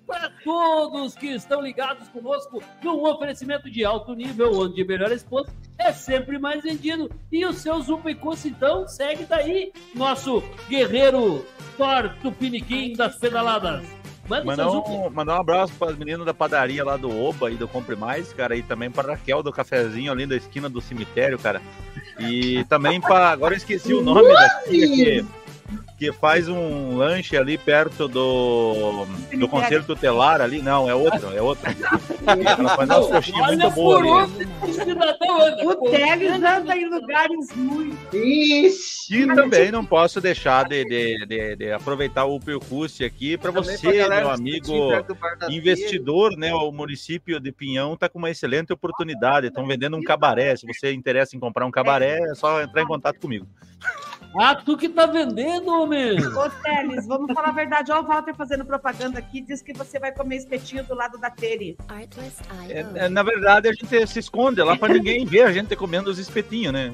Para 0.06 0.30
todos 0.44 1.14
que 1.14 1.28
estão 1.28 1.60
ligados 1.60 2.08
conosco 2.08 2.62
num 2.82 3.04
oferecimento 3.04 3.70
de 3.70 3.84
alto 3.84 4.14
nível, 4.14 4.52
onde 4.52 4.84
melhor 4.84 5.12
exposto 5.12 5.52
é 5.78 5.92
sempre 5.92 6.38
mais 6.38 6.62
vendido. 6.62 7.10
E 7.30 7.44
os 7.44 7.58
seus 7.58 7.88
Uva 7.88 8.10
e 8.10 8.14
Rússia, 8.14 8.48
então, 8.48 8.86
segue 8.88 9.24
daí, 9.24 9.72
nosso 9.94 10.42
guerreiro 10.68 11.44
Thor 11.76 12.10
Tupiniquim 12.22 12.94
das 12.94 13.16
pedaladas. 13.16 13.97
Manda 14.28 14.44
Mandar 14.44 14.68
um, 14.68 15.10
mandar 15.10 15.36
um 15.36 15.40
abraço 15.40 15.72
para 15.78 15.90
as 15.90 15.96
meninas 15.96 16.26
da 16.26 16.34
padaria 16.34 16.84
lá 16.84 16.98
do 16.98 17.10
Oba 17.10 17.50
e 17.50 17.54
do 17.54 17.66
Compre 17.66 17.96
Mais, 17.96 18.32
cara, 18.32 18.54
e 18.54 18.62
também 18.62 18.90
para 18.90 19.12
Raquel 19.12 19.42
do 19.42 19.50
cafezinho 19.50 20.12
ali 20.12 20.26
da 20.26 20.36
esquina 20.36 20.68
do 20.68 20.80
cemitério, 20.82 21.38
cara. 21.38 21.62
E 22.18 22.64
também 22.64 23.00
para. 23.00 23.30
Agora 23.30 23.54
eu 23.54 23.58
esqueci 23.58 23.94
o 23.94 24.02
nome 24.02 24.32
da 24.32 24.48
que, 24.68 25.24
que 25.98 26.12
faz 26.12 26.48
um 26.48 26.96
lanche 26.96 27.36
ali 27.36 27.58
perto 27.58 28.06
do, 28.06 29.04
do 29.36 29.48
Conselho 29.48 29.82
Tutelar 29.82 30.40
ali. 30.40 30.62
Não, 30.62 30.88
é 30.88 30.94
outro, 30.94 31.36
é 31.36 31.42
outro. 31.42 31.64
Ela 32.24 32.76
faz 32.76 32.88
umas 32.88 33.06
coxinhas 33.08 33.46
muito 33.48 33.70
boas. 33.72 34.30
onde 34.30 35.66
o 35.66 35.90
Teles 35.90 36.42
anda 36.42 36.76
em 36.76 36.88
lugares 36.88 37.56
muito. 37.56 38.16
Ixi. 38.16 39.22
E 39.22 39.26
também 39.26 39.72
não 39.72 39.84
posso 39.84 40.20
deixar 40.20 40.68
de, 40.68 40.84
de, 40.84 41.26
de, 41.26 41.56
de 41.56 41.72
aproveitar 41.72 42.26
o 42.26 42.38
percurso 42.38 43.04
aqui 43.04 43.36
para 43.36 43.50
você, 43.50 44.06
meu 44.06 44.30
amigo 44.30 44.90
da 45.38 45.50
investidor, 45.52 46.36
né? 46.36 46.54
O 46.54 46.70
município 46.70 47.40
de 47.40 47.50
Pinhão 47.50 47.94
está 47.94 48.08
com 48.08 48.18
uma 48.18 48.30
excelente 48.30 48.72
oportunidade. 48.72 49.48
Estão 49.48 49.66
vendendo 49.66 49.96
um 49.96 50.02
cabaré. 50.02 50.54
Se 50.54 50.64
você 50.64 50.92
interessa 50.92 51.34
em 51.34 51.40
comprar 51.40 51.66
um 51.66 51.70
cabaré, 51.72 52.18
é 52.30 52.34
só 52.34 52.62
entrar 52.62 52.82
em 52.82 52.86
contato 52.86 53.18
comigo. 53.18 53.46
Ah, 54.36 54.54
tu 54.54 54.76
que 54.76 54.88
tá 54.88 55.06
vendendo, 55.06 55.68
homem! 55.68 56.18
Ô, 56.20 56.50
Teles, 56.62 57.06
vamos 57.06 57.32
falar 57.32 57.48
a 57.48 57.52
verdade. 57.52 57.90
Olha 57.90 58.02
o 58.02 58.06
Walter 58.06 58.34
fazendo 58.34 58.64
propaganda 58.64 59.18
aqui. 59.18 59.40
Diz 59.40 59.62
que 59.62 59.72
você 59.72 59.98
vai 59.98 60.12
comer 60.12 60.36
espetinho 60.36 60.84
do 60.84 60.94
lado 60.94 61.18
da 61.18 61.30
Tere. 61.30 61.76
É, 62.68 62.84
é, 62.94 63.08
na 63.08 63.22
verdade, 63.22 63.68
a 63.68 63.72
gente 63.72 64.06
se 64.06 64.18
esconde 64.18 64.62
lá 64.62 64.76
para 64.76 64.94
ninguém 64.94 65.24
ver 65.24 65.42
a 65.42 65.52
gente 65.52 65.74
comendo 65.74 66.10
os 66.10 66.18
espetinhos, 66.18 66.72
né? 66.72 66.92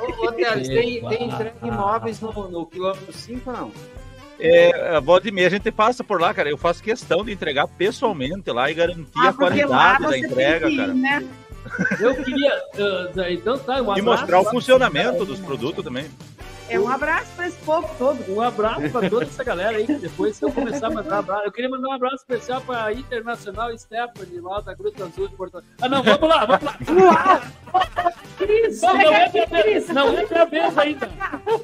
Ô, 0.00 0.26
ô 0.26 0.32
Teles, 0.32 0.68
tem, 0.68 1.08
tem 1.08 1.28
entrega 1.28 1.54
imóveis 1.62 2.20
no, 2.20 2.32
no 2.50 2.66
quilômetro 2.66 3.12
5 3.12 3.50
não? 3.52 3.72
É, 4.38 5.00
volta 5.00 5.28
e 5.28 5.32
meia 5.32 5.46
a 5.46 5.50
gente 5.50 5.70
passa 5.70 6.02
por 6.02 6.20
lá, 6.20 6.34
cara. 6.34 6.50
Eu 6.50 6.58
faço 6.58 6.82
questão 6.82 7.24
de 7.24 7.32
entregar 7.32 7.68
pessoalmente 7.68 8.50
lá 8.50 8.70
e 8.70 8.74
garantir 8.74 9.10
Ah, 9.16 9.28
a 9.28 9.32
qualidade 9.32 10.02
da 10.02 10.18
entrega, 10.18 10.66
tem 10.66 10.76
que 10.76 10.82
ir, 10.82 10.86
cara. 10.86 10.94
né? 10.94 11.28
Eu 12.00 12.14
queria. 12.22 12.52
ah, 13.16 13.30
então 13.30 13.58
tá, 13.58 13.74
um 13.82 13.96
E 13.96 14.00
abraço 14.00 14.04
mostrar 14.04 14.40
o 14.40 14.44
funcionamento 14.44 15.24
dos 15.24 15.40
produtos 15.40 15.84
também. 15.84 16.10
É 16.68 16.80
um 16.80 16.88
abraço 16.88 17.30
para 17.36 17.46
esse 17.46 17.58
povo 17.58 17.88
todo. 17.98 18.34
Um 18.34 18.40
abraço 18.40 18.88
para 18.90 19.10
toda 19.10 19.24
essa 19.24 19.44
galera 19.44 19.76
aí. 19.76 19.86
Depois 19.86 20.36
se 20.36 20.44
eu 20.44 20.50
começar 20.50 20.86
a 20.86 20.90
mandar 20.90 21.16
um 21.16 21.18
abraço. 21.18 21.44
Eu 21.44 21.52
queria 21.52 21.70
mandar 21.70 21.88
um 21.88 21.92
abraço 21.92 22.16
especial 22.16 22.60
para 22.62 22.84
a 22.84 22.92
Internacional 22.92 23.76
Stephanie, 23.76 24.40
lá 24.40 24.60
da 24.60 24.72
Gruta 24.74 25.04
Azul 25.04 25.28
de 25.28 25.36
Porto 25.36 25.58
Alegre. 25.58 25.74
Ah, 25.82 25.88
não, 25.88 26.02
vamos 26.02 26.28
lá, 26.28 26.46
vamos 26.46 27.04
lá. 27.04 27.42
Cris, 28.38 28.80
Não, 28.80 28.94
não 28.94 29.14
é 29.14 29.30
minha 29.30 29.46
vez, 29.46 29.88
não 29.88 30.08
é 30.18 30.26
minha 30.26 30.44
vez 30.46 30.78
ainda. 30.78 31.10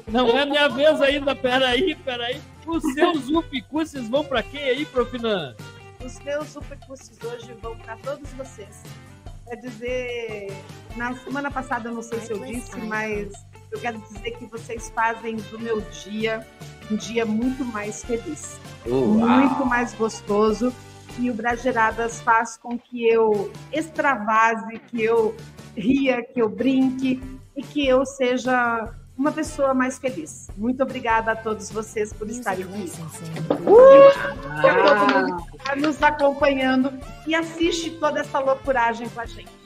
Não 0.07 0.37
é 0.39 0.45
minha 0.45 0.69
vez 0.69 1.01
ainda. 1.01 1.35
Peraí, 1.35 1.95
peraí. 1.95 2.41
Os 2.65 2.83
seus 2.93 3.27
upicusses 3.29 4.07
vão 4.07 4.23
para 4.23 4.43
quem 4.43 4.61
aí, 4.63 4.85
Profinan? 4.85 5.55
Os 6.03 6.19
meus 6.19 6.47
supercursos 6.49 7.17
hoje 7.23 7.53
vão 7.61 7.75
para 7.77 7.97
todos 7.97 8.31
vocês. 8.33 8.83
Quer 9.51 9.57
dizer, 9.57 10.47
na 10.95 11.13
semana 11.13 11.51
passada 11.51 11.89
eu 11.89 11.93
não 11.93 12.01
sei 12.01 12.21
se 12.21 12.31
eu 12.31 12.39
disse, 12.39 12.73
mas 12.87 13.33
eu 13.69 13.77
quero 13.81 13.97
dizer 13.99 14.31
que 14.37 14.45
vocês 14.45 14.89
fazem 14.95 15.35
do 15.35 15.59
meu 15.59 15.81
dia 15.81 16.47
um 16.89 16.95
dia 16.95 17.25
muito 17.25 17.65
mais 17.65 18.01
feliz, 18.01 18.57
muito 18.85 19.65
mais 19.65 19.93
gostoso. 19.93 20.73
E 21.19 21.29
o 21.29 21.33
Brageradas 21.33 22.21
faz 22.21 22.55
com 22.55 22.79
que 22.79 23.05
eu 23.05 23.51
extravase, 23.73 24.79
que 24.87 25.03
eu 25.03 25.35
ria, 25.75 26.23
que 26.23 26.41
eu 26.41 26.47
brinque 26.47 27.21
e 27.53 27.61
que 27.61 27.85
eu 27.85 28.05
seja 28.05 28.89
uma 29.17 29.31
pessoa 29.31 29.73
mais 29.73 29.99
feliz. 29.99 30.49
Muito 30.57 30.81
obrigada 30.83 31.31
a 31.31 31.35
todos 31.35 31.71
vocês 31.71 32.11
por 32.13 32.29
estarem 32.29 32.63
aqui. 32.63 32.91
Uh! 33.51 33.65
Por 34.61 34.71
todo 34.81 35.13
mundo 35.13 35.45
que 35.51 35.57
está 35.57 35.75
nos 35.75 36.01
acompanhando 36.01 36.93
e 37.27 37.35
assiste 37.35 37.91
toda 37.91 38.21
essa 38.21 38.39
loucuragem 38.39 39.07
com 39.09 39.21
a 39.21 39.25
gente. 39.25 39.61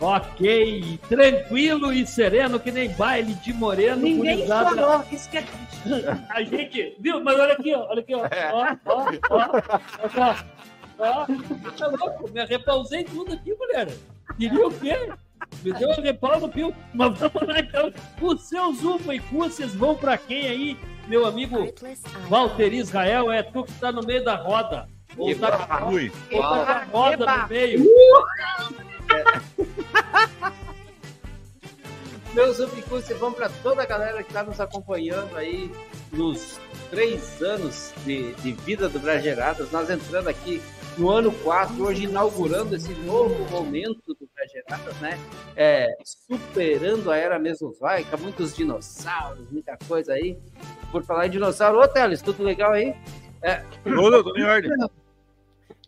Ok, 0.00 0.98
tranquilo 1.08 1.92
e 1.92 2.06
sereno, 2.06 2.58
que 2.58 2.70
nem 2.70 2.90
baile 2.90 3.34
de 3.34 3.52
moreno. 3.52 4.02
Ninguém 4.02 4.36
gurizada. 4.36 4.70
chorou, 4.70 5.04
isso 5.10 5.30
que 5.30 5.38
é 5.38 5.42
triste. 5.42 6.08
A 6.30 6.42
gente, 6.42 6.96
viu? 6.98 7.22
Mas 7.22 7.38
olha 7.38 7.52
aqui, 7.52 7.74
olha 7.74 8.00
aqui, 8.00 8.14
ó. 8.14 8.26
É. 8.26 8.52
Ó, 8.52 8.76
ó, 8.86 9.06
ó, 9.30 9.50
ó, 10.18 10.34
ó. 10.98 11.26
Tá 11.78 11.86
louco? 11.86 12.30
Me 12.32 12.44
repausei 12.44 13.04
tudo 13.04 13.34
aqui, 13.34 13.54
mulher. 13.54 13.88
Queria 14.36 14.66
o 14.66 14.70
quê? 14.72 15.12
Me 15.62 15.72
deu 15.72 15.90
um 15.90 16.00
repau 16.00 16.40
no 16.40 16.48
pio. 16.48 16.74
Mas 16.92 17.18
vamos 17.18 17.46
lá, 17.46 17.60
então. 17.60 17.92
Os 18.20 18.42
seus 18.42 18.82
ufa 18.82 19.14
e 19.14 19.18
vocês 19.18 19.74
vão 19.74 19.94
pra 19.94 20.18
quem 20.18 20.46
aí, 20.46 20.78
meu 21.06 21.26
amigo 21.26 21.68
Walter 22.28 22.72
Israel? 22.72 23.30
É 23.30 23.42
tu 23.42 23.64
que 23.64 23.72
tá 23.74 23.92
no 23.92 24.02
meio 24.02 24.24
da 24.24 24.36
roda. 24.36 24.88
Ou 25.16 25.34
tá, 25.36 25.86
Ui. 25.86 26.10
ou 26.32 26.42
tá 26.42 26.64
na 26.64 26.84
roda 26.84 27.26
no 27.26 27.48
meio. 27.48 27.84
Meus 32.34 32.58
upicus 32.58 33.08
vão 33.10 33.32
para 33.32 33.48
toda 33.62 33.82
a 33.82 33.86
galera 33.86 34.20
que 34.20 34.28
está 34.28 34.42
nos 34.42 34.60
acompanhando 34.60 35.36
aí 35.36 35.70
nos 36.12 36.58
três 36.90 37.40
anos 37.40 37.92
de, 38.04 38.32
de 38.34 38.52
vida 38.52 38.88
do 38.88 38.98
Brageradas. 38.98 39.70
Nós 39.70 39.88
entrando 39.88 40.28
aqui 40.28 40.60
no 40.96 41.10
ano 41.10 41.32
4, 41.32 41.82
hoje 41.84 42.04
inaugurando 42.04 42.74
esse 42.76 42.92
novo 42.92 43.48
momento 43.50 44.14
do 44.14 44.28
Brageradas, 44.34 45.00
né? 45.00 45.18
É, 45.56 45.88
superando 46.04 47.10
a 47.10 47.16
era 47.16 47.38
mesozoica, 47.38 48.16
muitos 48.16 48.54
dinossauros, 48.54 49.50
muita 49.50 49.76
coisa 49.88 50.12
aí. 50.12 50.38
Por 50.92 51.02
falar 51.04 51.26
em 51.26 51.30
dinossauro, 51.30 51.80
ô 51.80 51.88
Teles, 51.88 52.22
tudo 52.22 52.42
legal 52.42 52.72
aí? 52.72 52.94
É, 53.42 53.56
Tudo, 53.82 54.22
tudo 54.22 54.38
em 54.38 54.44
ordem. 54.44 54.70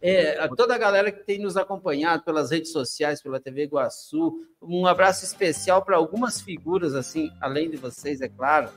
é, 0.03 0.39
a 0.39 0.49
toda 0.49 0.75
a 0.75 0.79
galera 0.79 1.11
que 1.11 1.25
tem 1.25 1.39
nos 1.39 1.57
acompanhado 1.57 2.23
pelas 2.23 2.51
redes 2.51 2.71
sociais, 2.71 3.23
pela 3.23 3.41
TV 3.41 3.65
Iguaçu, 3.65 4.35
um 4.61 4.87
abraço 4.87 5.25
especial 5.25 5.83
para 5.85 5.97
algumas 5.97 6.41
figuras, 6.41 6.95
assim, 6.95 7.31
além 7.41 7.71
de 7.71 7.77
vocês, 7.77 8.21
é 8.21 8.29
claro. 8.29 8.69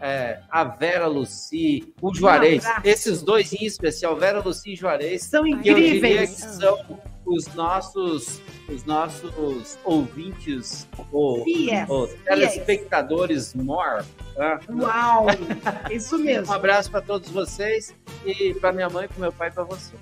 É, 0.00 0.40
a 0.50 0.64
Vera 0.64 1.06
Luci, 1.06 1.92
o 2.02 2.14
Juarez, 2.14 2.64
abraço. 2.64 2.86
esses 2.86 3.22
dois 3.22 3.52
em 3.52 3.64
especial, 3.64 4.16
Vera 4.16 4.40
Luci 4.40 4.72
e 4.72 4.76
Juarez, 4.76 5.22
São 5.22 5.42
que 5.44 5.50
eu 5.50 5.74
diria 5.74 5.96
incríveis. 5.96 6.34
que 6.34 6.40
são 6.42 7.00
os 7.24 7.46
nossos, 7.54 8.40
os 8.68 8.84
nossos 8.84 9.78
ouvintes, 9.84 10.86
ou, 11.10 11.44
ou 11.88 12.08
telespectadores 12.24 13.54
more. 13.54 14.04
tá? 14.34 14.60
Uau! 14.70 15.26
Isso 15.90 16.18
mesmo. 16.18 16.52
Um 16.52 16.54
abraço 16.56 16.90
para 16.90 17.00
todos 17.00 17.28
vocês 17.30 17.94
e 18.24 18.54
para 18.54 18.72
minha 18.72 18.88
mãe, 18.88 19.08
para 19.08 19.18
meu 19.18 19.32
pai 19.32 19.48
e 19.48 19.52
para 19.52 19.64
você. 19.64 19.94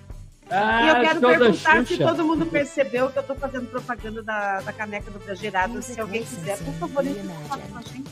E 0.51 0.89
eu 0.89 1.01
quero 1.01 1.21
perguntar 1.21 1.87
se 1.87 1.97
todo 1.97 2.23
mundo 2.25 2.45
percebeu 2.47 3.09
que 3.09 3.19
eu 3.19 3.23
estou 3.23 3.37
fazendo 3.37 3.67
propaganda 3.71 4.23
da, 4.23 4.61
da 4.61 4.73
caneca 4.73 5.11
do 5.11 5.19
Brageradas. 5.19 5.87
Se 5.87 5.99
alguém 5.99 6.23
quiser, 6.23 6.59
por 6.59 6.75
favor, 6.75 7.07
entre 7.07 7.23
em 7.23 7.29
contato 7.29 7.63
com 7.71 7.79
a 7.79 7.83
gente. 7.83 8.11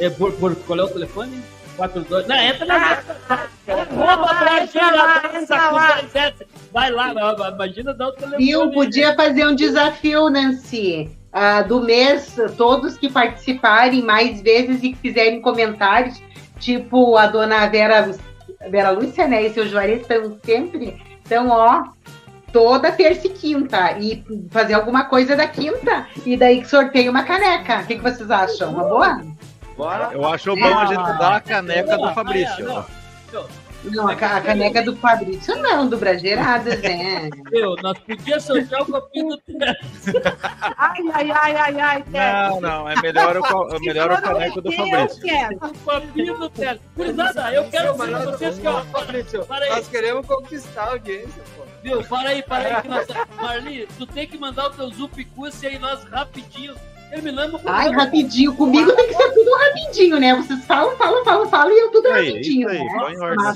É, 0.00 0.10
por, 0.10 0.32
por, 0.32 0.56
qual 0.56 0.80
é 0.80 0.82
o 0.84 0.88
telefone? 0.88 1.42
42. 1.76 2.26
Não, 2.26 2.36
entra 2.36 2.66
na 2.66 2.76
Ah, 3.28 3.48
lá, 3.68 5.18
dança 5.18 5.54
entra 5.54 5.68
com 5.68 5.74
lá. 5.74 6.00
17. 6.02 6.46
Vai 6.72 6.90
lá, 6.90 7.14
não, 7.14 7.48
imagina 7.48 7.94
dar 7.94 8.08
o 8.08 8.12
telefone. 8.12 8.44
Viu? 8.44 8.70
Podia 8.70 9.14
fazer 9.14 9.46
um 9.46 9.54
desafio, 9.54 10.28
Nancy. 10.28 11.10
ah, 11.32 11.62
do 11.62 11.80
mês, 11.80 12.36
todos 12.56 12.96
que 12.98 13.08
participarem 13.10 14.02
mais 14.02 14.40
vezes 14.42 14.82
e 14.82 14.90
que 14.92 14.98
fizerem 14.98 15.40
comentários, 15.40 16.20
tipo 16.58 17.16
a 17.16 17.26
dona 17.26 17.66
Vera, 17.68 18.10
Vera 18.68 18.90
Lúcia, 18.90 19.26
né? 19.26 19.46
E 19.46 19.52
seu 19.54 19.66
Juarez 19.66 20.02
estão 20.02 20.38
sempre. 20.44 21.00
Então, 21.24 21.48
ó, 21.48 21.84
toda 22.52 22.92
terça 22.92 23.26
e 23.26 23.30
quinta. 23.30 23.92
E 23.98 24.22
fazer 24.50 24.74
alguma 24.74 25.04
coisa 25.04 25.34
da 25.36 25.46
quinta. 25.46 26.06
E 26.26 26.36
daí 26.36 26.64
sorteia 26.64 27.10
uma 27.10 27.22
caneca. 27.22 27.80
O 27.80 27.86
que, 27.86 27.94
que 27.96 28.02
vocês 28.02 28.30
acham? 28.30 28.72
Uma 28.72 28.84
boa? 28.84 29.22
Bora. 29.80 30.10
Eu 30.12 30.26
acho 30.28 30.54
bom 30.54 30.78
a 30.78 30.84
gente 30.86 31.18
dar 31.18 31.36
a 31.36 31.40
caneca 31.40 31.96
do 31.96 32.12
Fabrício. 32.14 32.64
Não, 32.66 32.84
Não, 33.84 34.08
a, 34.08 34.14
ca- 34.14 34.36
a 34.36 34.40
caneca 34.42 34.82
do 34.82 34.94
Fabrício 34.96 35.56
não, 35.56 35.88
do 35.88 35.96
Brageradas, 35.96 36.82
né? 36.82 37.30
Meu, 37.50 37.74
nós 37.82 37.98
podíamos 38.00 38.44
sortear 38.44 38.82
o 38.82 38.86
copinho 38.86 39.28
do 39.30 39.38
Teles. 39.38 40.04
Ai, 40.76 41.02
ai, 41.14 41.30
ai, 41.30 41.56
ai, 41.56 41.80
ai, 41.80 42.04
Não, 42.50 42.60
não, 42.60 42.88
é 42.90 43.00
melhor 43.00 43.36
o, 43.38 43.40
co- 43.42 43.74
é 43.74 43.78
melhor 43.78 44.12
o 44.12 44.20
caneco 44.20 44.60
do 44.60 44.70
Eu 44.70 44.76
Fabrício. 44.86 45.22
quero. 45.22 45.56
O 45.56 45.78
copinho 45.78 46.38
do 46.38 46.50
Teles. 46.50 46.80
Gurizada, 46.94 47.52
eu 47.54 47.64
quero 47.70 47.94
ver 47.94 48.16
vocês 48.26 48.58
que, 48.58 48.66
ó. 48.68 48.82
Para 49.44 49.64
aí, 49.64 49.70
Nós 49.70 49.88
queremos 49.88 50.26
conquistar 50.26 50.82
a 50.82 50.90
audiência, 50.90 51.42
pô. 51.56 51.62
viu? 51.82 52.04
Para 52.04 52.28
aí, 52.28 52.42
para 52.42 52.76
aí. 52.76 52.82
Que 52.82 52.88
nós... 52.88 53.06
Marli, 53.40 53.88
tu 53.96 54.06
tem 54.06 54.26
que 54.28 54.36
mandar 54.36 54.66
o 54.66 54.70
teu 54.70 54.90
Zupicus 54.90 55.62
e 55.62 55.68
aí 55.68 55.78
nós 55.78 56.04
rapidinho 56.04 56.74
terminamos 57.10 57.62
o 57.62 57.68
Ai, 57.68 57.90
rapidinho. 57.90 58.54
Comigo 58.54 58.92
tem 58.92 59.08
que 59.08 59.14
ser 59.14 59.34
tudo 59.34 59.50
rapidinho, 59.56 60.18
né? 60.18 60.34
Vocês 60.36 60.64
falam, 60.64 60.96
falam, 60.96 61.24
falam, 61.24 61.48
falam 61.48 61.72
e 61.72 61.80
eu 61.80 61.90
tudo 61.90 62.08
aí, 62.08 62.28
rapidinho. 62.28 62.70
isso 62.70 62.78
aí, 62.80 62.86
né? 62.86 62.98
põe 62.98 63.12
em 63.12 63.20
ordem 63.20 63.46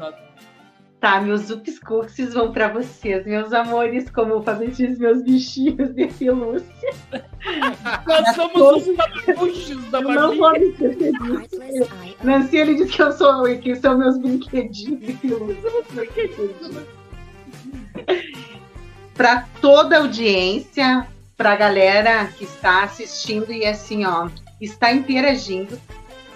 eu. 0.00 0.34
Tá, 1.00 1.20
meus 1.20 1.50
ups 1.50 1.78
cookies 1.80 2.32
vão 2.32 2.50
pra 2.50 2.68
vocês, 2.68 3.26
meus 3.26 3.52
amores, 3.52 4.08
como 4.08 4.36
o 4.36 4.42
Fabio 4.42 4.70
diz, 4.70 4.98
meus 4.98 5.22
bichinhos 5.22 5.94
de 5.94 6.06
pelúcia. 6.06 6.94
Nós 8.06 8.34
somos 8.34 8.88
os 8.88 8.96
tapuxos 8.96 9.84
da 9.90 10.00
Eu 10.00 10.14
não 10.14 10.38
vou 10.38 10.52
me 10.52 10.70
esquecer 10.70 11.12
disso. 11.12 11.90
Nancy, 12.22 12.56
ele 12.56 12.76
disse 12.76 12.92
que 12.92 13.02
eu 13.02 13.12
sou, 13.12 13.44
que 13.58 13.76
são 13.76 13.98
meus 13.98 14.16
brinquedinhos 14.16 15.00
de 15.00 15.12
pelúcia. 15.12 15.70
brinquedinhos. 15.90 16.86
Pra 19.12 19.44
toda 19.60 19.96
a 19.96 20.00
audiência, 20.00 21.06
pra 21.36 21.56
galera 21.56 22.26
que 22.28 22.44
está 22.44 22.84
assistindo 22.84 23.52
e 23.52 23.64
assim, 23.66 24.04
ó, 24.04 24.28
está 24.60 24.92
interagindo, 24.92 25.80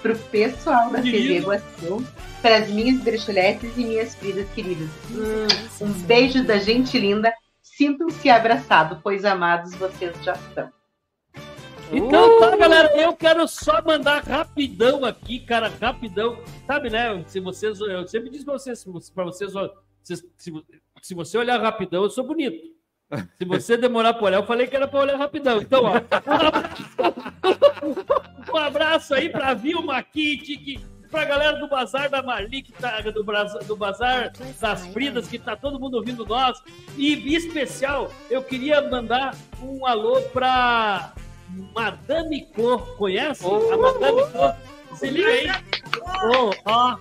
pro 0.02 0.16
pessoal 0.16 0.90
da 0.90 1.00
TV. 1.02 1.38
Iguaçu, 1.38 2.06
para 2.40 2.58
as 2.58 2.68
minhas 2.68 3.00
brechuletes 3.00 3.76
e 3.76 3.84
minhas 3.84 4.14
filhas 4.14 4.48
queridas. 4.50 4.88
Hum, 5.10 5.84
um 5.86 5.92
beijo 6.04 6.44
da 6.44 6.58
gente 6.58 6.98
linda. 6.98 7.32
Sintam-se 7.62 8.28
abraçados, 8.28 8.98
pois 9.02 9.24
amados 9.24 9.74
vocês 9.74 10.12
já 10.24 10.34
são. 10.54 10.68
Então 11.92 12.38
tá, 12.38 12.56
galera, 12.56 12.94
eu 13.00 13.14
quero 13.14 13.46
só 13.48 13.80
mandar 13.82 14.22
rapidão 14.22 15.04
aqui, 15.04 15.40
cara, 15.40 15.72
rapidão. 15.80 16.38
Sabe, 16.66 16.90
né? 16.90 17.24
Se 17.26 17.40
vocês, 17.40 17.80
eu 17.80 18.06
sempre 18.06 18.30
disse 18.30 18.44
pra 18.44 18.54
vocês, 18.54 18.84
para 19.14 19.24
vocês, 19.24 19.52
vocês- 19.52 20.24
se, 20.36 20.52
se 21.00 21.14
você 21.14 21.38
olhar 21.38 21.60
rapidão, 21.60 22.02
eu 22.02 22.10
sou 22.10 22.24
bonito. 22.24 22.58
Se 23.38 23.44
você 23.44 23.76
demorar 23.76 24.14
pra 24.14 24.24
olhar, 24.26 24.38
eu 24.38 24.46
falei 24.46 24.66
que 24.66 24.76
era 24.76 24.86
pra 24.86 25.00
olhar 25.00 25.16
rapidão. 25.16 25.58
Então, 25.62 25.82
ó, 25.84 25.94
um 28.52 28.56
abraço 28.56 29.14
aí 29.14 29.30
pra 29.30 29.54
Vilma 29.54 30.02
Kit, 30.02 30.56
que, 30.58 30.78
pra 31.10 31.24
galera 31.24 31.58
do 31.58 31.68
Bazar 31.68 32.10
da 32.10 32.22
Marli, 32.22 32.62
que 32.62 32.72
tá, 32.72 33.00
do, 33.00 33.12
do 33.12 33.76
Bazar 33.76 34.32
das 34.60 34.86
Fridas, 34.88 35.26
que 35.26 35.38
tá 35.38 35.56
todo 35.56 35.80
mundo 35.80 35.94
ouvindo 35.94 36.26
nós. 36.26 36.62
E 36.96 37.14
em 37.14 37.34
especial, 37.34 38.12
eu 38.30 38.42
queria 38.42 38.82
mandar 38.82 39.34
um 39.62 39.86
alô 39.86 40.20
pra 40.32 41.14
Madame 41.74 42.46
Co. 42.54 42.78
Conhece? 42.98 43.44
A 43.46 43.76
Madame 43.76 44.22
Co. 44.32 44.96
Se 44.96 45.08
liga 45.08 45.28
aí. 45.28 45.48
Ô, 46.36 46.52
ó. 46.66 46.96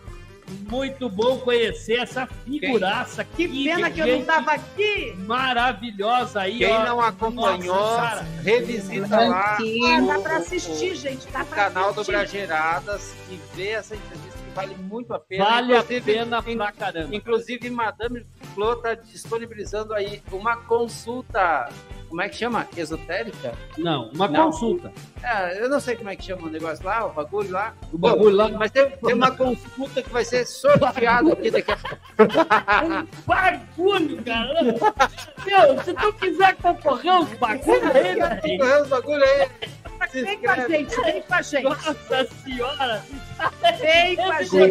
Muito 0.69 1.09
bom 1.09 1.37
conhecer 1.39 1.99
essa 1.99 2.27
figuraça. 2.45 3.23
Que 3.23 3.47
pena 3.47 3.89
que 3.89 3.99
eu 3.99 4.07
não 4.19 4.25
tava 4.25 4.51
aqui. 4.51 5.13
Maravilhosa 5.17 6.41
aí, 6.41 6.57
Quem 6.59 6.71
ó. 6.71 6.85
não 6.85 7.01
acompanhou, 7.01 7.75
Nossa, 7.75 8.01
cara. 8.01 8.25
revisita 8.43 9.19
lá 9.27 9.57
Ah, 9.57 10.01
dá 10.01 10.19
pra 10.19 10.37
assistir, 10.37 10.95
gente. 10.95 11.27
Dá 11.31 11.41
o 11.43 11.45
pra 11.45 11.55
canal 11.65 11.93
do 11.93 12.01
assistir. 12.01 12.11
Brageiradas 12.11 13.13
e 13.29 13.39
ver 13.55 13.71
essa 13.71 13.95
entrevista 13.95 14.26
vale 14.57 14.75
muito 14.75 15.13
a 15.13 15.19
pena. 15.19 15.45
Vale 15.45 15.73
a 15.73 15.77
Inclusive, 15.81 16.01
pena 16.13 16.41
pra 16.41 16.71
caramba. 16.71 17.15
Inclusive, 17.15 17.69
Madame 17.69 18.25
Flo 18.55 18.75
tá 18.77 18.95
disponibilizando 18.95 19.93
aí 19.93 20.23
uma 20.31 20.57
consulta, 20.57 21.69
como 22.09 22.23
é 22.23 22.27
que 22.29 22.37
chama? 22.37 22.67
Esotérica? 22.75 23.53
Não, 23.77 24.09
uma 24.09 24.27
Não. 24.27 24.45
consulta. 24.45 24.91
É, 25.21 25.61
eu 25.63 25.69
não 25.69 25.79
sei 25.79 25.95
como 25.95 26.09
é 26.09 26.15
que 26.15 26.23
chama 26.25 26.47
o 26.47 26.49
negócio 26.49 26.83
lá, 26.83 27.05
o 27.05 27.13
bagulho 27.13 27.51
lá. 27.51 27.75
O 27.93 27.97
bagulho 27.99 28.35
lá. 28.35 28.49
Mas 28.49 28.71
tem, 28.71 28.89
tem 28.89 29.13
uma 29.13 29.29
consulta 29.29 30.01
que 30.01 30.09
vai 30.09 30.25
ser 30.25 30.43
sorteada 30.47 31.33
aqui 31.33 31.51
daqui 31.51 31.71
a 31.71 31.77
pouco. 31.77 31.97
Bagulho, 33.27 34.23
caramba. 34.23 34.95
Meu, 35.45 35.83
se 35.83 35.93
tu 35.93 36.13
quiser 36.13 36.55
concorrer 36.55 37.13
aos 37.13 37.29
bagulhos 37.33 37.95
aí, 37.95 38.15
velho. 38.15 38.41
Concorrer 38.41 38.81
os 38.81 38.89
bagulho 38.89 39.23
aí. 39.23 39.49
Vem 40.13 40.39
com 40.39 40.49
a 40.49 40.67
gente, 40.67 41.01
vem 41.01 41.21
com 41.21 41.33
a 41.33 41.41
gente. 41.41 41.63
Nossa 41.63 42.25
senhora. 42.43 43.03
Vem 43.79 44.15
com 44.15 44.23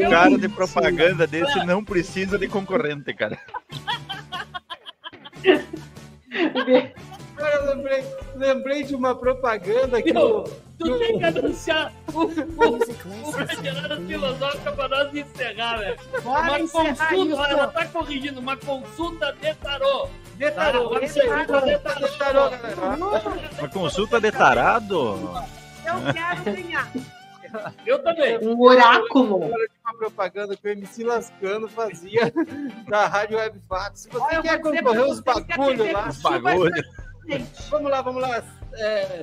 a 0.07 0.11
cara 0.11 0.39
de 0.39 0.49
propaganda 0.49 1.27
desse 1.27 1.65
não 1.65 1.85
precisa 1.85 2.39
de 2.39 2.49
concorrente, 2.49 3.13
cara. 3.15 3.39
Cara, 7.37 7.55
eu 7.57 7.75
lembrei, 7.77 8.05
lembrei 8.35 8.83
de 8.83 8.95
uma 8.95 9.15
propaganda 9.15 10.01
que 10.03 10.13
Meu, 10.13 10.39
o. 10.39 10.43
tu 10.79 10.99
tem 10.99 11.19
que 11.19 11.25
anunciar 11.25 11.93
o, 12.13 12.21
o, 12.23 12.27
o 13.29 13.33
Brasileira 13.33 14.01
Filosófica 14.01 14.73
pra 14.73 14.89
nós 14.89 15.15
encerrar, 15.15 15.77
velho. 15.79 15.97
Uma 16.25 16.61
encerrar 16.61 17.11
consulta, 17.11 17.33
isso. 17.43 17.45
ela 17.51 17.67
tá 17.69 17.87
corrigindo, 17.87 18.41
uma 18.41 18.57
consulta 18.57 19.33
de 19.41 19.55
tarô. 19.55 20.09
De 20.37 20.51
tarô, 20.51 20.89
Tá, 20.91 21.01
de 21.07 21.21
uma 21.21 21.45
tarô, 21.47 21.61
consulta 21.61 21.95
de 21.95 22.11
de 22.13 22.19
tarô. 22.19 22.49
tarô, 22.49 22.51
galera. 22.51 22.97
Uma 23.61 23.69
consulta 23.69 24.21
de 24.21 24.33
tarado? 24.33 25.45
Eu 25.85 26.13
quero 26.13 26.45
ganhar. 26.57 26.91
Eu 27.87 28.03
também. 28.03 28.39
Um 28.39 28.61
oráculo. 28.61 29.45
Era 29.45 29.69
uma 29.85 29.99
propaganda 29.99 30.57
que 30.57 30.67
o 30.67 30.71
MC 30.71 31.05
Lascano 31.05 31.69
fazia 31.69 32.33
da 32.89 33.07
Rádio 33.07 33.39
Web 33.39 33.61
Fatos. 33.69 34.03
Se 34.03 34.09
você 34.09 34.43
quer 34.43 34.61
concorrer 34.61 35.05
os 35.05 35.21
vocês 35.21 35.47
que 35.47 35.53
a 35.53 35.57
bagulho 35.57 35.79
TV 35.79 35.93
lá, 35.93 36.09
Os 36.09 36.19
bagulho. 36.19 36.85
Gente, 37.27 37.71
vamos 37.71 37.91
lá, 37.91 38.03
vamos 38.03 38.23
lá. 38.23 38.45
É, 38.75 39.23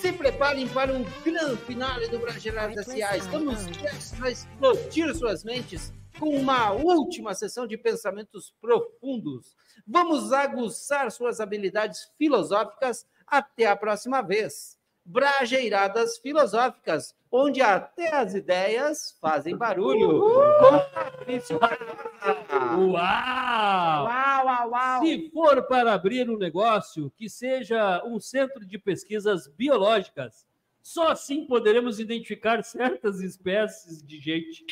se 0.00 0.12
preparem 0.12 0.68
para 0.68 0.92
um 0.92 1.04
grande 1.24 1.56
finale 1.62 2.08
do 2.08 2.18
Brasileiro 2.18 2.78
S.A. 2.78 3.16
Estamos 3.16 3.66
prestes 3.78 4.22
a 4.22 4.30
explodir 4.30 5.14
suas 5.14 5.42
mentes 5.42 5.92
com 6.18 6.30
uma 6.30 6.72
última 6.72 7.34
sessão 7.34 7.66
de 7.66 7.76
pensamentos 7.76 8.54
profundos. 8.60 9.56
Vamos 9.86 10.32
aguçar 10.32 11.10
suas 11.10 11.40
habilidades 11.40 12.10
filosóficas 12.16 13.06
até 13.26 13.66
a 13.66 13.76
próxima 13.76 14.22
vez. 14.22 14.75
Brajeiradas 15.06 16.18
filosóficas, 16.18 17.14
onde 17.30 17.62
até 17.62 18.12
as 18.14 18.34
ideias 18.34 19.16
fazem 19.20 19.56
barulho. 19.56 20.20
Com 20.58 20.78
Patrício 20.92 21.58
Carvalho. 21.60 22.90
Uau! 22.90 24.06
uau, 24.06 24.46
uau, 24.46 24.70
uau. 24.70 25.02
Se 25.02 25.30
for 25.30 25.62
para 25.62 25.94
abrir 25.94 26.28
um 26.28 26.36
negócio 26.36 27.10
que 27.16 27.28
seja 27.28 28.02
um 28.04 28.18
centro 28.18 28.66
de 28.66 28.78
pesquisas 28.78 29.46
biológicas, 29.46 30.44
só 30.82 31.08
assim 31.08 31.46
poderemos 31.46 31.98
identificar 31.98 32.62
certas 32.62 33.20
espécies 33.20 34.02
de 34.02 34.20
gente. 34.20 34.64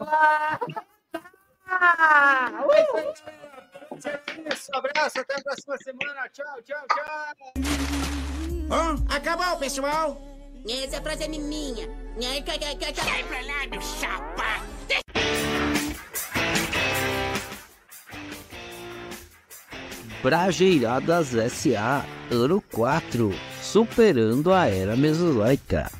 Uh, 0.00 0.80
Isso, 4.52 4.70
abraço, 4.74 5.20
até 5.20 5.34
a 5.34 5.42
próxima 5.42 5.76
semana. 5.78 6.28
Tchau, 6.30 6.62
tchau, 6.62 6.86
tchau. 6.88 8.09
Acabou, 9.08 9.56
pessoal. 9.58 10.20
Essa 10.68 11.00
frase 11.00 11.24
é 11.24 11.28
minha. 11.28 11.88
Sai 12.94 13.24
pra 13.24 13.40
lá, 13.40 13.66
meu 13.70 13.80
chapa. 13.82 14.64
Brajeiradas 20.22 21.28
SA, 21.50 22.04
ano 22.30 22.62
4, 22.72 23.34
superando 23.62 24.52
a 24.52 24.66
era 24.66 24.94
mesozoica. 24.94 25.90